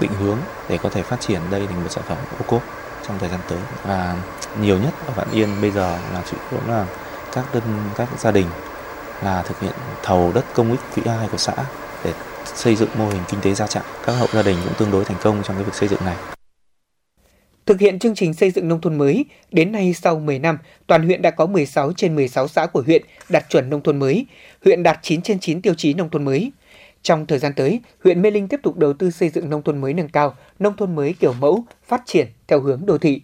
định 0.00 0.12
hướng 0.20 0.38
để 0.68 0.78
có 0.78 0.88
thể 0.88 1.02
phát 1.02 1.20
triển 1.20 1.40
đây 1.50 1.66
thành 1.66 1.82
một 1.82 1.90
sản 1.90 2.04
phẩm 2.08 2.18
ô 2.38 2.44
cốp 2.46 2.62
trong 3.08 3.18
thời 3.18 3.28
gian 3.28 3.40
tới 3.48 3.58
và 3.84 4.14
nhiều 4.60 4.78
nhất 4.78 4.94
ở 5.06 5.12
Vạn 5.16 5.30
Yên 5.30 5.60
bây 5.60 5.70
giờ 5.70 5.98
là 6.12 6.22
chủ 6.30 6.36
yếu 6.50 6.60
là 6.66 6.86
các 7.32 7.44
đơn 7.54 7.62
các 7.96 8.08
gia 8.18 8.30
đình 8.30 8.46
là 9.22 9.42
thực 9.42 9.60
hiện 9.60 9.72
thầu 10.02 10.32
đất 10.34 10.44
công 10.54 10.70
ích 10.70 10.80
quỹ 10.94 11.02
ai 11.06 11.28
của 11.32 11.38
xã 11.38 11.54
để 12.04 12.12
xây 12.54 12.76
dựng 12.76 12.88
mô 12.98 13.08
hình 13.08 13.22
kinh 13.28 13.40
tế 13.40 13.54
gia 13.54 13.66
trại. 13.66 13.82
Các 14.06 14.12
hộ 14.12 14.26
gia 14.32 14.42
đình 14.42 14.56
cũng 14.64 14.74
tương 14.78 14.90
đối 14.90 15.04
thành 15.04 15.16
công 15.22 15.42
trong 15.44 15.56
cái 15.56 15.64
việc 15.64 15.74
xây 15.74 15.88
dựng 15.88 16.04
này. 16.04 16.16
Thực 17.66 17.80
hiện 17.80 17.98
chương 17.98 18.14
trình 18.14 18.34
xây 18.34 18.50
dựng 18.50 18.68
nông 18.68 18.80
thôn 18.80 18.98
mới, 18.98 19.24
đến 19.52 19.72
nay 19.72 19.94
sau 19.94 20.18
10 20.18 20.38
năm, 20.38 20.58
toàn 20.86 21.02
huyện 21.02 21.22
đã 21.22 21.30
có 21.30 21.46
16 21.46 21.92
trên 21.92 22.14
16 22.14 22.48
xã 22.48 22.66
của 22.66 22.82
huyện 22.82 23.02
đạt 23.28 23.44
chuẩn 23.48 23.70
nông 23.70 23.82
thôn 23.82 23.98
mới, 23.98 24.26
huyện 24.64 24.82
đạt 24.82 24.98
9 25.02 25.22
trên 25.22 25.40
9 25.40 25.62
tiêu 25.62 25.74
chí 25.74 25.94
nông 25.94 26.10
thôn 26.10 26.24
mới. 26.24 26.52
Trong 27.02 27.26
thời 27.26 27.38
gian 27.38 27.52
tới, 27.56 27.80
huyện 28.04 28.22
Mê 28.22 28.30
Linh 28.30 28.48
tiếp 28.48 28.60
tục 28.62 28.76
đầu 28.76 28.92
tư 28.92 29.10
xây 29.10 29.28
dựng 29.28 29.50
nông 29.50 29.62
thôn 29.62 29.78
mới 29.78 29.94
nâng 29.94 30.08
cao, 30.08 30.36
nông 30.58 30.76
thôn 30.76 30.96
mới 30.96 31.14
kiểu 31.20 31.32
mẫu, 31.32 31.64
phát 31.86 32.02
triển 32.06 32.26
theo 32.46 32.60
hướng 32.60 32.86
đô 32.86 32.98
thị. 32.98 33.20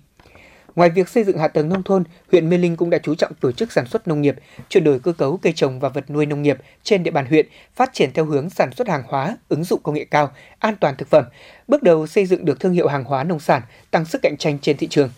Ngoài 0.77 0.91
việc 0.91 1.09
xây 1.09 1.25
dựng 1.25 1.39
hạ 1.39 1.49
tầng 1.49 1.69
nông 1.69 1.83
thôn, 1.83 2.05
huyện 2.31 2.51
Mê 2.51 2.59
Linh 2.59 2.77
cũng 2.77 2.91
đã 2.91 2.99
chú 2.99 3.15
trọng 3.15 3.33
tổ 3.41 3.53
chức 3.53 3.73
sản 3.73 3.87
xuất 3.87 4.09
nông 4.09 4.23
nghiệp, 4.23 4.37
chuyển 4.69 4.85
đổi 4.85 4.99
cơ 4.99 5.13
cấu 5.13 5.37
cây 5.37 5.53
trồng 5.57 5.81
và 5.81 5.89
vật 5.89 6.11
nuôi 6.11 6.27
nông 6.27 6.43
nghiệp 6.43 6.59
trên 6.83 7.03
địa 7.03 7.11
bàn 7.11 7.27
huyện, 7.27 7.47
phát 7.75 7.91
triển 7.93 8.11
theo 8.15 8.25
hướng 8.25 8.51
sản 8.51 8.73
xuất 8.73 8.89
hàng 8.89 9.03
hóa, 9.07 9.37
ứng 9.49 9.65
dụng 9.65 9.81
công 9.83 9.95
nghệ 9.95 10.05
cao, 10.11 10.31
an 10.59 10.75
toàn 10.81 10.95
thực 10.97 11.09
phẩm, 11.09 11.25
bước 11.69 11.83
đầu 11.83 12.07
xây 12.07 12.27
dựng 12.27 12.45
được 12.45 12.61
thương 12.61 12.73
hiệu 12.73 12.89
hàng 12.89 13.05
hóa 13.05 13.25
nông 13.25 13.41
sản, 13.41 13.63
tăng 13.91 14.05
sức 14.05 14.23
cạnh 14.23 14.37
tranh 14.37 14.59
trên 14.59 14.77
thị 14.77 14.87
trường. 14.91 15.11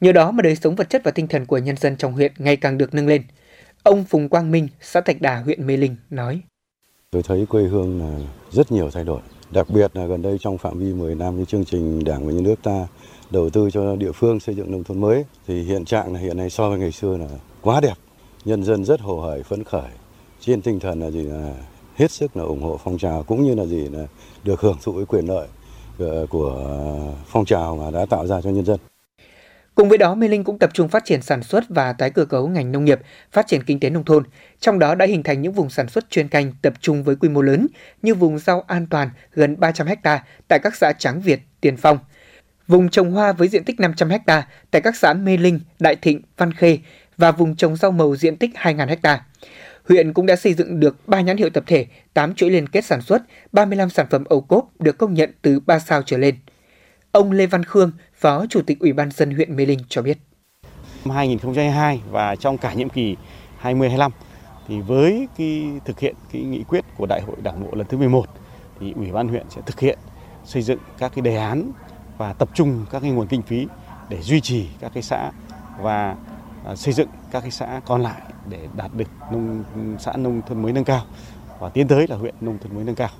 Nhờ 0.00 0.12
đó 0.12 0.30
mà 0.30 0.42
đời 0.42 0.56
sống 0.56 0.76
vật 0.76 0.90
chất 0.90 1.02
và 1.04 1.10
tinh 1.10 1.28
thần 1.28 1.46
của 1.46 1.58
nhân 1.58 1.76
dân 1.76 1.96
trong 1.96 2.12
huyện 2.12 2.32
ngày 2.38 2.56
càng 2.56 2.78
được 2.78 2.94
nâng 2.94 3.06
lên. 3.06 3.22
Ông 3.82 4.04
Phùng 4.04 4.28
Quang 4.28 4.50
Minh, 4.50 4.68
xã 4.80 5.00
Thạch 5.00 5.20
Đà, 5.20 5.36
huyện 5.36 5.66
Mê 5.66 5.76
Linh 5.76 5.96
nói: 6.10 6.40
Tôi 7.10 7.22
thấy 7.22 7.46
quê 7.48 7.62
hương 7.62 8.00
là 8.00 8.26
rất 8.50 8.72
nhiều 8.72 8.90
thay 8.90 9.04
đổi, 9.04 9.20
đặc 9.50 9.70
biệt 9.70 9.96
là 9.96 10.06
gần 10.06 10.22
đây 10.22 10.36
trong 10.40 10.58
phạm 10.58 10.78
vi 10.78 10.92
10 10.92 11.14
năm 11.14 11.36
cái 11.36 11.44
chương 11.44 11.64
trình 11.64 12.04
Đảng 12.04 12.26
và 12.26 12.32
Nhà 12.32 12.40
nước 12.44 12.54
ta 12.62 12.86
đầu 13.32 13.50
tư 13.50 13.70
cho 13.72 13.96
địa 13.96 14.12
phương 14.12 14.40
xây 14.40 14.54
dựng 14.54 14.70
nông 14.70 14.84
thôn 14.84 15.00
mới 15.00 15.24
thì 15.46 15.62
hiện 15.62 15.84
trạng 15.84 16.12
là 16.12 16.20
hiện 16.20 16.36
nay 16.36 16.50
so 16.50 16.68
với 16.68 16.78
ngày 16.78 16.92
xưa 16.92 17.16
là 17.16 17.26
quá 17.62 17.80
đẹp, 17.80 17.94
nhân 18.44 18.64
dân 18.64 18.84
rất 18.84 19.00
hồ 19.00 19.20
hởi 19.20 19.42
phấn 19.42 19.64
khởi, 19.64 19.90
trên 20.40 20.62
tinh 20.62 20.80
thần 20.80 21.00
là 21.00 21.10
gì 21.10 21.22
là 21.22 21.54
hết 21.96 22.10
sức 22.10 22.36
là 22.36 22.42
ủng 22.42 22.62
hộ 22.62 22.80
phong 22.84 22.98
trào 22.98 23.22
cũng 23.22 23.44
như 23.44 23.54
là 23.54 23.64
gì 23.64 23.88
là 23.88 24.06
được 24.44 24.60
hưởng 24.60 24.76
thụ 24.82 24.92
cái 24.92 25.04
quyền 25.04 25.26
lợi 25.26 25.48
ờ, 25.98 26.26
của 26.30 26.76
phong 27.26 27.44
trào 27.44 27.76
mà 27.76 27.90
đã 27.90 28.06
tạo 28.06 28.26
ra 28.26 28.40
cho 28.40 28.50
nhân 28.50 28.64
dân. 28.64 28.78
Cùng 29.74 29.88
với 29.88 29.98
đó, 29.98 30.14
Mê 30.14 30.28
Linh 30.28 30.44
cũng 30.44 30.58
tập 30.58 30.70
trung 30.74 30.88
phát 30.88 31.04
triển 31.04 31.22
sản 31.22 31.42
xuất 31.42 31.64
và 31.68 31.92
tái 31.92 32.10
cơ 32.10 32.24
cấu 32.24 32.48
ngành 32.48 32.72
nông 32.72 32.84
nghiệp, 32.84 33.00
phát 33.30 33.46
triển 33.46 33.62
kinh 33.62 33.80
tế 33.80 33.90
nông 33.90 34.04
thôn. 34.04 34.24
Trong 34.60 34.78
đó 34.78 34.94
đã 34.94 35.06
hình 35.06 35.22
thành 35.22 35.42
những 35.42 35.52
vùng 35.52 35.70
sản 35.70 35.88
xuất 35.88 36.10
chuyên 36.10 36.28
canh 36.28 36.52
tập 36.62 36.72
trung 36.80 37.04
với 37.04 37.16
quy 37.16 37.28
mô 37.28 37.42
lớn 37.42 37.66
như 38.02 38.14
vùng 38.14 38.38
rau 38.38 38.64
an 38.66 38.86
toàn 38.90 39.10
gần 39.32 39.60
300 39.60 39.86
ha 39.86 40.24
tại 40.48 40.58
các 40.62 40.76
xã 40.76 40.92
Tráng 40.92 41.20
Việt, 41.20 41.40
Tiền 41.60 41.76
Phong. 41.76 41.98
Vùng 42.68 42.88
trồng 42.88 43.12
hoa 43.12 43.32
với 43.32 43.48
diện 43.48 43.64
tích 43.64 43.80
500 43.80 44.10
ha 44.26 44.46
tại 44.70 44.82
các 44.82 44.96
xã 44.96 45.12
Mê 45.12 45.36
Linh, 45.36 45.60
Đại 45.78 45.96
Thịnh, 45.96 46.20
Văn 46.36 46.52
Khê 46.52 46.78
và 47.16 47.32
vùng 47.32 47.56
trồng 47.56 47.76
rau 47.76 47.90
màu 47.90 48.16
diện 48.16 48.36
tích 48.36 48.50
2.000 48.54 48.96
ha. 49.02 49.24
Huyện 49.88 50.12
cũng 50.12 50.26
đã 50.26 50.36
xây 50.36 50.54
dựng 50.54 50.80
được 50.80 51.08
3 51.08 51.20
nhãn 51.20 51.36
hiệu 51.36 51.50
tập 51.50 51.64
thể, 51.66 51.86
8 52.14 52.34
chuỗi 52.34 52.50
liên 52.50 52.68
kết 52.68 52.84
sản 52.84 53.02
xuất, 53.02 53.22
35 53.52 53.90
sản 53.90 54.06
phẩm 54.10 54.24
ô 54.24 54.40
cốp 54.40 54.80
được 54.80 54.98
công 54.98 55.14
nhận 55.14 55.30
từ 55.42 55.60
3 55.60 55.78
sao 55.78 56.02
trở 56.02 56.18
lên. 56.18 56.34
Ông 57.12 57.32
Lê 57.32 57.46
Văn 57.46 57.64
Khương, 57.64 57.92
Phó 58.14 58.46
Chủ 58.46 58.62
tịch 58.62 58.78
Ủy 58.80 58.92
ban 58.92 59.10
dân 59.10 59.30
huyện 59.30 59.56
Mê 59.56 59.66
Linh 59.66 59.78
cho 59.88 60.02
biết. 60.02 60.18
Năm 61.04 61.16
2022 61.16 62.00
và 62.10 62.36
trong 62.36 62.58
cả 62.58 62.72
nhiệm 62.72 62.88
kỳ 62.88 63.16
2025 63.58 64.12
thì 64.68 64.80
với 64.80 65.28
cái 65.38 65.64
thực 65.84 66.00
hiện 66.00 66.14
cái 66.32 66.42
nghị 66.42 66.64
quyết 66.68 66.84
của 66.96 67.06
Đại 67.06 67.20
hội 67.20 67.36
Đảng 67.42 67.64
bộ 67.64 67.68
lần 67.72 67.86
thứ 67.86 67.96
11 67.96 68.26
thì 68.80 68.92
Ủy 68.96 69.12
ban 69.12 69.28
huyện 69.28 69.46
sẽ 69.50 69.60
thực 69.66 69.80
hiện 69.80 69.98
xây 70.44 70.62
dựng 70.62 70.78
các 70.98 71.12
cái 71.14 71.22
đề 71.22 71.36
án 71.36 71.72
và 72.18 72.32
tập 72.32 72.48
trung 72.54 72.86
các 72.90 73.00
cái 73.00 73.10
nguồn 73.10 73.26
kinh 73.26 73.42
phí 73.42 73.66
để 74.08 74.22
duy 74.22 74.40
trì 74.40 74.68
các 74.80 74.92
cái 74.94 75.02
xã 75.02 75.30
và 75.80 76.16
à, 76.64 76.76
xây 76.76 76.94
dựng 76.94 77.08
các 77.30 77.40
cái 77.40 77.50
xã 77.50 77.80
còn 77.86 78.02
lại 78.02 78.22
để 78.48 78.68
đạt 78.76 78.94
được 78.94 79.08
nông, 79.32 79.64
xã 79.98 80.12
nông 80.16 80.42
thôn 80.46 80.62
mới 80.62 80.72
nâng 80.72 80.84
cao 80.84 81.06
và 81.60 81.68
tiến 81.68 81.88
tới 81.88 82.06
là 82.08 82.16
huyện 82.16 82.34
nông 82.40 82.58
thôn 82.58 82.74
mới 82.74 82.84
nâng 82.84 82.94
cao. 82.94 83.10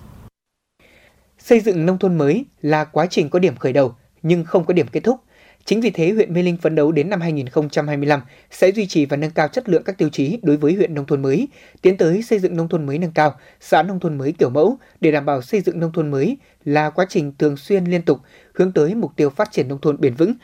Xây 1.38 1.60
dựng 1.60 1.86
nông 1.86 1.98
thôn 1.98 2.18
mới 2.18 2.44
là 2.60 2.84
quá 2.84 3.06
trình 3.10 3.30
có 3.30 3.38
điểm 3.38 3.56
khởi 3.56 3.72
đầu 3.72 3.94
nhưng 4.22 4.44
không 4.44 4.64
có 4.64 4.74
điểm 4.74 4.86
kết 4.92 5.00
thúc. 5.00 5.20
Chính 5.64 5.80
vì 5.80 5.90
thế, 5.90 6.10
huyện 6.10 6.34
Mê 6.34 6.42
Linh 6.42 6.56
phấn 6.56 6.74
đấu 6.74 6.92
đến 6.92 7.10
năm 7.10 7.20
2025 7.20 8.20
sẽ 8.50 8.72
duy 8.72 8.86
trì 8.86 9.06
và 9.06 9.16
nâng 9.16 9.30
cao 9.30 9.48
chất 9.48 9.68
lượng 9.68 9.82
các 9.84 9.98
tiêu 9.98 10.08
chí 10.08 10.38
đối 10.42 10.56
với 10.56 10.74
huyện 10.74 10.94
nông 10.94 11.06
thôn 11.06 11.22
mới, 11.22 11.48
tiến 11.82 11.96
tới 11.96 12.22
xây 12.22 12.38
dựng 12.38 12.56
nông 12.56 12.68
thôn 12.68 12.86
mới 12.86 12.98
nâng 12.98 13.12
cao, 13.12 13.34
xã 13.60 13.82
nông 13.82 14.00
thôn 14.00 14.18
mới 14.18 14.32
kiểu 14.32 14.50
mẫu 14.50 14.76
để 15.00 15.10
đảm 15.10 15.26
bảo 15.26 15.42
xây 15.42 15.60
dựng 15.60 15.80
nông 15.80 15.92
thôn 15.92 16.10
mới 16.10 16.36
là 16.64 16.90
quá 16.90 17.06
trình 17.08 17.32
thường 17.38 17.56
xuyên 17.56 17.84
liên 17.84 18.02
tục 18.02 18.20
hướng 18.54 18.72
tới 18.72 18.94
mục 18.94 19.12
tiêu 19.16 19.30
phát 19.30 19.52
triển 19.52 19.68
nông 19.68 19.80
thôn 19.80 20.00
bền 20.00 20.14
vững, 20.14 20.34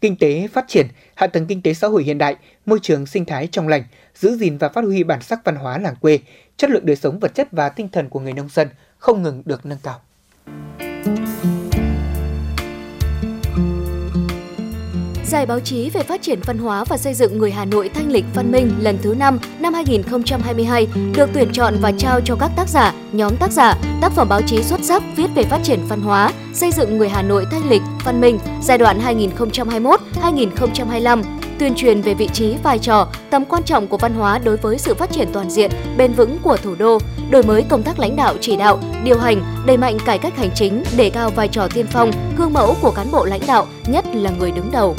kinh 0.00 0.16
tế 0.16 0.48
phát 0.52 0.64
triển, 0.68 0.86
hạ 1.14 1.26
tầng 1.26 1.46
kinh 1.46 1.62
tế 1.62 1.74
xã 1.74 1.88
hội 1.88 2.04
hiện 2.04 2.18
đại, 2.18 2.36
môi 2.66 2.78
trường 2.82 3.06
sinh 3.06 3.24
thái 3.24 3.46
trong 3.46 3.68
lành, 3.68 3.84
giữ 4.14 4.36
gìn 4.36 4.58
và 4.58 4.68
phát 4.68 4.84
huy 4.84 5.04
bản 5.04 5.22
sắc 5.22 5.40
văn 5.44 5.56
hóa 5.56 5.78
làng 5.78 5.96
quê, 6.00 6.18
chất 6.56 6.70
lượng 6.70 6.86
đời 6.86 6.96
sống 6.96 7.18
vật 7.18 7.34
chất 7.34 7.48
và 7.52 7.68
tinh 7.68 7.88
thần 7.88 8.08
của 8.08 8.20
người 8.20 8.32
nông 8.32 8.48
dân 8.48 8.68
không 8.98 9.22
ngừng 9.22 9.42
được 9.44 9.66
nâng 9.66 9.78
cao. 9.82 10.00
Giải 15.26 15.46
báo 15.46 15.60
chí 15.60 15.90
về 15.90 16.02
phát 16.02 16.22
triển 16.22 16.40
văn 16.44 16.58
hóa 16.58 16.84
và 16.84 16.96
xây 16.96 17.14
dựng 17.14 17.38
người 17.38 17.50
Hà 17.50 17.64
Nội 17.64 17.88
thanh 17.94 18.12
lịch 18.12 18.24
văn 18.34 18.52
minh 18.52 18.70
lần 18.80 18.98
thứ 19.02 19.14
5 19.14 19.38
năm 19.58 19.74
2022 19.74 20.86
được 21.14 21.30
tuyển 21.34 21.52
chọn 21.52 21.74
và 21.80 21.92
trao 21.98 22.20
cho 22.20 22.36
các 22.40 22.50
tác 22.56 22.68
giả, 22.68 22.94
nhóm 23.12 23.36
tác 23.36 23.52
giả, 23.52 23.74
tác 24.00 24.12
phẩm 24.12 24.28
báo 24.28 24.42
chí 24.42 24.62
xuất 24.62 24.80
sắc 24.84 25.02
viết 25.16 25.28
về 25.34 25.42
phát 25.42 25.60
triển 25.62 25.80
văn 25.88 26.00
hóa, 26.00 26.32
xây 26.54 26.72
dựng 26.72 26.98
người 26.98 27.08
Hà 27.08 27.22
Nội 27.22 27.46
thanh 27.50 27.68
lịch 27.68 27.82
văn 28.04 28.20
minh 28.20 28.38
giai 28.62 28.78
đoạn 28.78 28.98
2021-2025 30.18 31.22
tuyên 31.58 31.74
truyền 31.74 32.00
về 32.00 32.14
vị 32.14 32.28
trí, 32.32 32.56
vai 32.62 32.78
trò, 32.78 33.08
tầm 33.30 33.44
quan 33.44 33.62
trọng 33.62 33.86
của 33.86 33.96
văn 33.96 34.14
hóa 34.14 34.38
đối 34.38 34.56
với 34.56 34.78
sự 34.78 34.94
phát 34.94 35.10
triển 35.10 35.28
toàn 35.32 35.50
diện, 35.50 35.70
bền 35.96 36.12
vững 36.12 36.38
của 36.42 36.56
thủ 36.56 36.74
đô, 36.74 36.98
đổi 37.30 37.42
mới 37.42 37.62
công 37.68 37.82
tác 37.82 37.98
lãnh 37.98 38.16
đạo 38.16 38.34
chỉ 38.40 38.56
đạo, 38.56 38.78
điều 39.04 39.18
hành, 39.18 39.42
đẩy 39.66 39.76
mạnh 39.76 39.98
cải 40.06 40.18
cách 40.18 40.36
hành 40.36 40.50
chính, 40.54 40.84
đề 40.96 41.10
cao 41.10 41.30
vai 41.30 41.48
trò 41.48 41.68
tiên 41.74 41.86
phong, 41.90 42.10
gương 42.38 42.52
mẫu 42.52 42.76
của 42.80 42.90
cán 42.90 43.10
bộ 43.10 43.24
lãnh 43.24 43.42
đạo, 43.46 43.66
nhất 43.86 44.04
là 44.12 44.30
người 44.30 44.50
đứng 44.50 44.70
đầu. 44.72 44.96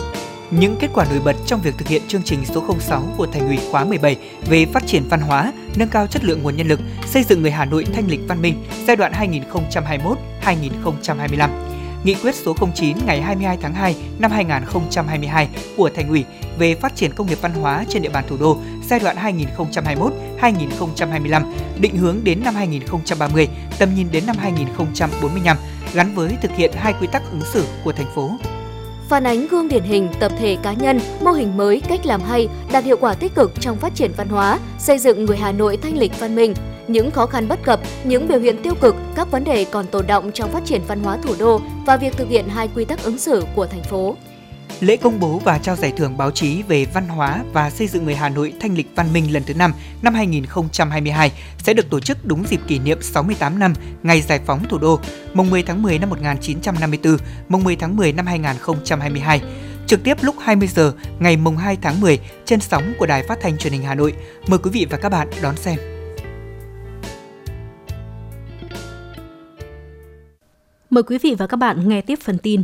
Những 0.59 0.75
kết 0.79 0.89
quả 0.93 1.05
nổi 1.09 1.19
bật 1.19 1.35
trong 1.45 1.61
việc 1.61 1.77
thực 1.77 1.87
hiện 1.87 2.01
chương 2.07 2.23
trình 2.23 2.45
số 2.45 2.63
06 2.79 3.03
của 3.17 3.27
Thành 3.27 3.47
ủy 3.47 3.59
khóa 3.71 3.85
17 3.85 4.17
về 4.49 4.65
phát 4.65 4.87
triển 4.87 5.03
văn 5.09 5.21
hóa, 5.21 5.53
nâng 5.75 5.89
cao 5.89 6.07
chất 6.07 6.23
lượng 6.23 6.43
nguồn 6.43 6.57
nhân 6.57 6.67
lực, 6.67 6.79
xây 7.05 7.23
dựng 7.23 7.41
người 7.41 7.51
Hà 7.51 7.65
Nội 7.65 7.85
thanh 7.93 8.07
lịch 8.07 8.19
văn 8.27 8.41
minh 8.41 8.63
giai 8.87 8.95
đoạn 8.95 9.11
2021-2025 10.43 11.49
Nghị 12.05 12.15
quyết 12.15 12.35
số 12.35 12.55
09 12.75 12.97
ngày 13.05 13.21
22 13.21 13.57
tháng 13.61 13.73
2 13.73 13.95
năm 14.19 14.31
2022 14.31 15.49
của 15.77 15.89
Thành 15.95 16.09
ủy 16.09 16.25
về 16.57 16.75
phát 16.75 16.95
triển 16.95 17.13
công 17.13 17.27
nghiệp 17.27 17.37
văn 17.41 17.53
hóa 17.53 17.85
trên 17.89 18.01
địa 18.01 18.09
bàn 18.09 18.23
thủ 18.27 18.37
đô 18.39 18.57
giai 18.89 18.99
đoạn 18.99 19.17
2021-2025, 20.41 21.41
định 21.79 21.97
hướng 21.97 22.23
đến 22.23 22.43
năm 22.43 22.55
2030, 22.55 23.47
tầm 23.79 23.95
nhìn 23.95 24.07
đến 24.11 24.25
năm 24.27 24.35
2045 24.39 25.57
gắn 25.93 26.15
với 26.15 26.37
thực 26.41 26.51
hiện 26.51 26.71
hai 26.75 26.93
quy 27.01 27.07
tắc 27.07 27.23
ứng 27.31 27.41
xử 27.53 27.65
của 27.83 27.91
thành 27.91 28.15
phố. 28.15 28.31
Phản 29.09 29.23
ánh 29.23 29.47
gương 29.47 29.67
điển 29.67 29.83
hình, 29.83 30.09
tập 30.19 30.31
thể 30.39 30.57
cá 30.63 30.73
nhân, 30.73 30.99
mô 31.23 31.31
hình 31.31 31.57
mới, 31.57 31.81
cách 31.87 32.05
làm 32.05 32.21
hay, 32.21 32.47
đạt 32.71 32.83
hiệu 32.83 32.97
quả 32.99 33.13
tích 33.13 33.35
cực 33.35 33.51
trong 33.59 33.77
phát 33.77 33.95
triển 33.95 34.11
văn 34.17 34.29
hóa, 34.29 34.59
xây 34.79 34.99
dựng 34.99 35.25
người 35.25 35.37
Hà 35.37 35.51
Nội 35.51 35.77
thanh 35.77 35.97
lịch 35.97 36.19
văn 36.19 36.35
minh, 36.35 36.53
những 36.87 37.11
khó 37.11 37.25
khăn 37.25 37.47
bất 37.47 37.63
cập, 37.63 37.79
những 38.03 38.27
biểu 38.27 38.39
hiện 38.39 38.61
tiêu 38.63 38.73
cực, 38.81 38.95
các 39.15 39.31
vấn 39.31 39.43
đề 39.43 39.65
còn 39.65 39.87
tồn 39.87 40.07
động 40.07 40.31
trong 40.31 40.51
phát 40.51 40.65
triển 40.65 40.81
văn 40.87 41.03
hóa 41.03 41.17
thủ 41.23 41.33
đô 41.39 41.61
và 41.85 41.97
việc 41.97 42.17
thực 42.17 42.29
hiện 42.29 42.47
hai 42.47 42.69
quy 42.75 42.85
tắc 42.85 43.03
ứng 43.03 43.17
xử 43.17 43.43
của 43.55 43.65
thành 43.65 43.83
phố. 43.83 44.15
Lễ 44.79 44.97
công 44.97 45.19
bố 45.19 45.39
và 45.39 45.57
trao 45.57 45.75
giải 45.75 45.93
thưởng 45.97 46.17
báo 46.17 46.31
chí 46.31 46.63
về 46.63 46.85
văn 46.93 47.07
hóa 47.07 47.43
và 47.53 47.69
xây 47.69 47.87
dựng 47.87 48.05
người 48.05 48.15
Hà 48.15 48.29
Nội 48.29 48.53
thanh 48.59 48.75
lịch 48.75 48.87
văn 48.95 49.13
minh 49.13 49.33
lần 49.33 49.43
thứ 49.43 49.53
5 49.53 49.73
năm 50.01 50.13
2022 50.13 51.31
sẽ 51.57 51.73
được 51.73 51.89
tổ 51.89 51.99
chức 51.99 52.25
đúng 52.25 52.43
dịp 52.47 52.59
kỷ 52.67 52.79
niệm 52.79 53.01
68 53.01 53.59
năm 53.59 53.73
ngày 54.03 54.21
giải 54.21 54.39
phóng 54.45 54.65
thủ 54.69 54.77
đô, 54.77 54.99
mùng 55.33 55.49
10 55.49 55.63
tháng 55.63 55.81
10 55.81 55.99
năm 55.99 56.09
1954, 56.09 57.17
mùng 57.49 57.63
10 57.63 57.75
tháng 57.75 57.95
10 57.95 58.13
năm 58.13 58.25
2022 58.25 59.41
trực 59.87 60.03
tiếp 60.03 60.17
lúc 60.21 60.35
20 60.39 60.67
giờ 60.67 60.93
ngày 61.19 61.37
mùng 61.37 61.57
2 61.57 61.77
tháng 61.81 62.01
10 62.01 62.19
trên 62.45 62.59
sóng 62.59 62.93
của 62.99 63.05
Đài 63.05 63.23
Phát 63.23 63.39
thanh 63.41 63.57
Truyền 63.57 63.73
hình 63.73 63.83
Hà 63.83 63.95
Nội. 63.95 64.13
Mời 64.47 64.59
quý 64.63 64.71
vị 64.73 64.87
và 64.89 64.97
các 64.97 65.09
bạn 65.09 65.27
đón 65.41 65.55
xem. 65.55 65.79
Mời 70.89 71.03
quý 71.03 71.17
vị 71.17 71.35
và 71.37 71.47
các 71.47 71.57
bạn 71.57 71.89
nghe 71.89 72.01
tiếp 72.01 72.19
phần 72.23 72.37
tin. 72.37 72.63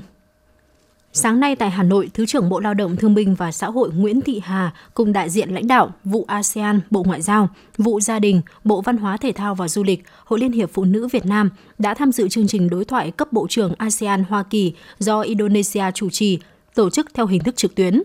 Sáng 1.13 1.39
nay 1.39 1.55
tại 1.55 1.69
Hà 1.69 1.83
Nội, 1.83 2.09
Thứ 2.13 2.25
trưởng 2.25 2.49
Bộ 2.49 2.59
Lao 2.59 2.73
động 2.73 2.95
Thương 2.95 3.13
binh 3.13 3.35
và 3.35 3.51
Xã 3.51 3.67
hội 3.67 3.89
Nguyễn 3.95 4.21
Thị 4.21 4.41
Hà 4.43 4.73
cùng 4.93 5.13
đại 5.13 5.29
diện 5.29 5.49
lãnh 5.49 5.67
đạo 5.67 5.91
vụ 6.03 6.25
ASEAN, 6.27 6.81
Bộ 6.89 7.03
Ngoại 7.03 7.21
giao, 7.21 7.49
vụ 7.77 7.99
Gia 7.99 8.19
đình, 8.19 8.41
Bộ 8.63 8.81
Văn 8.81 8.97
hóa 8.97 9.17
Thể 9.17 9.31
thao 9.31 9.55
và 9.55 9.67
Du 9.67 9.83
lịch, 9.83 10.03
Hội 10.25 10.39
Liên 10.39 10.51
hiệp 10.51 10.69
Phụ 10.73 10.83
nữ 10.83 11.07
Việt 11.07 11.25
Nam 11.25 11.49
đã 11.77 11.93
tham 11.93 12.11
dự 12.11 12.29
chương 12.29 12.47
trình 12.47 12.69
đối 12.69 12.85
thoại 12.85 13.11
cấp 13.11 13.33
Bộ 13.33 13.47
trưởng 13.49 13.73
ASEAN 13.77 14.23
Hoa 14.23 14.43
Kỳ 14.43 14.73
do 14.99 15.21
Indonesia 15.21 15.83
chủ 15.93 16.09
trì, 16.09 16.39
tổ 16.75 16.89
chức 16.89 17.07
theo 17.13 17.25
hình 17.25 17.43
thức 17.43 17.55
trực 17.55 17.75
tuyến. 17.75 18.03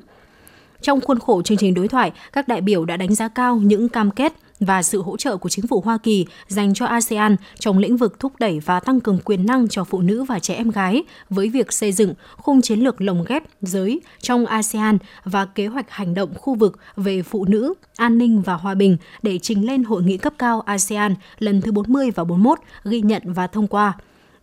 Trong 0.80 1.00
khuôn 1.00 1.18
khổ 1.18 1.42
chương 1.42 1.58
trình 1.58 1.74
đối 1.74 1.88
thoại, 1.88 2.12
các 2.32 2.48
đại 2.48 2.60
biểu 2.60 2.84
đã 2.84 2.96
đánh 2.96 3.14
giá 3.14 3.28
cao 3.28 3.56
những 3.56 3.88
cam 3.88 4.10
kết 4.10 4.32
và 4.60 4.82
sự 4.82 5.02
hỗ 5.02 5.16
trợ 5.16 5.36
của 5.36 5.48
chính 5.48 5.66
phủ 5.66 5.80
Hoa 5.80 5.98
Kỳ 5.98 6.26
dành 6.48 6.74
cho 6.74 6.86
ASEAN 6.86 7.36
trong 7.58 7.78
lĩnh 7.78 7.96
vực 7.96 8.20
thúc 8.20 8.32
đẩy 8.38 8.60
và 8.60 8.80
tăng 8.80 9.00
cường 9.00 9.18
quyền 9.24 9.46
năng 9.46 9.68
cho 9.68 9.84
phụ 9.84 10.00
nữ 10.00 10.24
và 10.24 10.38
trẻ 10.38 10.54
em 10.54 10.70
gái 10.70 11.02
với 11.30 11.48
việc 11.48 11.72
xây 11.72 11.92
dựng 11.92 12.14
khung 12.36 12.62
chiến 12.62 12.80
lược 12.80 13.00
lồng 13.00 13.24
ghép 13.28 13.42
giới 13.62 14.00
trong 14.20 14.46
ASEAN 14.46 14.98
và 15.24 15.44
kế 15.44 15.66
hoạch 15.66 15.90
hành 15.90 16.14
động 16.14 16.34
khu 16.34 16.54
vực 16.54 16.78
về 16.96 17.22
phụ 17.22 17.44
nữ, 17.44 17.74
an 17.96 18.18
ninh 18.18 18.42
và 18.42 18.54
hòa 18.54 18.74
bình 18.74 18.96
để 19.22 19.38
trình 19.38 19.66
lên 19.66 19.84
hội 19.84 20.02
nghị 20.02 20.16
cấp 20.16 20.32
cao 20.38 20.60
ASEAN 20.60 21.14
lần 21.38 21.60
thứ 21.60 21.72
40 21.72 22.10
và 22.10 22.24
41 22.24 22.58
ghi 22.84 23.00
nhận 23.00 23.22
và 23.32 23.46
thông 23.46 23.66
qua. 23.66 23.92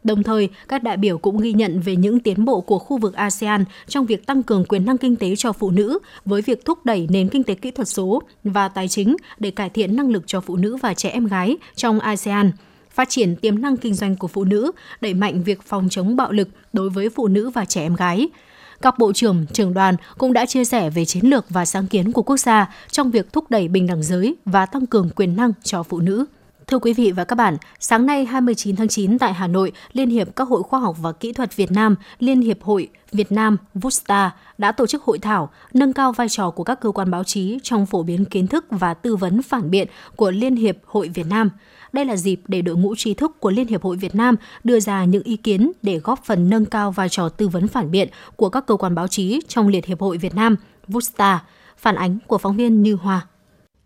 Đồng 0.03 0.23
thời, 0.23 0.49
các 0.67 0.83
đại 0.83 0.97
biểu 0.97 1.17
cũng 1.17 1.37
ghi 1.37 1.53
nhận 1.53 1.79
về 1.79 1.95
những 1.95 2.19
tiến 2.19 2.45
bộ 2.45 2.61
của 2.61 2.79
khu 2.79 2.97
vực 2.97 3.13
ASEAN 3.13 3.65
trong 3.87 4.05
việc 4.05 4.25
tăng 4.25 4.43
cường 4.43 4.65
quyền 4.65 4.85
năng 4.85 4.97
kinh 4.97 5.15
tế 5.15 5.35
cho 5.35 5.53
phụ 5.53 5.71
nữ 5.71 5.99
với 6.25 6.41
việc 6.41 6.65
thúc 6.65 6.85
đẩy 6.85 7.07
nền 7.09 7.29
kinh 7.29 7.43
tế 7.43 7.55
kỹ 7.55 7.71
thuật 7.71 7.87
số 7.87 8.21
và 8.43 8.67
tài 8.67 8.87
chính 8.87 9.15
để 9.39 9.51
cải 9.51 9.69
thiện 9.69 9.95
năng 9.95 10.09
lực 10.09 10.23
cho 10.27 10.41
phụ 10.41 10.55
nữ 10.55 10.75
và 10.75 10.93
trẻ 10.93 11.09
em 11.09 11.25
gái 11.25 11.57
trong 11.75 11.99
ASEAN 11.99 12.51
phát 12.93 13.09
triển 13.09 13.35
tiềm 13.35 13.61
năng 13.61 13.77
kinh 13.77 13.93
doanh 13.93 14.15
của 14.15 14.27
phụ 14.27 14.43
nữ, 14.43 14.71
đẩy 15.01 15.13
mạnh 15.13 15.43
việc 15.43 15.61
phòng 15.61 15.87
chống 15.89 16.15
bạo 16.15 16.31
lực 16.31 16.47
đối 16.73 16.89
với 16.89 17.09
phụ 17.09 17.27
nữ 17.27 17.49
và 17.49 17.65
trẻ 17.65 17.81
em 17.81 17.95
gái. 17.95 18.29
Các 18.81 18.99
bộ 18.99 19.13
trưởng, 19.13 19.45
trưởng 19.53 19.73
đoàn 19.73 19.95
cũng 20.17 20.33
đã 20.33 20.45
chia 20.45 20.65
sẻ 20.65 20.89
về 20.89 21.05
chiến 21.05 21.25
lược 21.25 21.45
và 21.49 21.65
sáng 21.65 21.87
kiến 21.87 22.11
của 22.11 22.23
quốc 22.23 22.37
gia 22.37 22.73
trong 22.91 23.11
việc 23.11 23.33
thúc 23.33 23.45
đẩy 23.49 23.67
bình 23.67 23.87
đẳng 23.87 24.03
giới 24.03 24.35
và 24.45 24.65
tăng 24.65 24.85
cường 24.85 25.09
quyền 25.09 25.35
năng 25.35 25.51
cho 25.63 25.83
phụ 25.83 25.99
nữ. 25.99 26.25
Thưa 26.67 26.79
quý 26.79 26.93
vị 26.93 27.11
và 27.11 27.23
các 27.23 27.35
bạn, 27.35 27.57
sáng 27.79 28.05
nay 28.05 28.25
29 28.25 28.75
tháng 28.75 28.87
9 28.87 29.19
tại 29.19 29.33
Hà 29.33 29.47
Nội, 29.47 29.71
Liên 29.93 30.09
hiệp 30.09 30.35
các 30.35 30.47
hội 30.47 30.63
khoa 30.63 30.79
học 30.79 30.95
và 30.99 31.11
kỹ 31.11 31.33
thuật 31.33 31.55
Việt 31.55 31.71
Nam, 31.71 31.95
Liên 32.19 32.41
hiệp 32.41 32.63
hội 32.63 32.89
Việt 33.11 33.31
Nam 33.31 33.57
VUSTA 33.73 34.31
đã 34.57 34.71
tổ 34.71 34.87
chức 34.87 35.03
hội 35.03 35.19
thảo 35.19 35.49
nâng 35.73 35.93
cao 35.93 36.11
vai 36.11 36.29
trò 36.29 36.49
của 36.49 36.63
các 36.63 36.79
cơ 36.81 36.91
quan 36.91 37.11
báo 37.11 37.23
chí 37.23 37.59
trong 37.63 37.85
phổ 37.85 38.03
biến 38.03 38.25
kiến 38.25 38.47
thức 38.47 38.65
và 38.69 38.93
tư 38.93 39.15
vấn 39.15 39.41
phản 39.41 39.71
biện 39.71 39.87
của 40.15 40.31
Liên 40.31 40.55
hiệp 40.55 40.77
hội 40.85 41.09
Việt 41.09 41.27
Nam. 41.29 41.49
Đây 41.93 42.05
là 42.05 42.15
dịp 42.15 42.41
để 42.47 42.61
đội 42.61 42.75
ngũ 42.75 42.95
trí 42.95 43.13
thức 43.13 43.39
của 43.39 43.51
Liên 43.51 43.67
hiệp 43.67 43.83
hội 43.83 43.97
Việt 43.97 44.15
Nam 44.15 44.35
đưa 44.63 44.79
ra 44.79 45.05
những 45.05 45.23
ý 45.23 45.37
kiến 45.37 45.71
để 45.81 45.99
góp 45.99 46.25
phần 46.25 46.49
nâng 46.49 46.65
cao 46.65 46.91
vai 46.91 47.09
trò 47.09 47.29
tư 47.29 47.47
vấn 47.47 47.67
phản 47.67 47.91
biện 47.91 48.09
của 48.35 48.49
các 48.49 48.65
cơ 48.65 48.75
quan 48.75 48.95
báo 48.95 49.07
chí 49.07 49.39
trong 49.47 49.67
Liên 49.67 49.83
hiệp 49.87 50.01
hội 50.01 50.17
Việt 50.17 50.35
Nam 50.35 50.55
VUSTA. 50.87 51.43
Phản 51.77 51.95
ánh 51.95 52.17
của 52.27 52.37
phóng 52.37 52.57
viên 52.57 52.83
Như 52.83 52.95
Hoa. 52.95 53.27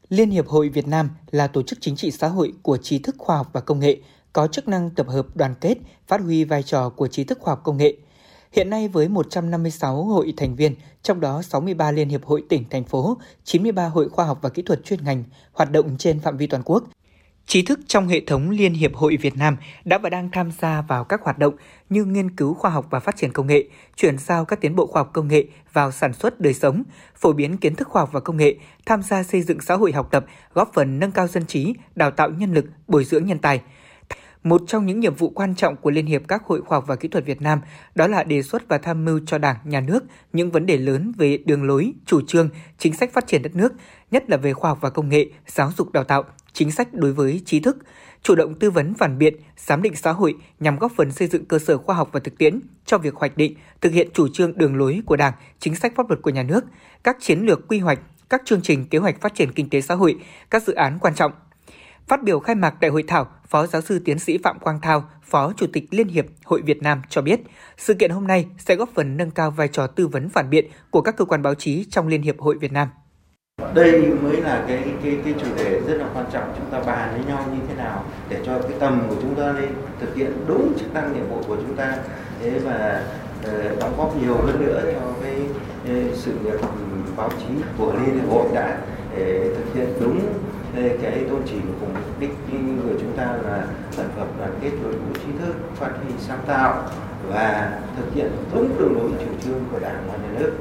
Liên 0.10 0.30
hiệp 0.30 0.48
hội 0.48 0.70
Việt 0.70 0.88
Nam 0.88 1.10
là 1.32 1.48
tổ 1.48 1.64
chức 1.64 1.80
chính 1.82 1.96
trị 1.96 2.12
xã 2.12 2.28
hội 2.28 2.54
của 2.62 2.78
trí 2.78 3.00
thức 3.00 3.16
khoa 3.18 3.38
học 3.38 3.50
và 3.54 3.62
công 3.62 3.80
nghệ, 3.80 3.98
có 4.34 4.48
chức 4.48 4.68
năng 4.68 4.90
tập 4.90 5.08
hợp 5.10 5.36
đoàn 5.36 5.56
kết, 5.62 5.78
phát 6.08 6.22
huy 6.22 6.44
vai 6.44 6.64
trò 6.64 6.90
của 6.90 7.08
trí 7.08 7.24
thức 7.24 7.40
khoa 7.42 7.52
học 7.52 7.62
công 7.64 7.78
nghệ. 7.78 7.98
Hiện 8.52 8.70
nay 8.70 8.88
với 8.88 9.08
156 9.08 10.04
hội 10.04 10.34
thành 10.38 10.56
viên, 10.56 10.76
trong 11.04 11.20
đó 11.20 11.42
63 11.42 11.92
liên 11.92 12.10
hiệp 12.10 12.26
hội 12.26 12.44
tỉnh, 12.50 12.64
thành 12.70 12.84
phố, 12.84 13.18
93 13.44 13.88
hội 13.88 14.10
khoa 14.10 14.26
học 14.26 14.40
và 14.42 14.50
kỹ 14.50 14.62
thuật 14.62 14.86
chuyên 14.86 15.04
ngành 15.04 15.24
hoạt 15.54 15.72
động 15.72 15.98
trên 15.98 16.20
phạm 16.20 16.38
vi 16.38 16.48
toàn 16.48 16.64
quốc, 16.66 16.84
Trí 17.48 17.62
thức 17.62 17.80
trong 17.88 18.08
hệ 18.08 18.22
thống 18.28 18.50
Liên 18.50 18.74
hiệp 18.74 18.96
hội 18.96 19.18
Việt 19.22 19.38
Nam 19.38 19.58
đã 19.86 19.98
và 19.98 20.10
đang 20.10 20.30
tham 20.32 20.52
gia 20.62 20.82
vào 20.82 21.04
các 21.04 21.22
hoạt 21.22 21.38
động 21.38 21.56
như 21.90 22.06
nghiên 22.06 22.36
cứu 22.36 22.54
khoa 22.54 22.72
học 22.72 22.88
và 22.90 23.00
phát 23.00 23.16
triển 23.16 23.32
công 23.32 23.48
nghệ, 23.48 23.64
chuyển 23.96 24.18
giao 24.18 24.46
các 24.46 24.62
tiến 24.62 24.76
bộ 24.76 24.88
khoa 24.88 25.00
học 25.00 25.10
công 25.14 25.28
nghệ 25.28 25.46
vào 25.74 25.92
sản 25.92 26.14
xuất 26.14 26.40
đời 26.40 26.54
sống, 26.54 26.84
phổ 27.16 27.34
biến 27.34 27.58
kiến 27.58 27.76
thức 27.76 27.88
khoa 27.88 28.02
học 28.02 28.10
và 28.12 28.20
công 28.20 28.38
nghệ, 28.38 28.56
tham 28.86 29.04
gia 29.04 29.24
xây 29.24 29.42
dựng 29.42 29.62
xã 29.62 29.76
hội 29.76 29.92
học 29.92 30.08
tập, 30.12 30.26
góp 30.54 30.72
phần 30.74 31.00
nâng 31.00 31.12
cao 31.12 31.28
dân 31.28 31.46
trí, 31.46 31.74
đào 31.96 32.12
tạo 32.12 32.30
nhân 32.30 32.54
lực, 32.54 32.66
bồi 32.88 33.04
dưỡng 33.04 33.26
nhân 33.26 33.40
tài. 33.40 33.62
Một 34.44 34.62
trong 34.68 34.86
những 34.86 35.00
nhiệm 35.00 35.16
vụ 35.16 35.30
quan 35.30 35.56
trọng 35.56 35.76
của 35.76 35.92
Liên 35.92 36.06
hiệp 36.06 36.22
các 36.28 36.44
hội 36.46 36.62
khoa 36.62 36.78
học 36.78 36.84
và 36.88 36.96
kỹ 36.96 37.08
thuật 37.08 37.26
Việt 37.26 37.42
Nam 37.42 37.62
đó 37.96 38.08
là 38.08 38.24
đề 38.24 38.42
xuất 38.42 38.68
và 38.68 38.78
tham 38.78 39.06
mưu 39.06 39.20
cho 39.26 39.38
Đảng, 39.38 39.56
Nhà 39.64 39.82
nước 39.82 40.04
những 40.34 40.52
vấn 40.52 40.66
đề 40.66 40.78
lớn 40.78 41.12
về 41.18 41.38
đường 41.38 41.64
lối, 41.64 41.94
chủ 42.06 42.22
trương, 42.28 42.50
chính 42.78 42.94
sách 42.94 43.14
phát 43.14 43.28
triển 43.28 43.42
đất 43.42 43.56
nước, 43.56 43.74
nhất 44.12 44.30
là 44.30 44.38
về 44.38 44.54
khoa 44.54 44.70
học 44.70 44.78
và 44.82 44.90
công 44.90 45.10
nghệ, 45.10 45.26
giáo 45.48 45.72
dục 45.78 45.92
đào 45.92 46.04
tạo, 46.04 46.24
chính 46.58 46.72
sách 46.72 46.94
đối 46.94 47.14
với 47.14 47.42
trí 47.46 47.60
thức, 47.60 47.78
chủ 48.24 48.36
động 48.36 48.56
tư 48.56 48.72
vấn 48.72 48.94
phản 48.94 49.18
biện, 49.18 49.36
giám 49.58 49.82
định 49.82 49.96
xã 49.96 50.12
hội 50.12 50.36
nhằm 50.60 50.78
góp 50.78 50.92
phần 50.96 51.12
xây 51.12 51.28
dựng 51.28 51.46
cơ 51.46 51.60
sở 51.60 51.78
khoa 51.78 51.96
học 51.96 52.10
và 52.12 52.20
thực 52.20 52.38
tiễn 52.38 52.60
cho 52.86 52.98
việc 52.98 53.16
hoạch 53.16 53.38
định, 53.38 53.56
thực 53.82 53.94
hiện 53.94 54.10
chủ 54.14 54.28
trương 54.28 54.58
đường 54.58 54.76
lối 54.76 55.02
của 55.06 55.16
Đảng, 55.16 55.34
chính 55.60 55.76
sách 55.76 55.94
pháp 55.96 56.10
luật 56.10 56.22
của 56.22 56.30
nhà 56.30 56.44
nước, 56.44 56.66
các 57.04 57.18
chiến 57.20 57.40
lược 57.40 57.68
quy 57.68 57.80
hoạch, 57.80 58.00
các 58.30 58.42
chương 58.46 58.62
trình 58.62 58.86
kế 58.86 58.98
hoạch 58.98 59.22
phát 59.22 59.36
triển 59.36 59.52
kinh 59.52 59.70
tế 59.70 59.82
xã 59.82 59.96
hội, 59.96 60.16
các 60.50 60.64
dự 60.64 60.74
án 60.74 61.00
quan 61.02 61.16
trọng. 61.16 61.32
Phát 62.08 62.24
biểu 62.24 62.40
khai 62.40 62.56
mạc 62.56 62.80
đại 62.80 62.92
hội 62.92 63.04
thảo, 63.08 63.28
Phó 63.48 63.68
giáo 63.68 63.82
sư 63.82 64.00
tiến 64.06 64.20
sĩ 64.20 64.38
Phạm 64.44 64.60
Quang 64.60 64.82
Thao, 64.82 65.10
Phó 65.24 65.54
Chủ 65.58 65.68
tịch 65.74 65.84
Liên 65.92 66.08
hiệp 66.08 66.26
Hội 66.46 66.62
Việt 66.62 66.82
Nam 66.82 67.02
cho 67.10 67.22
biết, 67.22 67.40
sự 67.78 67.94
kiện 67.94 68.12
hôm 68.12 68.28
nay 68.28 68.46
sẽ 68.58 68.76
góp 68.76 68.90
phần 68.96 69.18
nâng 69.18 69.32
cao 69.32 69.52
vai 69.52 69.68
trò 69.68 69.88
tư 69.88 70.08
vấn 70.08 70.30
phản 70.30 70.50
biện 70.50 70.66
của 70.92 71.02
các 71.02 71.18
cơ 71.18 71.26
quan 71.26 71.42
báo 71.42 71.56
chí 71.56 71.86
trong 71.90 72.08
Liên 72.08 72.22
hiệp 72.22 72.40
Hội 72.40 72.58
Việt 72.58 72.72
Nam. 72.72 72.88
Đây 73.74 74.12
mới 74.22 74.42
là 74.42 74.64
cái 74.68 74.84
cái 75.04 75.18
cái 75.26 75.34
chủ 75.40 75.48
đề 75.58 75.82
rất 75.88 75.98
là 75.98 76.06
quan 76.14 76.26
trọng. 76.34 76.54
Chúng 76.58 76.70
ta 76.72 76.80
bàn 76.80 77.10
với 77.12 77.26
nhau 77.26 77.46
như 77.54 77.60
thế 77.68 77.76
nào 77.76 78.04
để 78.30 78.40
cho 78.46 78.60
cái 78.62 78.72
tầm 78.80 79.02
của 79.10 79.16
chúng 79.22 79.36
ta 79.36 79.52
lên, 79.52 79.70
thực 80.00 80.16
hiện 80.16 80.32
đúng 80.48 80.74
chức 80.80 80.94
năng 80.94 81.14
nhiệm 81.14 81.28
vụ 81.30 81.42
của 81.48 81.56
chúng 81.56 81.76
ta. 81.76 81.98
Thế 82.42 82.60
và 82.66 83.04
ờ, 83.44 83.76
đóng 83.80 83.94
góp 83.98 84.22
nhiều 84.22 84.36
hơn 84.36 84.66
nữa 84.66 84.82
cho 84.94 85.14
cái 85.24 85.36
ờ, 85.88 85.94
sự 86.16 86.32
nghiệp 86.44 86.60
báo 87.18 87.30
chí 87.30 87.46
của 87.78 87.94
liên 87.94 88.16
hiệp 88.16 88.30
hội 88.30 88.46
đã 88.54 88.78
để 89.18 89.52
thực 89.58 89.74
hiện 89.74 89.88
đúng 90.02 90.20
cái 91.02 91.26
tôn 91.30 91.42
chỉ 91.46 91.56
cùng 91.80 91.94
mục 91.94 92.20
đích 92.20 92.32
của 92.84 93.00
chúng 93.02 93.18
ta 93.18 93.24
là 93.24 93.68
sản 93.92 94.10
phẩm 94.18 94.28
đoàn 94.40 94.52
kết 94.62 94.72
đội 94.84 94.94
ngũ 94.94 95.14
trí 95.14 95.40
thức, 95.40 95.54
phát 95.76 95.90
huy 96.04 96.14
sáng 96.20 96.40
tạo 96.48 96.84
và 97.30 97.80
thực 97.98 98.14
hiện 98.14 98.32
đúng 98.54 98.78
đường 98.80 98.98
lối 98.98 99.10
chủ 99.20 99.32
trương 99.46 99.64
của 99.72 99.80
đảng 99.80 100.04
và 100.08 100.14
nhà 100.18 100.40
nước. 100.40 100.52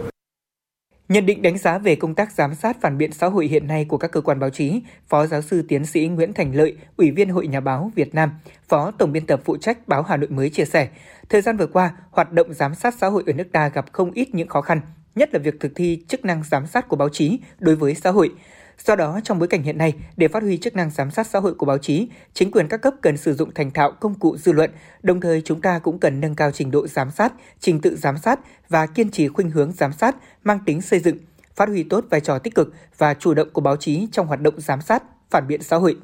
Nhận 1.09 1.27
định 1.27 1.43
đánh 1.43 1.59
giá 1.59 1.79
về 1.79 1.97
công 1.97 2.15
tác 2.15 2.33
giám 2.33 2.55
sát 2.55 2.81
phản 2.81 2.99
biện 2.99 3.13
xã 3.13 3.27
hội 3.27 3.47
hiện 3.47 3.67
nay 3.67 3.85
của 3.85 3.99
các 3.99 4.13
cơ 4.13 4.21
quan 4.21 4.41
báo 4.41 4.51
chí, 4.51 4.81
Phó 5.09 5.27
giáo 5.27 5.43
sư 5.43 5.65
tiến 5.69 5.87
sĩ 5.87 6.07
Nguyễn 6.07 6.33
Thành 6.33 6.55
Lợi, 6.55 6.77
Ủy 6.97 7.11
viên 7.11 7.29
Hội 7.29 7.47
Nhà 7.47 7.61
báo 7.61 7.91
Việt 7.95 8.15
Nam, 8.15 8.31
Phó 8.69 8.91
Tổng 8.91 9.13
biên 9.13 9.27
tập 9.27 9.41
phụ 9.45 9.57
trách 9.57 9.89
báo 9.89 10.03
Hà 10.03 10.17
Nội 10.17 10.29
mới 10.29 10.51
chia 10.51 10.65
sẻ, 10.65 10.89
thời 11.29 11.41
gian 11.41 11.57
vừa 11.57 11.67
qua, 11.67 11.93
hoạt 12.11 12.33
động 12.33 12.55
giám 12.55 12.75
sát 12.75 12.95
xã 13.01 13.07
hội 13.07 13.23
ở 13.27 13.33
nước 13.33 13.53
ta 13.53 13.69
gặp 13.69 13.87
không 13.93 14.11
ít 14.11 14.35
những 14.35 14.49
khó 14.49 14.61
khăn, 14.61 14.81
nhất 15.15 15.35
là 15.35 15.39
việc 15.39 15.61
thực 15.61 15.73
thi 15.75 16.05
chức 16.09 16.25
năng 16.25 16.43
giám 16.45 16.67
sát 16.67 16.89
của 16.89 16.97
báo 16.97 17.09
chí 17.09 17.39
đối 17.59 17.77
với 17.77 17.95
xã 17.95 18.11
hội. 18.11 18.31
Do 18.79 18.97
đó, 18.97 19.21
trong 19.25 19.39
bối 19.39 19.49
cảnh 19.49 19.63
hiện 19.63 19.79
nay, 19.79 19.95
để 20.17 20.29
phát 20.29 20.43
huy 20.43 20.59
chức 20.59 20.77
năng 20.77 20.91
giám 20.91 21.11
sát 21.11 21.27
xã 21.27 21.39
hội 21.39 21.55
của 21.55 21.67
báo 21.67 21.79
chí, 21.79 22.09
chính 22.35 22.51
quyền 22.51 22.69
các 22.69 22.77
cấp 22.77 22.95
cần 23.03 23.17
sử 23.17 23.35
dụng 23.35 23.55
thành 23.55 23.71
thạo 23.71 23.93
công 23.93 24.15
cụ 24.15 24.37
dư 24.37 24.53
luận, 24.53 24.71
đồng 25.03 25.21
thời 25.21 25.41
chúng 25.41 25.61
ta 25.61 25.79
cũng 25.79 25.99
cần 25.99 26.21
nâng 26.21 26.35
cao 26.35 26.51
trình 26.51 26.71
độ 26.71 26.87
giám 26.87 27.11
sát, 27.11 27.33
trình 27.61 27.81
tự 27.81 27.97
giám 27.97 28.19
sát 28.19 28.41
và 28.69 28.87
kiên 28.87 29.11
trì 29.11 29.29
khuynh 29.29 29.51
hướng 29.51 29.73
giám 29.73 29.93
sát 29.93 30.17
mang 30.45 30.59
tính 30.67 30.81
xây 30.81 31.01
dựng, 31.01 31.17
phát 31.55 31.69
huy 31.69 31.83
tốt 31.83 32.05
vai 32.11 32.21
trò 32.21 32.39
tích 32.39 32.55
cực 32.55 32.75
và 32.99 33.15
chủ 33.15 33.35
động 33.35 33.49
của 33.53 33.61
báo 33.61 33.77
chí 33.77 34.09
trong 34.13 34.27
hoạt 34.27 34.41
động 34.41 34.61
giám 34.61 34.81
sát, 34.81 35.03
phản 35.31 35.49
biện 35.49 35.63
xã 35.63 35.77
hội. 35.77 35.97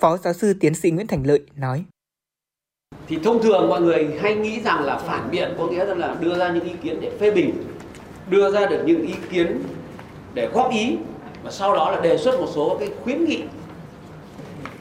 Phó 0.00 0.16
giáo 0.16 0.32
sư 0.32 0.54
tiến 0.60 0.74
sĩ 0.74 0.90
Nguyễn 0.90 1.06
Thành 1.06 1.26
Lợi 1.26 1.40
nói. 1.56 1.84
Thì 3.08 3.18
thông 3.24 3.42
thường 3.42 3.68
mọi 3.68 3.80
người 3.80 4.18
hay 4.20 4.34
nghĩ 4.34 4.60
rằng 4.60 4.84
là 4.84 4.98
phản 4.98 5.30
biện 5.30 5.54
có 5.58 5.66
nghĩa 5.66 5.84
là 5.94 6.16
đưa 6.20 6.38
ra 6.38 6.52
những 6.52 6.64
ý 6.64 6.72
kiến 6.82 7.00
để 7.00 7.12
phê 7.20 7.30
bình, 7.30 7.64
đưa 8.30 8.52
ra 8.52 8.66
được 8.66 8.82
những 8.86 9.02
ý 9.02 9.14
kiến 9.30 9.62
để 10.34 10.50
góp 10.52 10.72
ý 10.72 10.96
và 11.44 11.50
sau 11.50 11.74
đó 11.74 11.90
là 11.90 12.00
đề 12.00 12.18
xuất 12.18 12.40
một 12.40 12.46
số 12.54 12.76
cái 12.80 12.88
khuyến 13.04 13.24
nghị. 13.24 13.42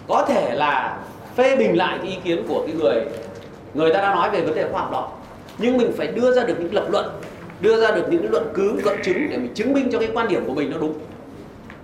Có 0.08 0.26
thể 0.28 0.56
là 0.56 0.98
phê 1.36 1.56
bình 1.56 1.78
lại 1.78 1.98
cái 2.02 2.12
ý 2.12 2.18
kiến 2.24 2.44
của 2.48 2.64
cái 2.68 2.76
người 2.76 3.06
người 3.74 3.94
ta 3.94 4.02
đã 4.02 4.16
nói 4.16 4.30
về 4.30 4.42
vấn 4.42 4.56
đề 4.56 4.70
khoa 4.72 4.82
học 4.82 4.92
đó. 4.92 5.12
Nhưng 5.58 5.78
mình 5.78 5.92
phải 5.98 6.08
đưa 6.08 6.32
ra 6.32 6.44
được 6.44 6.56
những 6.60 6.74
lập 6.74 6.86
luận 6.90 7.20
đưa 7.62 7.82
ra 7.82 7.92
được 7.92 8.06
những 8.10 8.32
luận 8.32 8.52
cứ 8.54 8.82
luận 8.84 8.98
chứng 9.04 9.30
để 9.30 9.38
mình 9.38 9.54
chứng 9.54 9.74
minh 9.74 9.90
cho 9.92 10.00
cái 10.00 10.10
quan 10.14 10.28
điểm 10.28 10.46
của 10.46 10.54
mình 10.54 10.72
nó 10.72 10.78
đúng. 10.78 10.94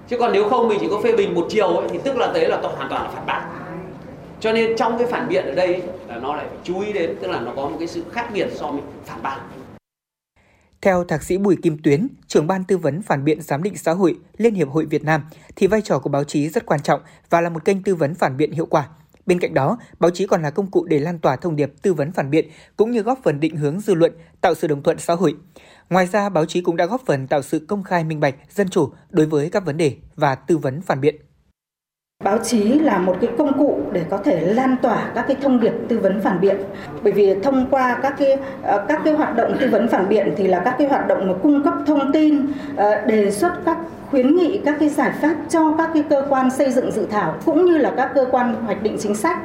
Chứ 0.07 0.17
còn 0.17 0.31
nếu 0.33 0.49
không 0.49 0.67
mình 0.67 0.77
chỉ 0.81 0.87
có 0.91 0.99
phê 1.03 1.11
bình 1.11 1.35
một 1.35 1.47
chiều 1.49 1.67
ấy, 1.67 1.87
thì 1.91 1.99
tức 2.03 2.17
là 2.17 2.31
thế 2.33 2.47
là 2.47 2.57
hoàn 2.61 2.89
toàn 2.89 3.03
là 3.03 3.09
phản 3.09 3.25
bác. 3.25 3.41
Cho 4.39 4.51
nên 4.51 4.77
trong 4.77 4.97
cái 4.97 5.07
phản 5.07 5.27
biện 5.27 5.45
ở 5.45 5.51
đây 5.55 5.81
là 6.07 6.15
nó 6.15 6.35
lại 6.35 6.45
phải 6.49 6.57
chú 6.63 6.81
ý 6.81 6.93
đến 6.93 7.15
tức 7.21 7.31
là 7.31 7.39
nó 7.39 7.51
có 7.55 7.61
một 7.61 7.75
cái 7.79 7.87
sự 7.87 8.03
khác 8.11 8.29
biệt 8.33 8.47
so 8.53 8.67
với 8.67 8.81
phản 9.05 9.23
bác 9.23 9.37
theo 10.87 11.03
thạc 11.03 11.23
sĩ 11.23 11.37
Bùi 11.37 11.55
Kim 11.55 11.77
Tuyến, 11.83 12.07
trưởng 12.27 12.47
ban 12.47 12.63
tư 12.63 12.77
vấn 12.77 13.01
phản 13.01 13.23
biện 13.23 13.41
giám 13.41 13.63
định 13.63 13.77
xã 13.77 13.93
hội 13.93 14.19
Liên 14.37 14.53
hiệp 14.53 14.69
hội 14.69 14.85
Việt 14.85 15.03
Nam, 15.03 15.21
thì 15.55 15.67
vai 15.67 15.81
trò 15.81 15.99
của 15.99 16.09
báo 16.09 16.23
chí 16.23 16.49
rất 16.49 16.65
quan 16.65 16.81
trọng 16.81 17.01
và 17.29 17.41
là 17.41 17.49
một 17.49 17.65
kênh 17.65 17.83
tư 17.83 17.95
vấn 17.95 18.15
phản 18.15 18.37
biện 18.37 18.51
hiệu 18.51 18.65
quả. 18.65 18.87
Bên 19.25 19.39
cạnh 19.39 19.53
đó, 19.53 19.77
báo 19.99 20.11
chí 20.11 20.27
còn 20.27 20.41
là 20.41 20.49
công 20.49 20.71
cụ 20.71 20.85
để 20.85 20.99
lan 20.99 21.19
tỏa 21.19 21.35
thông 21.35 21.55
điệp 21.55 21.73
tư 21.81 21.93
vấn 21.93 22.11
phản 22.11 22.29
biện 22.29 22.49
cũng 22.77 22.91
như 22.91 23.01
góp 23.01 23.19
phần 23.23 23.39
định 23.39 23.55
hướng 23.55 23.79
dư 23.79 23.93
luận, 23.93 24.11
tạo 24.41 24.55
sự 24.55 24.67
đồng 24.67 24.83
thuận 24.83 24.99
xã 24.99 25.13
hội. 25.13 25.35
Ngoài 25.89 26.07
ra, 26.07 26.29
báo 26.29 26.45
chí 26.45 26.61
cũng 26.61 26.77
đã 26.77 26.85
góp 26.85 27.01
phần 27.05 27.27
tạo 27.27 27.41
sự 27.41 27.65
công 27.67 27.83
khai 27.83 28.03
minh 28.03 28.19
bạch, 28.19 28.35
dân 28.49 28.69
chủ 28.69 28.89
đối 29.09 29.25
với 29.25 29.49
các 29.49 29.65
vấn 29.65 29.77
đề 29.77 29.95
và 30.15 30.35
tư 30.35 30.57
vấn 30.57 30.81
phản 30.81 31.01
biện. 31.01 31.15
Báo 32.23 32.39
chí 32.43 32.63
là 32.63 32.99
một 32.99 33.15
cái 33.21 33.29
công 33.37 33.57
cụ 33.57 33.76
để 33.97 34.03
có 34.09 34.17
thể 34.17 34.41
lan 34.41 34.75
tỏa 34.81 35.11
các 35.15 35.25
cái 35.27 35.37
thông 35.41 35.59
điệp 35.59 35.73
tư 35.87 35.99
vấn 35.99 36.21
phản 36.21 36.41
biện. 36.41 36.55
Bởi 37.03 37.13
vì 37.13 37.35
thông 37.43 37.65
qua 37.71 37.99
các 38.03 38.15
cái 38.19 38.37
ờ, 38.63 38.85
các 38.87 39.01
cái 39.05 39.13
hoạt 39.13 39.35
động 39.35 39.57
tư 39.59 39.67
vấn 39.71 39.87
phản 39.87 40.09
biện 40.09 40.33
thì 40.37 40.47
là 40.47 40.59
các 40.65 40.75
cái 40.77 40.87
hoạt 40.87 41.07
động 41.07 41.27
mà 41.27 41.33
cung 41.43 41.63
cấp 41.63 41.73
thông 41.87 42.11
tin, 42.11 42.41
ờ, 42.75 43.05
đề 43.05 43.31
xuất 43.31 43.51
các 43.65 43.77
khuyến 44.11 44.35
nghị 44.35 44.61
các 44.65 44.75
cái 44.79 44.89
giải 44.89 45.11
pháp 45.21 45.35
cho 45.49 45.73
các 45.77 45.89
cái 45.93 46.03
cơ 46.09 46.25
quan 46.29 46.51
xây 46.51 46.71
dựng 46.71 46.91
dự 46.91 47.05
thảo 47.11 47.35
cũng 47.45 47.65
như 47.65 47.77
là 47.77 47.93
các 47.97 48.11
cơ 48.15 48.25
quan 48.31 48.55
hoạch 48.65 48.83
định 48.83 48.97
chính 48.99 49.15
sách. 49.15 49.37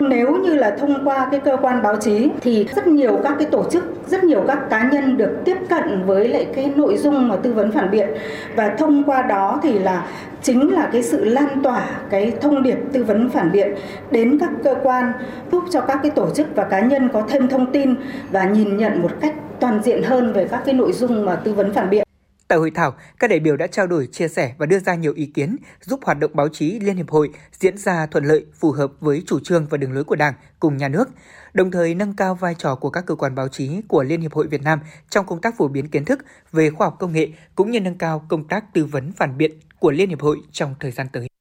Nếu 0.00 0.36
như 0.36 0.54
là 0.54 0.76
thông 0.80 1.04
qua 1.04 1.28
cái 1.30 1.40
cơ 1.40 1.56
quan 1.62 1.82
báo 1.82 1.96
chí 1.96 2.30
thì 2.40 2.66
rất 2.76 2.86
nhiều 2.86 3.20
các 3.22 3.34
cái 3.38 3.48
tổ 3.50 3.64
chức, 3.70 3.84
rất 4.06 4.24
nhiều 4.24 4.44
các 4.46 4.58
cá 4.70 4.88
nhân 4.92 5.16
được 5.16 5.38
tiếp 5.44 5.56
cận 5.68 6.02
với 6.06 6.28
lại 6.28 6.46
cái 6.54 6.72
nội 6.76 6.96
dung 6.96 7.28
mà 7.28 7.36
tư 7.36 7.52
vấn 7.52 7.72
phản 7.72 7.90
biện 7.90 8.08
và 8.56 8.74
thông 8.78 9.04
qua 9.04 9.22
đó 9.22 9.60
thì 9.62 9.78
là 9.78 10.06
chính 10.42 10.72
là 10.72 10.88
cái 10.92 11.02
sự 11.02 11.24
lan 11.24 11.62
tỏa 11.62 11.86
cái 12.10 12.32
thông 12.40 12.62
điệp 12.62 12.78
tư 12.92 13.04
vấn 13.04 13.30
phản 13.30 13.52
biện 13.52 13.74
đến 14.10 14.38
các 14.38 14.50
cơ 14.64 14.74
quan 14.82 15.12
giúp 15.52 15.64
cho 15.70 15.80
các 15.80 15.98
cái 16.02 16.10
tổ 16.10 16.30
chức 16.34 16.46
và 16.54 16.64
cá 16.64 16.80
nhân 16.80 17.08
có 17.12 17.22
thêm 17.28 17.48
thông 17.48 17.72
tin 17.72 17.94
và 18.30 18.44
nhìn 18.44 18.76
nhận 18.76 19.02
một 19.02 19.10
cách 19.20 19.34
toàn 19.60 19.82
diện 19.82 20.02
hơn 20.02 20.32
về 20.32 20.48
các 20.50 20.62
cái 20.64 20.74
nội 20.74 20.92
dung 20.92 21.24
mà 21.24 21.36
tư 21.36 21.52
vấn 21.52 21.72
phản 21.72 21.90
biện. 21.90 22.09
Tại 22.50 22.58
hội 22.58 22.70
thảo, 22.70 22.94
các 23.18 23.30
đại 23.30 23.40
biểu 23.40 23.56
đã 23.56 23.66
trao 23.66 23.86
đổi, 23.86 24.06
chia 24.06 24.28
sẻ 24.28 24.54
và 24.58 24.66
đưa 24.66 24.78
ra 24.78 24.94
nhiều 24.94 25.12
ý 25.16 25.26
kiến 25.26 25.56
giúp 25.80 26.00
hoạt 26.04 26.18
động 26.18 26.30
báo 26.34 26.48
chí 26.48 26.80
Liên 26.80 26.96
hiệp 26.96 27.10
hội 27.10 27.30
diễn 27.52 27.78
ra 27.78 28.06
thuận 28.06 28.24
lợi, 28.24 28.46
phù 28.54 28.72
hợp 28.72 28.92
với 29.00 29.22
chủ 29.26 29.40
trương 29.40 29.66
và 29.66 29.78
đường 29.78 29.92
lối 29.92 30.04
của 30.04 30.16
Đảng 30.16 30.34
cùng 30.60 30.76
nhà 30.76 30.88
nước, 30.88 31.08
đồng 31.52 31.70
thời 31.70 31.94
nâng 31.94 32.16
cao 32.16 32.34
vai 32.34 32.54
trò 32.58 32.74
của 32.74 32.90
các 32.90 33.06
cơ 33.06 33.14
quan 33.14 33.34
báo 33.34 33.48
chí 33.48 33.80
của 33.88 34.02
Liên 34.02 34.20
hiệp 34.20 34.32
hội 34.32 34.46
Việt 34.46 34.62
Nam 34.62 34.80
trong 35.10 35.26
công 35.26 35.40
tác 35.40 35.56
phổ 35.56 35.68
biến 35.68 35.88
kiến 35.88 36.04
thức 36.04 36.24
về 36.52 36.70
khoa 36.70 36.86
học 36.86 36.96
công 36.98 37.12
nghệ 37.12 37.28
cũng 37.54 37.70
như 37.70 37.80
nâng 37.80 37.98
cao 37.98 38.24
công 38.28 38.48
tác 38.48 38.64
tư 38.74 38.84
vấn 38.84 39.12
phản 39.12 39.38
biện 39.38 39.52
của 39.78 39.90
Liên 39.90 40.08
hiệp 40.08 40.20
hội 40.20 40.38
trong 40.52 40.74
thời 40.80 40.90
gian 40.90 41.06
tới. 41.12 41.39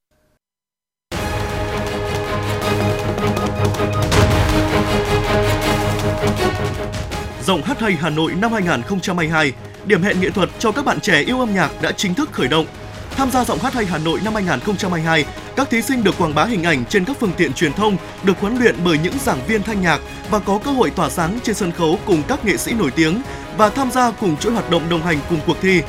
Rộng 7.49 7.61
hát 7.61 7.79
hay 7.79 7.97
Hà 8.01 8.09
Nội 8.09 8.31
năm 8.41 8.53
2022 8.53 9.53
điểm 9.85 10.03
hẹn 10.03 10.21
nghệ 10.21 10.29
thuật 10.29 10.49
cho 10.59 10.71
các 10.71 10.85
bạn 10.85 10.99
trẻ 10.99 11.21
yêu 11.21 11.39
âm 11.39 11.53
nhạc 11.53 11.81
đã 11.81 11.91
chính 11.91 12.13
thức 12.13 12.29
khởi 12.31 12.47
động. 12.47 12.65
Tham 13.11 13.31
gia 13.31 13.45
giọng 13.45 13.59
hát 13.59 13.73
hay 13.73 13.85
Hà 13.85 13.97
Nội 13.97 14.19
năm 14.25 14.33
2022, 14.33 15.25
các 15.55 15.69
thí 15.69 15.81
sinh 15.81 16.03
được 16.03 16.17
quảng 16.17 16.35
bá 16.35 16.45
hình 16.45 16.63
ảnh 16.63 16.85
trên 16.85 17.05
các 17.05 17.17
phương 17.19 17.31
tiện 17.37 17.53
truyền 17.53 17.73
thông, 17.73 17.97
được 18.23 18.39
huấn 18.39 18.57
luyện 18.57 18.75
bởi 18.85 18.97
những 19.03 19.13
giảng 19.19 19.39
viên 19.47 19.63
thanh 19.63 19.81
nhạc 19.81 20.01
và 20.29 20.39
có 20.39 20.59
cơ 20.63 20.71
hội 20.71 20.89
tỏa 20.89 21.09
sáng 21.09 21.39
trên 21.43 21.55
sân 21.55 21.71
khấu 21.71 21.99
cùng 22.05 22.23
các 22.27 22.45
nghệ 22.45 22.57
sĩ 22.57 22.73
nổi 22.73 22.91
tiếng 22.91 23.21
và 23.57 23.69
tham 23.69 23.91
gia 23.91 24.11
cùng 24.11 24.37
chuỗi 24.37 24.53
hoạt 24.53 24.69
động 24.69 24.89
đồng 24.89 25.01
hành 25.01 25.17
cùng 25.29 25.39
cuộc 25.45 25.57
thi. 25.61 25.81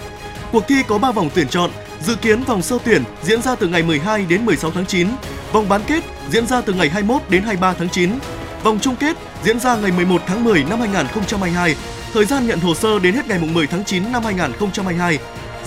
Cuộc 0.52 0.68
thi 0.68 0.82
có 0.88 0.98
3 0.98 1.12
vòng 1.12 1.30
tuyển 1.34 1.48
chọn, 1.48 1.70
dự 2.02 2.14
kiến 2.14 2.42
vòng 2.42 2.62
sơ 2.62 2.78
tuyển 2.84 3.02
diễn 3.22 3.42
ra 3.42 3.54
từ 3.56 3.68
ngày 3.68 3.82
12 3.82 4.24
đến 4.28 4.46
16 4.46 4.70
tháng 4.70 4.86
9, 4.86 5.08
vòng 5.52 5.68
bán 5.68 5.80
kết 5.86 6.04
diễn 6.30 6.46
ra 6.46 6.60
từ 6.60 6.72
ngày 6.72 6.88
21 6.88 7.22
đến 7.30 7.42
23 7.42 7.72
tháng 7.72 7.88
9, 7.88 8.10
vòng 8.62 8.78
chung 8.82 8.96
kết 8.96 9.16
diễn 9.44 9.60
ra 9.60 9.76
ngày 9.76 9.92
11 9.92 10.22
tháng 10.26 10.44
10 10.44 10.64
năm 10.64 10.80
2022 10.80 11.76
Thời 12.12 12.24
gian 12.24 12.46
nhận 12.46 12.60
hồ 12.60 12.74
sơ 12.74 12.98
đến 12.98 13.14
hết 13.14 13.28
ngày 13.28 13.38
10 13.38 13.66
tháng 13.66 13.84
9 13.84 14.12
năm 14.12 14.24
2022. 14.24 15.18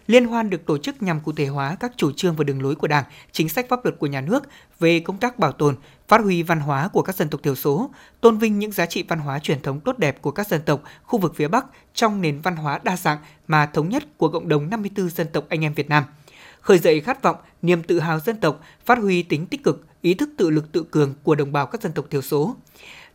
Liên 0.06 0.24
hoan 0.24 0.50
được 0.50 0.66
tổ 0.66 0.78
chức 0.78 1.02
nhằm 1.02 1.20
cụ 1.20 1.32
thể 1.32 1.46
hóa 1.46 1.76
các 1.80 1.92
chủ 1.96 2.12
trương 2.12 2.36
và 2.36 2.44
đường 2.44 2.62
lối 2.62 2.74
của 2.74 2.88
Đảng, 2.88 3.04
chính 3.32 3.48
sách 3.48 3.66
pháp 3.68 3.84
luật 3.84 3.98
của 3.98 4.06
nhà 4.06 4.20
nước 4.20 4.44
về 4.78 5.00
công 5.00 5.18
tác 5.18 5.38
bảo 5.38 5.52
tồn, 5.52 5.76
phát 6.10 6.20
huy 6.20 6.42
văn 6.42 6.60
hóa 6.60 6.88
của 6.88 7.02
các 7.02 7.16
dân 7.16 7.28
tộc 7.28 7.42
thiểu 7.42 7.54
số, 7.54 7.90
tôn 8.20 8.38
vinh 8.38 8.58
những 8.58 8.72
giá 8.72 8.86
trị 8.86 9.04
văn 9.08 9.18
hóa 9.18 9.38
truyền 9.38 9.62
thống 9.62 9.80
tốt 9.80 9.98
đẹp 9.98 10.22
của 10.22 10.30
các 10.30 10.48
dân 10.48 10.62
tộc 10.62 10.82
khu 11.02 11.18
vực 11.18 11.32
phía 11.36 11.48
Bắc 11.48 11.66
trong 11.94 12.20
nền 12.20 12.40
văn 12.40 12.56
hóa 12.56 12.80
đa 12.82 12.96
dạng 12.96 13.18
mà 13.48 13.66
thống 13.66 13.88
nhất 13.88 14.04
của 14.16 14.28
cộng 14.28 14.48
đồng 14.48 14.70
54 14.70 15.08
dân 15.08 15.26
tộc 15.32 15.44
anh 15.48 15.64
em 15.64 15.74
Việt 15.74 15.88
Nam. 15.88 16.04
Khởi 16.60 16.78
dậy 16.78 17.00
khát 17.00 17.22
vọng, 17.22 17.36
niềm 17.62 17.82
tự 17.82 18.00
hào 18.00 18.20
dân 18.20 18.40
tộc, 18.40 18.60
phát 18.84 18.98
huy 18.98 19.22
tính 19.22 19.46
tích 19.46 19.64
cực, 19.64 19.86
ý 20.00 20.14
thức 20.14 20.30
tự 20.38 20.50
lực 20.50 20.72
tự 20.72 20.84
cường 20.90 21.14
của 21.22 21.34
đồng 21.34 21.52
bào 21.52 21.66
các 21.66 21.82
dân 21.82 21.92
tộc 21.92 22.04
thiểu 22.10 22.22
số. 22.22 22.56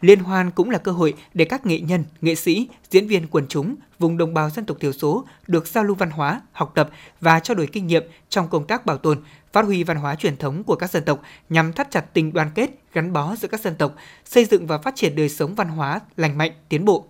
Liên 0.02 0.20
hoan 0.20 0.52
cũng 0.52 0.70
là 0.70 0.78
cơ 0.78 0.92
hội 0.92 1.14
để 1.34 1.46
các 1.46 1.66
nghệ 1.66 1.80
nhân, 1.80 2.04
nghệ 2.22 2.36
sĩ, 2.36 2.68
diễn 2.90 3.08
viên 3.08 3.28
quần 3.28 3.48
chúng 3.48 3.76
vùng 4.00 4.18
đồng 4.18 4.34
bào 4.34 4.50
dân 4.50 4.66
tộc 4.66 4.78
thiểu 4.80 4.92
số 4.92 5.26
được 5.48 5.68
giao 5.68 5.84
lưu 5.84 5.96
văn 5.96 6.12
hóa, 6.12 6.42
học 6.52 6.72
tập 6.76 6.90
và 7.22 7.40
trao 7.40 7.56
đổi 7.56 7.68
kinh 7.68 7.88
nghiệm 7.88 8.04
trong 8.30 8.48
công 8.48 8.68
tác 8.68 8.86
bảo 8.86 8.98
tồn, 8.98 9.22
phát 9.56 9.66
huy 9.66 9.84
văn 9.84 9.98
hóa 9.98 10.16
truyền 10.16 10.38
thống 10.38 10.64
của 10.64 10.76
các 10.76 10.92
dân 10.92 11.06
tộc 11.06 11.22
nhằm 11.50 11.74
thắt 11.74 11.92
chặt 11.92 12.02
tình 12.14 12.34
đoàn 12.34 12.52
kết, 12.56 12.70
gắn 12.94 13.14
bó 13.14 13.36
giữa 13.36 13.48
các 13.48 13.62
dân 13.62 13.76
tộc, 13.76 13.96
xây 14.26 14.46
dựng 14.46 14.68
và 14.68 14.78
phát 14.78 14.96
triển 14.96 15.16
đời 15.16 15.30
sống 15.30 15.56
văn 15.56 15.68
hóa 15.68 16.00
lành 16.18 16.38
mạnh, 16.38 16.52
tiến 16.70 16.86
bộ. 16.86 17.06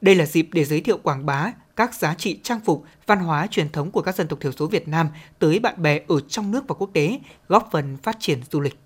Đây 0.00 0.14
là 0.14 0.26
dịp 0.26 0.48
để 0.52 0.64
giới 0.64 0.80
thiệu 0.80 0.98
quảng 0.98 1.26
bá 1.26 1.52
các 1.76 1.94
giá 1.94 2.14
trị 2.14 2.40
trang 2.42 2.60
phục, 2.60 2.84
văn 3.06 3.18
hóa 3.18 3.46
truyền 3.46 3.72
thống 3.72 3.90
của 3.90 4.02
các 4.02 4.14
dân 4.14 4.28
tộc 4.28 4.40
thiểu 4.40 4.52
số 4.52 4.66
Việt 4.66 4.88
Nam 4.88 5.08
tới 5.38 5.58
bạn 5.58 5.82
bè 5.82 6.00
ở 6.08 6.20
trong 6.28 6.50
nước 6.50 6.64
và 6.68 6.74
quốc 6.78 6.90
tế, 6.92 7.18
góp 7.48 7.68
phần 7.72 7.96
phát 8.02 8.16
triển 8.20 8.38
du 8.50 8.60
lịch. 8.60 8.83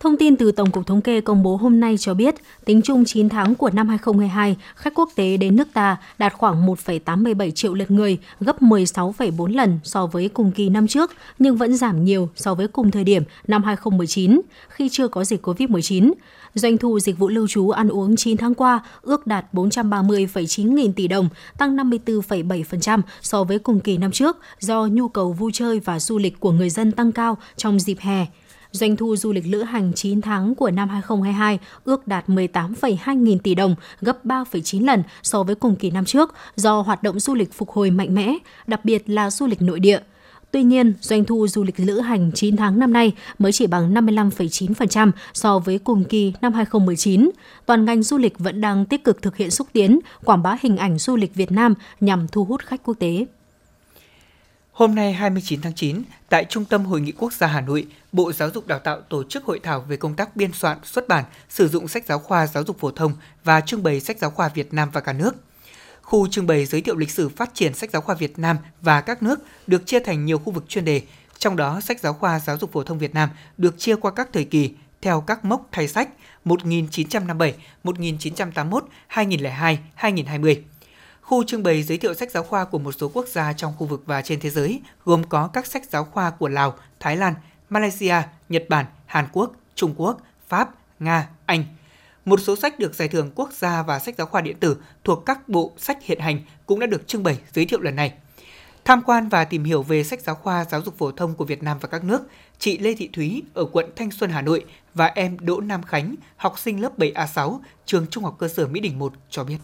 Thông 0.00 0.16
tin 0.16 0.36
từ 0.36 0.52
Tổng 0.52 0.70
cục 0.70 0.86
Thống 0.86 1.00
kê 1.00 1.20
công 1.20 1.42
bố 1.42 1.56
hôm 1.56 1.80
nay 1.80 1.96
cho 1.98 2.14
biết, 2.14 2.34
tính 2.64 2.82
chung 2.82 3.04
9 3.04 3.28
tháng 3.28 3.54
của 3.54 3.70
năm 3.70 3.88
2022, 3.88 4.56
khách 4.74 4.94
quốc 4.94 5.10
tế 5.14 5.36
đến 5.36 5.56
nước 5.56 5.68
ta 5.72 5.96
đạt 6.18 6.32
khoảng 6.32 6.66
1,87 6.66 7.50
triệu 7.50 7.74
lượt 7.74 7.90
người, 7.90 8.18
gấp 8.40 8.62
16,4 8.62 9.46
lần 9.46 9.78
so 9.84 10.06
với 10.06 10.28
cùng 10.28 10.52
kỳ 10.52 10.68
năm 10.68 10.86
trước, 10.86 11.10
nhưng 11.38 11.56
vẫn 11.56 11.76
giảm 11.76 12.04
nhiều 12.04 12.28
so 12.34 12.54
với 12.54 12.68
cùng 12.68 12.90
thời 12.90 13.04
điểm 13.04 13.22
năm 13.46 13.64
2019, 13.64 14.40
khi 14.68 14.88
chưa 14.88 15.08
có 15.08 15.24
dịch 15.24 15.46
COVID-19. 15.46 16.12
Doanh 16.54 16.78
thu 16.78 17.00
dịch 17.00 17.18
vụ 17.18 17.28
lưu 17.28 17.48
trú 17.48 17.70
ăn 17.70 17.88
uống 17.88 18.16
9 18.16 18.36
tháng 18.36 18.54
qua 18.54 18.80
ước 19.02 19.26
đạt 19.26 19.44
430,9 19.52 20.74
nghìn 20.74 20.92
tỷ 20.92 21.08
đồng, 21.08 21.28
tăng 21.58 21.76
54,7% 21.76 23.00
so 23.22 23.44
với 23.44 23.58
cùng 23.58 23.80
kỳ 23.80 23.98
năm 23.98 24.12
trước 24.12 24.36
do 24.60 24.86
nhu 24.86 25.08
cầu 25.08 25.32
vui 25.32 25.50
chơi 25.54 25.80
và 25.80 26.00
du 26.00 26.18
lịch 26.18 26.40
của 26.40 26.52
người 26.52 26.70
dân 26.70 26.92
tăng 26.92 27.12
cao 27.12 27.38
trong 27.56 27.80
dịp 27.80 27.98
hè. 28.00 28.26
Doanh 28.72 28.96
thu 28.96 29.16
du 29.16 29.32
lịch 29.32 29.46
lữ 29.46 29.62
hành 29.62 29.92
9 29.92 30.20
tháng 30.20 30.54
của 30.54 30.70
năm 30.70 30.88
2022 30.88 31.58
ước 31.84 32.06
đạt 32.06 32.28
18,2 32.28 33.14
nghìn 33.14 33.38
tỷ 33.38 33.54
đồng, 33.54 33.74
gấp 34.00 34.24
3,9 34.24 34.84
lần 34.86 35.02
so 35.22 35.42
với 35.42 35.54
cùng 35.54 35.76
kỳ 35.76 35.90
năm 35.90 36.04
trước 36.04 36.34
do 36.56 36.80
hoạt 36.80 37.02
động 37.02 37.20
du 37.20 37.34
lịch 37.34 37.52
phục 37.52 37.70
hồi 37.70 37.90
mạnh 37.90 38.14
mẽ, 38.14 38.34
đặc 38.66 38.84
biệt 38.84 39.10
là 39.10 39.30
du 39.30 39.46
lịch 39.46 39.62
nội 39.62 39.80
địa. 39.80 40.00
Tuy 40.50 40.62
nhiên, 40.62 40.94
doanh 41.00 41.24
thu 41.24 41.46
du 41.48 41.64
lịch 41.64 41.80
lữ 41.80 42.00
hành 42.00 42.30
9 42.34 42.56
tháng 42.56 42.78
năm 42.78 42.92
nay 42.92 43.12
mới 43.38 43.52
chỉ 43.52 43.66
bằng 43.66 43.94
55,9% 43.94 45.10
so 45.34 45.58
với 45.58 45.78
cùng 45.78 46.04
kỳ 46.04 46.32
năm 46.40 46.52
2019. 46.52 47.30
Toàn 47.66 47.84
ngành 47.84 48.02
du 48.02 48.18
lịch 48.18 48.38
vẫn 48.38 48.60
đang 48.60 48.84
tích 48.84 49.04
cực 49.04 49.22
thực 49.22 49.36
hiện 49.36 49.50
xúc 49.50 49.66
tiến, 49.72 50.00
quảng 50.24 50.42
bá 50.42 50.56
hình 50.62 50.76
ảnh 50.76 50.98
du 50.98 51.16
lịch 51.16 51.34
Việt 51.34 51.52
Nam 51.52 51.74
nhằm 52.00 52.28
thu 52.28 52.44
hút 52.44 52.60
khách 52.66 52.82
quốc 52.84 52.94
tế. 52.98 53.26
Hôm 54.80 54.94
nay 54.94 55.12
29 55.12 55.60
tháng 55.60 55.74
9, 55.74 56.02
tại 56.28 56.44
Trung 56.44 56.64
tâm 56.64 56.84
Hội 56.84 57.00
nghị 57.00 57.12
Quốc 57.12 57.32
gia 57.32 57.46
Hà 57.46 57.60
Nội, 57.60 57.86
Bộ 58.12 58.32
Giáo 58.32 58.50
dục 58.50 58.66
Đào 58.66 58.78
tạo 58.78 59.00
tổ 59.00 59.24
chức 59.24 59.44
hội 59.44 59.60
thảo 59.62 59.80
về 59.80 59.96
công 59.96 60.14
tác 60.14 60.36
biên 60.36 60.52
soạn, 60.52 60.78
xuất 60.84 61.08
bản, 61.08 61.24
sử 61.48 61.68
dụng 61.68 61.88
sách 61.88 62.06
giáo 62.06 62.18
khoa 62.18 62.46
giáo 62.46 62.64
dục 62.64 62.78
phổ 62.78 62.90
thông 62.90 63.12
và 63.44 63.60
trưng 63.60 63.82
bày 63.82 64.00
sách 64.00 64.18
giáo 64.18 64.30
khoa 64.30 64.48
Việt 64.48 64.74
Nam 64.74 64.90
và 64.92 65.00
cả 65.00 65.12
nước. 65.12 65.34
Khu 66.02 66.28
trưng 66.28 66.46
bày 66.46 66.66
giới 66.66 66.80
thiệu 66.80 66.96
lịch 66.96 67.10
sử 67.10 67.28
phát 67.28 67.50
triển 67.54 67.74
sách 67.74 67.90
giáo 67.90 68.02
khoa 68.02 68.14
Việt 68.14 68.38
Nam 68.38 68.56
và 68.80 69.00
các 69.00 69.22
nước 69.22 69.40
được 69.66 69.86
chia 69.86 70.00
thành 70.00 70.24
nhiều 70.24 70.38
khu 70.38 70.52
vực 70.52 70.68
chuyên 70.68 70.84
đề, 70.84 71.02
trong 71.38 71.56
đó 71.56 71.80
sách 71.80 72.00
giáo 72.00 72.12
khoa 72.12 72.38
giáo 72.38 72.58
dục 72.58 72.72
phổ 72.72 72.82
thông 72.82 72.98
Việt 72.98 73.14
Nam 73.14 73.28
được 73.56 73.78
chia 73.78 73.96
qua 73.96 74.10
các 74.10 74.28
thời 74.32 74.44
kỳ 74.44 74.70
theo 75.02 75.20
các 75.20 75.44
mốc 75.44 75.68
thay 75.72 75.88
sách 75.88 76.08
1957, 76.44 77.54
1981, 77.84 78.84
2002, 79.06 79.78
2020. 79.94 80.64
Khu 81.30 81.44
trưng 81.44 81.62
bày 81.62 81.82
giới 81.82 81.98
thiệu 81.98 82.14
sách 82.14 82.30
giáo 82.30 82.42
khoa 82.42 82.64
của 82.64 82.78
một 82.78 82.92
số 82.92 83.10
quốc 83.14 83.28
gia 83.28 83.52
trong 83.52 83.72
khu 83.78 83.86
vực 83.86 84.02
và 84.06 84.22
trên 84.22 84.40
thế 84.40 84.50
giới, 84.50 84.80
gồm 85.04 85.24
có 85.24 85.48
các 85.52 85.66
sách 85.66 85.82
giáo 85.90 86.04
khoa 86.04 86.30
của 86.30 86.48
Lào, 86.48 86.74
Thái 87.00 87.16
Lan, 87.16 87.34
Malaysia, 87.68 88.14
Nhật 88.48 88.64
Bản, 88.68 88.86
Hàn 89.06 89.26
Quốc, 89.32 89.52
Trung 89.74 89.94
Quốc, 89.96 90.20
Pháp, 90.48 90.70
Nga, 90.98 91.28
Anh. 91.46 91.64
Một 92.24 92.40
số 92.40 92.56
sách 92.56 92.78
được 92.78 92.94
giải 92.94 93.08
thưởng 93.08 93.30
quốc 93.34 93.52
gia 93.52 93.82
và 93.82 93.98
sách 93.98 94.14
giáo 94.18 94.26
khoa 94.26 94.40
điện 94.40 94.56
tử 94.60 94.76
thuộc 95.04 95.26
các 95.26 95.48
bộ 95.48 95.72
sách 95.76 95.98
hiện 96.02 96.20
hành 96.20 96.40
cũng 96.66 96.80
đã 96.80 96.86
được 96.86 97.08
trưng 97.08 97.22
bày 97.22 97.38
giới 97.52 97.64
thiệu 97.64 97.80
lần 97.80 97.96
này. 97.96 98.12
Tham 98.84 99.02
quan 99.02 99.28
và 99.28 99.44
tìm 99.44 99.64
hiểu 99.64 99.82
về 99.82 100.04
sách 100.04 100.20
giáo 100.20 100.34
khoa 100.34 100.64
giáo 100.64 100.82
dục 100.82 100.98
phổ 100.98 101.12
thông 101.12 101.34
của 101.34 101.44
Việt 101.44 101.62
Nam 101.62 101.78
và 101.80 101.88
các 101.88 102.04
nước, 102.04 102.22
chị 102.58 102.78
Lê 102.78 102.94
Thị 102.94 103.10
Thúy 103.12 103.42
ở 103.54 103.64
quận 103.72 103.90
Thanh 103.96 104.10
Xuân, 104.10 104.30
Hà 104.30 104.42
Nội 104.42 104.64
và 104.94 105.06
em 105.06 105.36
Đỗ 105.40 105.60
Nam 105.60 105.82
Khánh, 105.82 106.14
học 106.36 106.58
sinh 106.58 106.82
lớp 106.82 106.98
7A6, 106.98 107.58
trường 107.86 108.06
Trung 108.06 108.24
học 108.24 108.36
cơ 108.38 108.48
sở 108.48 108.66
Mỹ 108.66 108.80
Đình 108.80 108.98
1 108.98 109.12
cho 109.30 109.44
biết. 109.44 109.58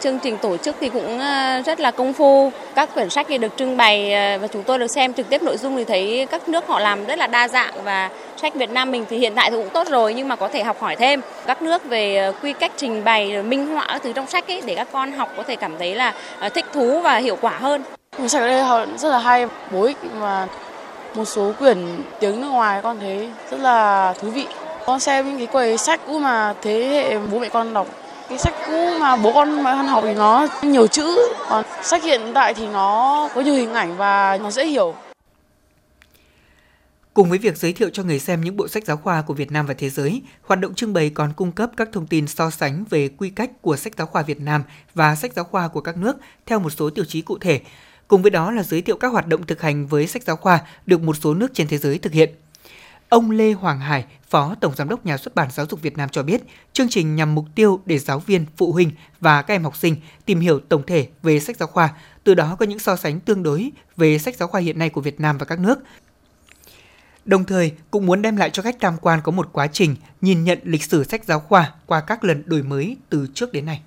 Chương 0.00 0.18
trình 0.18 0.38
tổ 0.38 0.56
chức 0.56 0.76
thì 0.80 0.88
cũng 0.88 1.18
à, 1.18 1.62
rất 1.66 1.80
là 1.80 1.90
công 1.90 2.12
phu, 2.12 2.52
các 2.74 2.94
quyển 2.94 3.10
sách 3.10 3.26
thì 3.28 3.38
được 3.38 3.56
trưng 3.56 3.76
bày 3.76 4.12
à, 4.12 4.38
và 4.40 4.46
chúng 4.46 4.62
tôi 4.62 4.78
được 4.78 4.86
xem 4.86 5.12
trực 5.12 5.28
tiếp 5.28 5.42
nội 5.42 5.56
dung 5.56 5.76
thì 5.76 5.84
thấy 5.84 6.26
các 6.30 6.48
nước 6.48 6.66
họ 6.66 6.80
làm 6.80 7.06
rất 7.06 7.18
là 7.18 7.26
đa 7.26 7.48
dạng 7.48 7.74
và 7.84 8.10
sách 8.36 8.54
Việt 8.54 8.70
Nam 8.70 8.90
mình 8.90 9.04
thì 9.10 9.18
hiện 9.18 9.32
tại 9.34 9.50
thì 9.50 9.56
cũng 9.56 9.70
tốt 9.70 9.88
rồi 9.88 10.14
nhưng 10.14 10.28
mà 10.28 10.36
có 10.36 10.48
thể 10.48 10.62
học 10.62 10.80
hỏi 10.80 10.96
thêm 10.96 11.20
các 11.46 11.62
nước 11.62 11.84
về 11.84 12.16
à, 12.16 12.32
quy 12.42 12.52
cách 12.52 12.72
trình 12.76 13.04
bày, 13.04 13.42
minh 13.42 13.66
họa 13.66 13.86
các 13.88 14.02
thứ 14.02 14.12
trong 14.12 14.26
sách 14.26 14.48
ấy 14.48 14.62
để 14.66 14.74
các 14.74 14.88
con 14.92 15.12
học 15.12 15.32
có 15.36 15.42
thể 15.42 15.56
cảm 15.56 15.78
thấy 15.78 15.94
là 15.94 16.14
thích 16.54 16.64
thú 16.72 17.00
và 17.00 17.16
hiệu 17.16 17.36
quả 17.40 17.52
hơn. 17.58 17.82
Quyển 18.16 18.28
sách 18.28 18.42
ở 18.42 18.48
đây 18.48 18.62
học 18.62 18.88
rất 18.96 19.08
là 19.08 19.18
hay, 19.18 19.46
bổ 19.70 19.82
ích 19.82 19.96
và 20.18 20.46
một 21.14 21.24
số 21.24 21.52
quyển 21.58 21.78
tiếng 22.20 22.40
nước 22.40 22.48
ngoài 22.48 22.80
con 22.82 23.00
thấy 23.00 23.28
rất 23.50 23.60
là 23.60 24.12
thú 24.20 24.28
vị. 24.28 24.46
Con 24.86 25.00
xem 25.00 25.26
những 25.28 25.38
cái 25.38 25.46
quầy 25.46 25.78
sách 25.78 26.00
cũ 26.06 26.18
mà 26.18 26.54
thế 26.62 26.84
hệ 26.84 27.18
bố 27.32 27.38
mẹ 27.38 27.48
con 27.48 27.74
đọc 27.74 27.86
cái 28.28 28.38
sách 28.38 28.54
cũ 28.66 28.98
mà 29.00 29.16
bố 29.16 29.32
con 29.32 29.62
mà 29.62 29.74
học 29.74 30.04
thì 30.06 30.14
nó 30.14 30.48
nhiều 30.62 30.86
chữ 30.86 31.18
còn 31.48 31.64
sách 31.82 32.02
hiện 32.02 32.20
tại 32.34 32.54
thì 32.54 32.66
nó 32.66 33.28
có 33.34 33.40
nhiều 33.40 33.54
hình 33.54 33.74
ảnh 33.74 33.96
và 33.96 34.38
nó 34.42 34.50
dễ 34.50 34.66
hiểu 34.66 34.94
Cùng 37.14 37.28
với 37.28 37.38
việc 37.38 37.56
giới 37.56 37.72
thiệu 37.72 37.90
cho 37.92 38.02
người 38.02 38.18
xem 38.18 38.40
những 38.40 38.56
bộ 38.56 38.68
sách 38.68 38.84
giáo 38.84 38.96
khoa 38.96 39.22
của 39.22 39.34
Việt 39.34 39.52
Nam 39.52 39.66
và 39.66 39.74
thế 39.74 39.90
giới, 39.90 40.22
hoạt 40.42 40.60
động 40.60 40.74
trưng 40.74 40.92
bày 40.92 41.10
còn 41.10 41.32
cung 41.32 41.52
cấp 41.52 41.70
các 41.76 41.88
thông 41.92 42.06
tin 42.06 42.26
so 42.26 42.50
sánh 42.50 42.84
về 42.90 43.08
quy 43.08 43.30
cách 43.30 43.50
của 43.62 43.76
sách 43.76 43.92
giáo 43.98 44.06
khoa 44.06 44.22
Việt 44.22 44.40
Nam 44.40 44.62
và 44.94 45.14
sách 45.14 45.32
giáo 45.36 45.44
khoa 45.44 45.68
của 45.68 45.80
các 45.80 45.96
nước 45.96 46.16
theo 46.46 46.58
một 46.58 46.70
số 46.70 46.90
tiêu 46.90 47.04
chí 47.04 47.20
cụ 47.20 47.38
thể. 47.38 47.60
Cùng 48.08 48.22
với 48.22 48.30
đó 48.30 48.50
là 48.50 48.62
giới 48.62 48.82
thiệu 48.82 48.96
các 48.96 49.08
hoạt 49.08 49.26
động 49.26 49.46
thực 49.46 49.62
hành 49.62 49.86
với 49.86 50.06
sách 50.06 50.22
giáo 50.22 50.36
khoa 50.36 50.60
được 50.86 51.02
một 51.02 51.16
số 51.20 51.34
nước 51.34 51.54
trên 51.54 51.68
thế 51.68 51.78
giới 51.78 51.98
thực 51.98 52.12
hiện. 52.12 52.30
Ông 53.08 53.30
Lê 53.30 53.52
Hoàng 53.52 53.80
Hải, 53.80 54.04
Phó 54.28 54.54
Tổng 54.60 54.74
Giám 54.74 54.88
đốc 54.88 55.06
Nhà 55.06 55.16
xuất 55.16 55.34
bản 55.34 55.48
Giáo 55.50 55.66
dục 55.70 55.82
Việt 55.82 55.96
Nam 55.96 56.08
cho 56.08 56.22
biết, 56.22 56.42
chương 56.72 56.88
trình 56.88 57.16
nhằm 57.16 57.34
mục 57.34 57.44
tiêu 57.54 57.80
để 57.86 57.98
giáo 57.98 58.18
viên, 58.18 58.46
phụ 58.56 58.72
huynh 58.72 58.90
và 59.20 59.42
các 59.42 59.54
em 59.54 59.64
học 59.64 59.76
sinh 59.76 59.96
tìm 60.24 60.40
hiểu 60.40 60.60
tổng 60.68 60.82
thể 60.86 61.08
về 61.22 61.40
sách 61.40 61.56
giáo 61.56 61.66
khoa, 61.66 61.94
từ 62.24 62.34
đó 62.34 62.56
có 62.58 62.66
những 62.66 62.78
so 62.78 62.96
sánh 62.96 63.20
tương 63.20 63.42
đối 63.42 63.72
về 63.96 64.18
sách 64.18 64.36
giáo 64.36 64.48
khoa 64.48 64.60
hiện 64.60 64.78
nay 64.78 64.90
của 64.90 65.00
Việt 65.00 65.20
Nam 65.20 65.38
và 65.38 65.44
các 65.44 65.58
nước. 65.58 65.78
Đồng 67.24 67.44
thời, 67.44 67.72
cũng 67.90 68.06
muốn 68.06 68.22
đem 68.22 68.36
lại 68.36 68.50
cho 68.50 68.62
khách 68.62 68.76
tham 68.80 68.96
quan 69.00 69.20
có 69.24 69.32
một 69.32 69.48
quá 69.52 69.66
trình 69.66 69.96
nhìn 70.20 70.44
nhận 70.44 70.58
lịch 70.62 70.84
sử 70.84 71.04
sách 71.04 71.24
giáo 71.24 71.40
khoa 71.40 71.72
qua 71.86 72.00
các 72.00 72.24
lần 72.24 72.42
đổi 72.46 72.62
mới 72.62 72.96
từ 73.08 73.26
trước 73.34 73.52
đến 73.52 73.66
nay. 73.66 73.80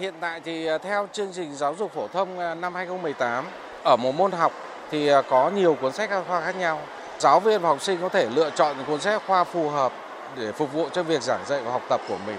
Hiện 0.00 0.14
tại 0.20 0.40
thì 0.44 0.66
à, 0.66 0.78
theo 0.78 1.08
chương 1.12 1.32
trình 1.34 1.54
giáo 1.54 1.74
dục 1.78 1.92
phổ 1.94 2.08
thông 2.08 2.38
à, 2.38 2.54
năm 2.54 2.74
2018, 2.74 3.44
ở 3.84 3.96
một 3.96 4.14
môn 4.14 4.32
học 4.32 4.52
thì 4.90 5.08
à, 5.08 5.22
có 5.30 5.50
nhiều 5.50 5.76
cuốn 5.80 5.92
sách 5.92 6.10
giáo 6.10 6.24
khoa 6.28 6.40
khác 6.40 6.56
nhau 6.56 6.80
giáo 7.18 7.40
viên 7.40 7.62
và 7.62 7.68
học 7.68 7.82
sinh 7.82 7.98
có 8.02 8.08
thể 8.08 8.28
lựa 8.34 8.50
chọn 8.50 8.76
những 8.76 8.86
cuốn 8.86 9.00
sách 9.00 9.22
khoa 9.26 9.44
phù 9.44 9.70
hợp 9.70 9.92
để 10.36 10.52
phục 10.52 10.72
vụ 10.72 10.88
cho 10.92 11.02
việc 11.02 11.22
giảng 11.22 11.44
dạy 11.46 11.62
và 11.62 11.72
học 11.72 11.82
tập 11.88 12.00
của 12.08 12.18
mình. 12.26 12.38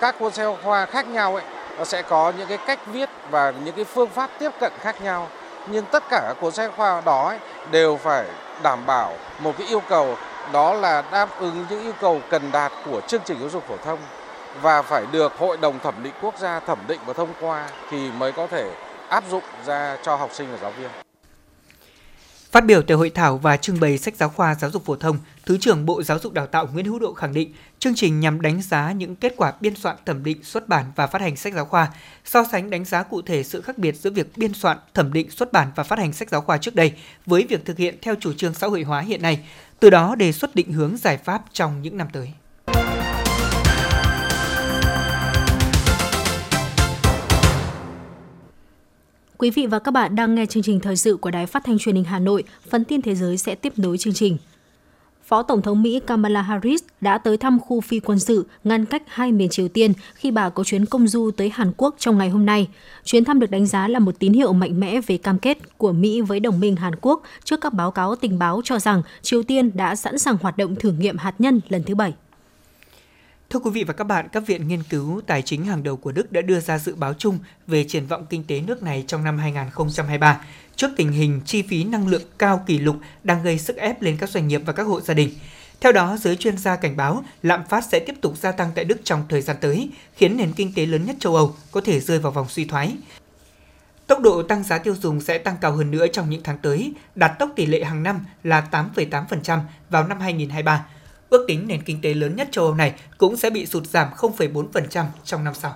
Các 0.00 0.18
cuốn 0.18 0.32
sách 0.32 0.48
khoa 0.62 0.86
khác 0.86 1.06
nhau 1.06 1.34
ấy 1.34 1.44
nó 1.78 1.84
sẽ 1.84 2.02
có 2.02 2.32
những 2.38 2.48
cái 2.48 2.58
cách 2.58 2.78
viết 2.86 3.08
và 3.30 3.52
những 3.64 3.74
cái 3.74 3.84
phương 3.84 4.08
pháp 4.08 4.30
tiếp 4.38 4.50
cận 4.60 4.72
khác 4.80 5.00
nhau 5.00 5.28
nhưng 5.66 5.84
tất 5.84 6.04
cả 6.10 6.22
các 6.28 6.36
cuốn 6.40 6.52
sách 6.52 6.72
khoa 6.76 7.00
đó 7.00 7.28
ấy, 7.28 7.38
đều 7.70 7.96
phải 7.96 8.26
đảm 8.62 8.86
bảo 8.86 9.12
một 9.38 9.52
cái 9.58 9.66
yêu 9.66 9.82
cầu 9.88 10.16
đó 10.52 10.74
là 10.74 11.02
đáp 11.12 11.28
ứng 11.40 11.66
những 11.70 11.82
yêu 11.82 11.92
cầu 12.00 12.20
cần 12.30 12.50
đạt 12.52 12.72
của 12.84 13.00
chương 13.00 13.20
trình 13.24 13.38
giáo 13.40 13.48
dục 13.48 13.64
phổ 13.68 13.76
thông 13.76 13.98
và 14.62 14.82
phải 14.82 15.04
được 15.12 15.38
hội 15.38 15.56
đồng 15.56 15.78
thẩm 15.78 15.94
định 16.02 16.12
quốc 16.22 16.38
gia 16.38 16.60
thẩm 16.60 16.78
định 16.88 17.00
và 17.06 17.12
thông 17.12 17.28
qua 17.40 17.68
thì 17.90 18.10
mới 18.10 18.32
có 18.32 18.46
thể 18.46 18.70
áp 19.08 19.24
dụng 19.30 19.42
ra 19.66 19.96
cho 20.02 20.16
học 20.16 20.30
sinh 20.32 20.48
và 20.52 20.58
giáo 20.62 20.70
viên. 20.70 21.05
Phát 22.50 22.64
biểu 22.64 22.82
tại 22.82 22.96
hội 22.96 23.10
thảo 23.10 23.38
và 23.38 23.56
trưng 23.56 23.80
bày 23.80 23.98
sách 23.98 24.16
giáo 24.16 24.28
khoa 24.28 24.54
giáo 24.54 24.70
dục 24.70 24.84
phổ 24.84 24.96
thông, 24.96 25.18
Thứ 25.46 25.58
trưởng 25.58 25.86
Bộ 25.86 26.02
Giáo 26.02 26.18
dục 26.18 26.32
Đào 26.32 26.46
tạo 26.46 26.68
Nguyễn 26.72 26.86
Hữu 26.86 26.98
Độ 26.98 27.14
khẳng 27.14 27.34
định, 27.34 27.52
chương 27.78 27.94
trình 27.94 28.20
nhằm 28.20 28.40
đánh 28.40 28.62
giá 28.62 28.92
những 28.92 29.16
kết 29.16 29.34
quả 29.36 29.52
biên 29.60 29.76
soạn, 29.76 29.96
thẩm 30.06 30.24
định, 30.24 30.44
xuất 30.44 30.68
bản 30.68 30.84
và 30.96 31.06
phát 31.06 31.20
hành 31.20 31.36
sách 31.36 31.54
giáo 31.54 31.64
khoa, 31.64 31.88
so 32.24 32.44
sánh 32.52 32.70
đánh 32.70 32.84
giá 32.84 33.02
cụ 33.02 33.22
thể 33.22 33.42
sự 33.42 33.60
khác 33.60 33.78
biệt 33.78 33.96
giữa 33.96 34.10
việc 34.10 34.26
biên 34.36 34.54
soạn, 34.54 34.78
thẩm 34.94 35.12
định, 35.12 35.30
xuất 35.30 35.52
bản 35.52 35.68
và 35.76 35.82
phát 35.82 35.98
hành 35.98 36.12
sách 36.12 36.30
giáo 36.30 36.40
khoa 36.40 36.58
trước 36.58 36.74
đây 36.74 36.92
với 37.26 37.46
việc 37.48 37.64
thực 37.64 37.78
hiện 37.78 37.98
theo 38.02 38.14
chủ 38.20 38.32
trương 38.32 38.54
xã 38.54 38.66
hội 38.66 38.82
hóa 38.82 39.00
hiện 39.00 39.22
nay, 39.22 39.40
từ 39.80 39.90
đó 39.90 40.14
đề 40.14 40.32
xuất 40.32 40.54
định 40.54 40.72
hướng 40.72 40.96
giải 40.96 41.16
pháp 41.16 41.42
trong 41.52 41.82
những 41.82 41.96
năm 41.96 42.08
tới. 42.12 42.32
Quý 49.38 49.50
vị 49.50 49.66
và 49.66 49.78
các 49.78 49.90
bạn 49.90 50.16
đang 50.16 50.34
nghe 50.34 50.46
chương 50.46 50.62
trình 50.62 50.80
thời 50.80 50.96
sự 50.96 51.16
của 51.16 51.30
Đài 51.30 51.46
Phát 51.46 51.64
thanh 51.64 51.78
Truyền 51.78 51.94
hình 51.94 52.04
Hà 52.04 52.18
Nội. 52.18 52.44
Phần 52.70 52.84
tin 52.84 53.02
thế 53.02 53.14
giới 53.14 53.36
sẽ 53.36 53.54
tiếp 53.54 53.72
nối 53.76 53.98
chương 53.98 54.14
trình. 54.14 54.36
Phó 55.24 55.42
Tổng 55.42 55.62
thống 55.62 55.82
Mỹ 55.82 56.00
Kamala 56.06 56.42
Harris 56.42 56.82
đã 57.00 57.18
tới 57.18 57.36
thăm 57.36 57.60
khu 57.60 57.80
phi 57.80 58.00
quân 58.00 58.18
sự 58.18 58.46
ngăn 58.64 58.84
cách 58.84 59.02
hai 59.06 59.32
miền 59.32 59.48
Triều 59.48 59.68
Tiên 59.68 59.92
khi 60.14 60.30
bà 60.30 60.48
có 60.48 60.64
chuyến 60.64 60.86
công 60.86 61.08
du 61.08 61.30
tới 61.36 61.50
Hàn 61.54 61.72
Quốc 61.76 61.94
trong 61.98 62.18
ngày 62.18 62.30
hôm 62.30 62.46
nay. 62.46 62.68
Chuyến 63.04 63.24
thăm 63.24 63.40
được 63.40 63.50
đánh 63.50 63.66
giá 63.66 63.88
là 63.88 63.98
một 63.98 64.18
tín 64.18 64.32
hiệu 64.32 64.52
mạnh 64.52 64.80
mẽ 64.80 65.00
về 65.00 65.16
cam 65.16 65.38
kết 65.38 65.78
của 65.78 65.92
Mỹ 65.92 66.20
với 66.20 66.40
đồng 66.40 66.60
minh 66.60 66.76
Hàn 66.76 66.94
Quốc 67.00 67.22
trước 67.44 67.60
các 67.60 67.72
báo 67.72 67.90
cáo 67.90 68.16
tình 68.16 68.38
báo 68.38 68.60
cho 68.64 68.78
rằng 68.78 69.02
Triều 69.22 69.42
Tiên 69.42 69.70
đã 69.74 69.96
sẵn 69.96 70.18
sàng 70.18 70.36
hoạt 70.40 70.56
động 70.56 70.76
thử 70.76 70.92
nghiệm 70.92 71.16
hạt 71.16 71.34
nhân 71.38 71.60
lần 71.68 71.82
thứ 71.82 71.94
bảy. 71.94 72.14
Thưa 73.50 73.58
quý 73.58 73.70
vị 73.70 73.84
và 73.84 73.92
các 73.92 74.04
bạn, 74.04 74.28
các 74.32 74.46
viện 74.46 74.68
nghiên 74.68 74.82
cứu 74.82 75.20
tài 75.26 75.42
chính 75.42 75.64
hàng 75.64 75.82
đầu 75.82 75.96
của 75.96 76.12
Đức 76.12 76.32
đã 76.32 76.40
đưa 76.40 76.60
ra 76.60 76.78
dự 76.78 76.94
báo 76.94 77.14
chung 77.14 77.38
về 77.66 77.84
triển 77.84 78.06
vọng 78.06 78.26
kinh 78.30 78.44
tế 78.44 78.60
nước 78.60 78.82
này 78.82 79.04
trong 79.06 79.24
năm 79.24 79.38
2023 79.38 80.40
trước 80.76 80.90
tình 80.96 81.12
hình 81.12 81.40
chi 81.44 81.62
phí 81.62 81.84
năng 81.84 82.08
lượng 82.08 82.22
cao 82.38 82.62
kỷ 82.66 82.78
lục 82.78 82.96
đang 83.24 83.42
gây 83.42 83.58
sức 83.58 83.76
ép 83.76 84.02
lên 84.02 84.16
các 84.20 84.30
doanh 84.30 84.48
nghiệp 84.48 84.62
và 84.66 84.72
các 84.72 84.82
hộ 84.82 85.00
gia 85.00 85.14
đình. 85.14 85.30
Theo 85.80 85.92
đó, 85.92 86.16
giới 86.20 86.36
chuyên 86.36 86.58
gia 86.58 86.76
cảnh 86.76 86.96
báo 86.96 87.24
lạm 87.42 87.64
phát 87.68 87.84
sẽ 87.84 87.98
tiếp 87.98 88.14
tục 88.20 88.36
gia 88.36 88.52
tăng 88.52 88.70
tại 88.74 88.84
Đức 88.84 89.00
trong 89.04 89.24
thời 89.28 89.40
gian 89.40 89.56
tới, 89.60 89.90
khiến 90.16 90.36
nền 90.36 90.52
kinh 90.52 90.72
tế 90.74 90.86
lớn 90.86 91.04
nhất 91.04 91.16
châu 91.20 91.36
Âu 91.36 91.54
có 91.72 91.80
thể 91.80 92.00
rơi 92.00 92.18
vào 92.18 92.32
vòng 92.32 92.48
suy 92.48 92.64
thoái. 92.64 92.96
Tốc 94.06 94.20
độ 94.20 94.42
tăng 94.42 94.62
giá 94.62 94.78
tiêu 94.78 94.94
dùng 95.00 95.20
sẽ 95.20 95.38
tăng 95.38 95.56
cao 95.60 95.72
hơn 95.72 95.90
nữa 95.90 96.06
trong 96.06 96.30
những 96.30 96.42
tháng 96.44 96.58
tới, 96.58 96.92
đạt 97.14 97.38
tốc 97.38 97.50
tỷ 97.56 97.66
lệ 97.66 97.84
hàng 97.84 98.02
năm 98.02 98.24
là 98.44 98.68
8,8% 98.70 99.60
vào 99.90 100.08
năm 100.08 100.20
2023 100.20 100.86
Ước 101.30 101.44
tính 101.48 101.68
nền 101.68 101.82
kinh 101.82 102.00
tế 102.02 102.14
lớn 102.14 102.36
nhất 102.36 102.48
châu 102.52 102.64
Âu 102.64 102.74
này 102.74 102.94
cũng 103.18 103.36
sẽ 103.36 103.50
bị 103.50 103.66
sụt 103.66 103.86
giảm 103.86 104.08
0,4% 104.16 105.04
trong 105.24 105.44
năm 105.44 105.54
sau. 105.54 105.74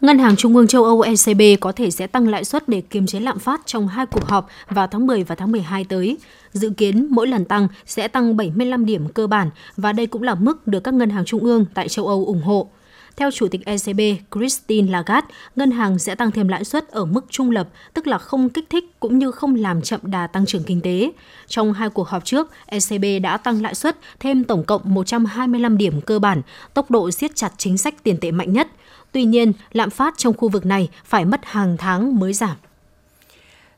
Ngân 0.00 0.18
hàng 0.18 0.36
Trung 0.36 0.56
ương 0.56 0.66
châu 0.66 0.84
Âu 0.84 1.00
ECB 1.00 1.40
có 1.60 1.72
thể 1.72 1.90
sẽ 1.90 2.06
tăng 2.06 2.28
lãi 2.28 2.44
suất 2.44 2.68
để 2.68 2.80
kiềm 2.80 3.06
chế 3.06 3.20
lạm 3.20 3.38
phát 3.38 3.60
trong 3.66 3.88
hai 3.88 4.06
cuộc 4.06 4.24
họp 4.24 4.48
vào 4.68 4.86
tháng 4.86 5.06
10 5.06 5.24
và 5.24 5.34
tháng 5.34 5.52
12 5.52 5.84
tới. 5.84 6.16
Dự 6.52 6.70
kiến 6.70 7.06
mỗi 7.10 7.26
lần 7.26 7.44
tăng 7.44 7.68
sẽ 7.86 8.08
tăng 8.08 8.36
75 8.36 8.86
điểm 8.86 9.08
cơ 9.08 9.26
bản 9.26 9.50
và 9.76 9.92
đây 9.92 10.06
cũng 10.06 10.22
là 10.22 10.34
mức 10.34 10.66
được 10.66 10.80
các 10.80 10.94
ngân 10.94 11.10
hàng 11.10 11.24
trung 11.24 11.40
ương 11.40 11.64
tại 11.74 11.88
châu 11.88 12.06
Âu 12.06 12.24
ủng 12.26 12.42
hộ. 12.42 12.70
Theo 13.16 13.30
Chủ 13.30 13.48
tịch 13.48 13.60
ECB 13.64 14.00
Christine 14.34 14.92
Lagarde, 14.92 15.26
ngân 15.56 15.70
hàng 15.70 15.98
sẽ 15.98 16.14
tăng 16.14 16.30
thêm 16.30 16.48
lãi 16.48 16.64
suất 16.64 16.88
ở 16.88 17.04
mức 17.04 17.26
trung 17.30 17.50
lập, 17.50 17.68
tức 17.94 18.06
là 18.06 18.18
không 18.18 18.48
kích 18.48 18.70
thích 18.70 18.84
cũng 19.00 19.18
như 19.18 19.30
không 19.30 19.54
làm 19.54 19.82
chậm 19.82 20.00
đà 20.02 20.26
tăng 20.26 20.46
trưởng 20.46 20.62
kinh 20.62 20.80
tế. 20.80 21.12
Trong 21.46 21.72
hai 21.72 21.88
cuộc 21.88 22.08
họp 22.08 22.24
trước, 22.24 22.50
ECB 22.66 23.04
đã 23.22 23.36
tăng 23.36 23.62
lãi 23.62 23.74
suất 23.74 23.96
thêm 24.20 24.44
tổng 24.44 24.64
cộng 24.64 24.82
125 24.84 25.78
điểm 25.78 26.00
cơ 26.00 26.18
bản, 26.18 26.42
tốc 26.74 26.90
độ 26.90 27.10
siết 27.10 27.36
chặt 27.36 27.52
chính 27.58 27.78
sách 27.78 27.94
tiền 28.02 28.16
tệ 28.20 28.30
mạnh 28.30 28.52
nhất. 28.52 28.68
Tuy 29.12 29.24
nhiên, 29.24 29.52
lạm 29.72 29.90
phát 29.90 30.14
trong 30.18 30.34
khu 30.36 30.48
vực 30.48 30.66
này 30.66 30.88
phải 31.04 31.24
mất 31.24 31.40
hàng 31.44 31.76
tháng 31.76 32.18
mới 32.20 32.32
giảm. 32.32 32.56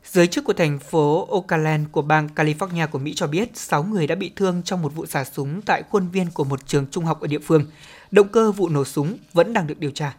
Giới 0.05 0.27
chức 0.27 0.45
của 0.45 0.53
thành 0.53 0.79
phố 0.79 1.29
Oakland 1.31 1.87
của 1.93 2.03
bang 2.03 2.29
California 2.35 2.87
của 2.87 2.99
Mỹ 2.99 3.13
cho 3.17 3.27
biết 3.27 3.51
6 3.55 3.83
người 3.83 4.07
đã 4.07 4.15
bị 4.15 4.31
thương 4.37 4.63
trong 4.65 4.83
một 4.83 4.95
vụ 4.95 5.07
xả 5.07 5.25
súng 5.25 5.63
tại 5.63 5.83
khuôn 5.91 6.09
viên 6.09 6.31
của 6.31 6.45
một 6.45 6.67
trường 6.67 6.87
trung 6.91 7.05
học 7.05 7.21
ở 7.21 7.27
địa 7.27 7.39
phương. 7.39 7.65
Động 8.11 8.29
cơ 8.29 8.53
vụ 8.53 8.69
nổ 8.69 8.85
súng 8.85 9.17
vẫn 9.33 9.53
đang 9.53 9.67
được 9.67 9.79
điều 9.79 9.91
tra. 9.91 10.17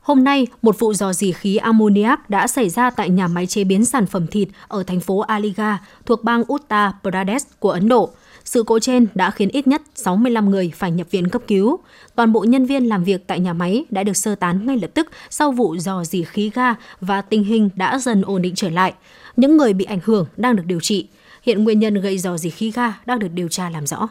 Hôm 0.00 0.24
nay, 0.24 0.46
một 0.62 0.78
vụ 0.78 0.94
dò 0.94 1.12
dỉ 1.12 1.32
khí 1.32 1.56
ammoniac 1.56 2.30
đã 2.30 2.46
xảy 2.46 2.68
ra 2.68 2.90
tại 2.90 3.10
nhà 3.10 3.28
máy 3.28 3.46
chế 3.46 3.64
biến 3.64 3.84
sản 3.84 4.06
phẩm 4.06 4.26
thịt 4.26 4.48
ở 4.68 4.82
thành 4.82 5.00
phố 5.00 5.20
Aligarh 5.20 5.80
thuộc 6.06 6.24
bang 6.24 6.52
Uttar 6.52 6.92
Pradesh 7.02 7.60
của 7.60 7.70
Ấn 7.70 7.88
Độ. 7.88 8.10
Sự 8.50 8.62
cố 8.62 8.78
trên 8.78 9.06
đã 9.14 9.30
khiến 9.30 9.48
ít 9.48 9.66
nhất 9.66 9.82
65 9.94 10.50
người 10.50 10.72
phải 10.74 10.90
nhập 10.90 11.06
viện 11.10 11.28
cấp 11.28 11.42
cứu. 11.46 11.78
Toàn 12.14 12.32
bộ 12.32 12.40
nhân 12.40 12.66
viên 12.66 12.88
làm 12.88 13.04
việc 13.04 13.26
tại 13.26 13.40
nhà 13.40 13.52
máy 13.52 13.84
đã 13.90 14.02
được 14.02 14.16
sơ 14.16 14.34
tán 14.34 14.66
ngay 14.66 14.78
lập 14.78 14.90
tức 14.94 15.08
sau 15.30 15.52
vụ 15.52 15.76
dò 15.76 16.04
dỉ 16.04 16.24
khí 16.24 16.50
ga 16.54 16.74
và 17.00 17.22
tình 17.22 17.44
hình 17.44 17.70
đã 17.74 17.98
dần 17.98 18.22
ổn 18.22 18.42
định 18.42 18.54
trở 18.54 18.70
lại. 18.70 18.92
Những 19.36 19.56
người 19.56 19.72
bị 19.72 19.84
ảnh 19.84 19.98
hưởng 20.04 20.26
đang 20.36 20.56
được 20.56 20.62
điều 20.66 20.80
trị. 20.80 21.08
Hiện 21.42 21.64
nguyên 21.64 21.78
nhân 21.80 21.94
gây 21.94 22.18
dò 22.18 22.36
dỉ 22.36 22.50
khí 22.50 22.70
ga 22.70 22.92
đang 23.06 23.18
được 23.18 23.32
điều 23.34 23.48
tra 23.48 23.70
làm 23.70 23.86
rõ. 23.86 24.08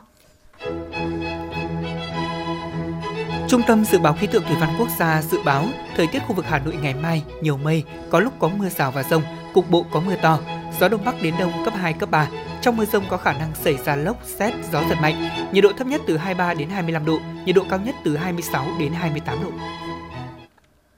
Trung 3.47 3.61
tâm 3.67 3.85
Dự 3.85 3.99
báo 3.99 4.13
Khí 4.13 4.27
tượng 4.27 4.43
Thủy 4.43 4.55
văn 4.59 4.75
Quốc 4.79 4.89
gia 4.99 5.21
dự 5.21 5.37
báo 5.45 5.65
thời 5.95 6.07
tiết 6.07 6.19
khu 6.27 6.35
vực 6.35 6.45
Hà 6.49 6.59
Nội 6.59 6.75
ngày 6.81 6.93
mai 6.93 7.23
nhiều 7.41 7.57
mây, 7.57 7.83
có 8.09 8.19
lúc 8.19 8.33
có 8.39 8.47
mưa 8.47 8.69
rào 8.69 8.91
và 8.91 9.03
rông, 9.03 9.23
cục 9.53 9.71
bộ 9.71 9.85
có 9.91 9.99
mưa 9.99 10.15
to, 10.21 10.39
gió 10.79 10.87
đông 10.87 11.05
bắc 11.05 11.21
đến 11.21 11.33
đông 11.39 11.51
cấp 11.65 11.73
2, 11.77 11.93
cấp 11.93 12.11
3. 12.11 12.29
Trong 12.61 12.77
mưa 12.77 12.85
rông 12.85 13.03
có 13.09 13.17
khả 13.17 13.33
năng 13.33 13.55
xảy 13.63 13.77
ra 13.85 13.95
lốc, 13.95 14.17
xét, 14.25 14.53
gió 14.71 14.83
giật 14.89 14.97
mạnh. 15.01 15.29
Nhiệt 15.51 15.63
độ 15.63 15.71
thấp 15.77 15.87
nhất 15.87 16.01
từ 16.07 16.17
23 16.17 16.53
đến 16.53 16.69
25 16.69 17.05
độ, 17.05 17.19
nhiệt 17.45 17.55
độ 17.55 17.63
cao 17.69 17.79
nhất 17.79 17.95
từ 18.03 18.17
26 18.17 18.65
đến 18.79 18.93
28 18.93 19.37
độ. 19.43 19.49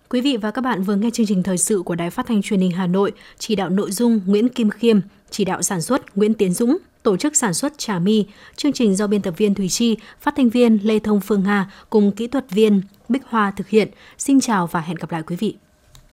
Quý 0.09 0.21
vị 0.21 0.37
và 0.37 0.51
các 0.51 0.61
bạn 0.61 0.83
vừa 0.83 0.95
nghe 0.95 1.09
chương 1.13 1.25
trình 1.25 1.43
thời 1.43 1.57
sự 1.57 1.81
của 1.85 1.95
Đài 1.95 2.09
Phát 2.09 2.25
thanh 2.27 2.41
Truyền 2.41 2.59
hình 2.59 2.71
Hà 2.71 2.87
Nội, 2.87 3.11
chỉ 3.37 3.55
đạo 3.55 3.69
nội 3.69 3.91
dung 3.91 4.21
Nguyễn 4.25 4.49
Kim 4.49 4.69
Khiêm, 4.69 4.99
chỉ 5.29 5.45
đạo 5.45 5.61
sản 5.61 5.81
xuất 5.81 6.17
Nguyễn 6.17 6.33
Tiến 6.33 6.53
Dũng, 6.53 6.77
tổ 7.03 7.17
chức 7.17 7.35
sản 7.35 7.53
xuất 7.53 7.77
Trà 7.77 7.99
My. 7.99 8.25
Chương 8.55 8.73
trình 8.73 8.95
do 8.95 9.07
biên 9.07 9.21
tập 9.21 9.33
viên 9.37 9.55
Thùy 9.55 9.69
Chi, 9.69 9.97
phát 10.19 10.33
thanh 10.37 10.49
viên 10.49 10.79
Lê 10.83 10.99
Thông 10.99 11.21
Phương 11.21 11.43
Hà 11.43 11.69
cùng 11.89 12.11
kỹ 12.11 12.27
thuật 12.27 12.45
viên 12.49 12.81
Bích 13.09 13.23
Hoa 13.25 13.51
thực 13.51 13.69
hiện. 13.69 13.87
Xin 14.17 14.39
chào 14.39 14.67
và 14.67 14.81
hẹn 14.81 14.95
gặp 14.95 15.11
lại 15.11 15.23
quý 15.27 15.35
vị. 15.35 15.55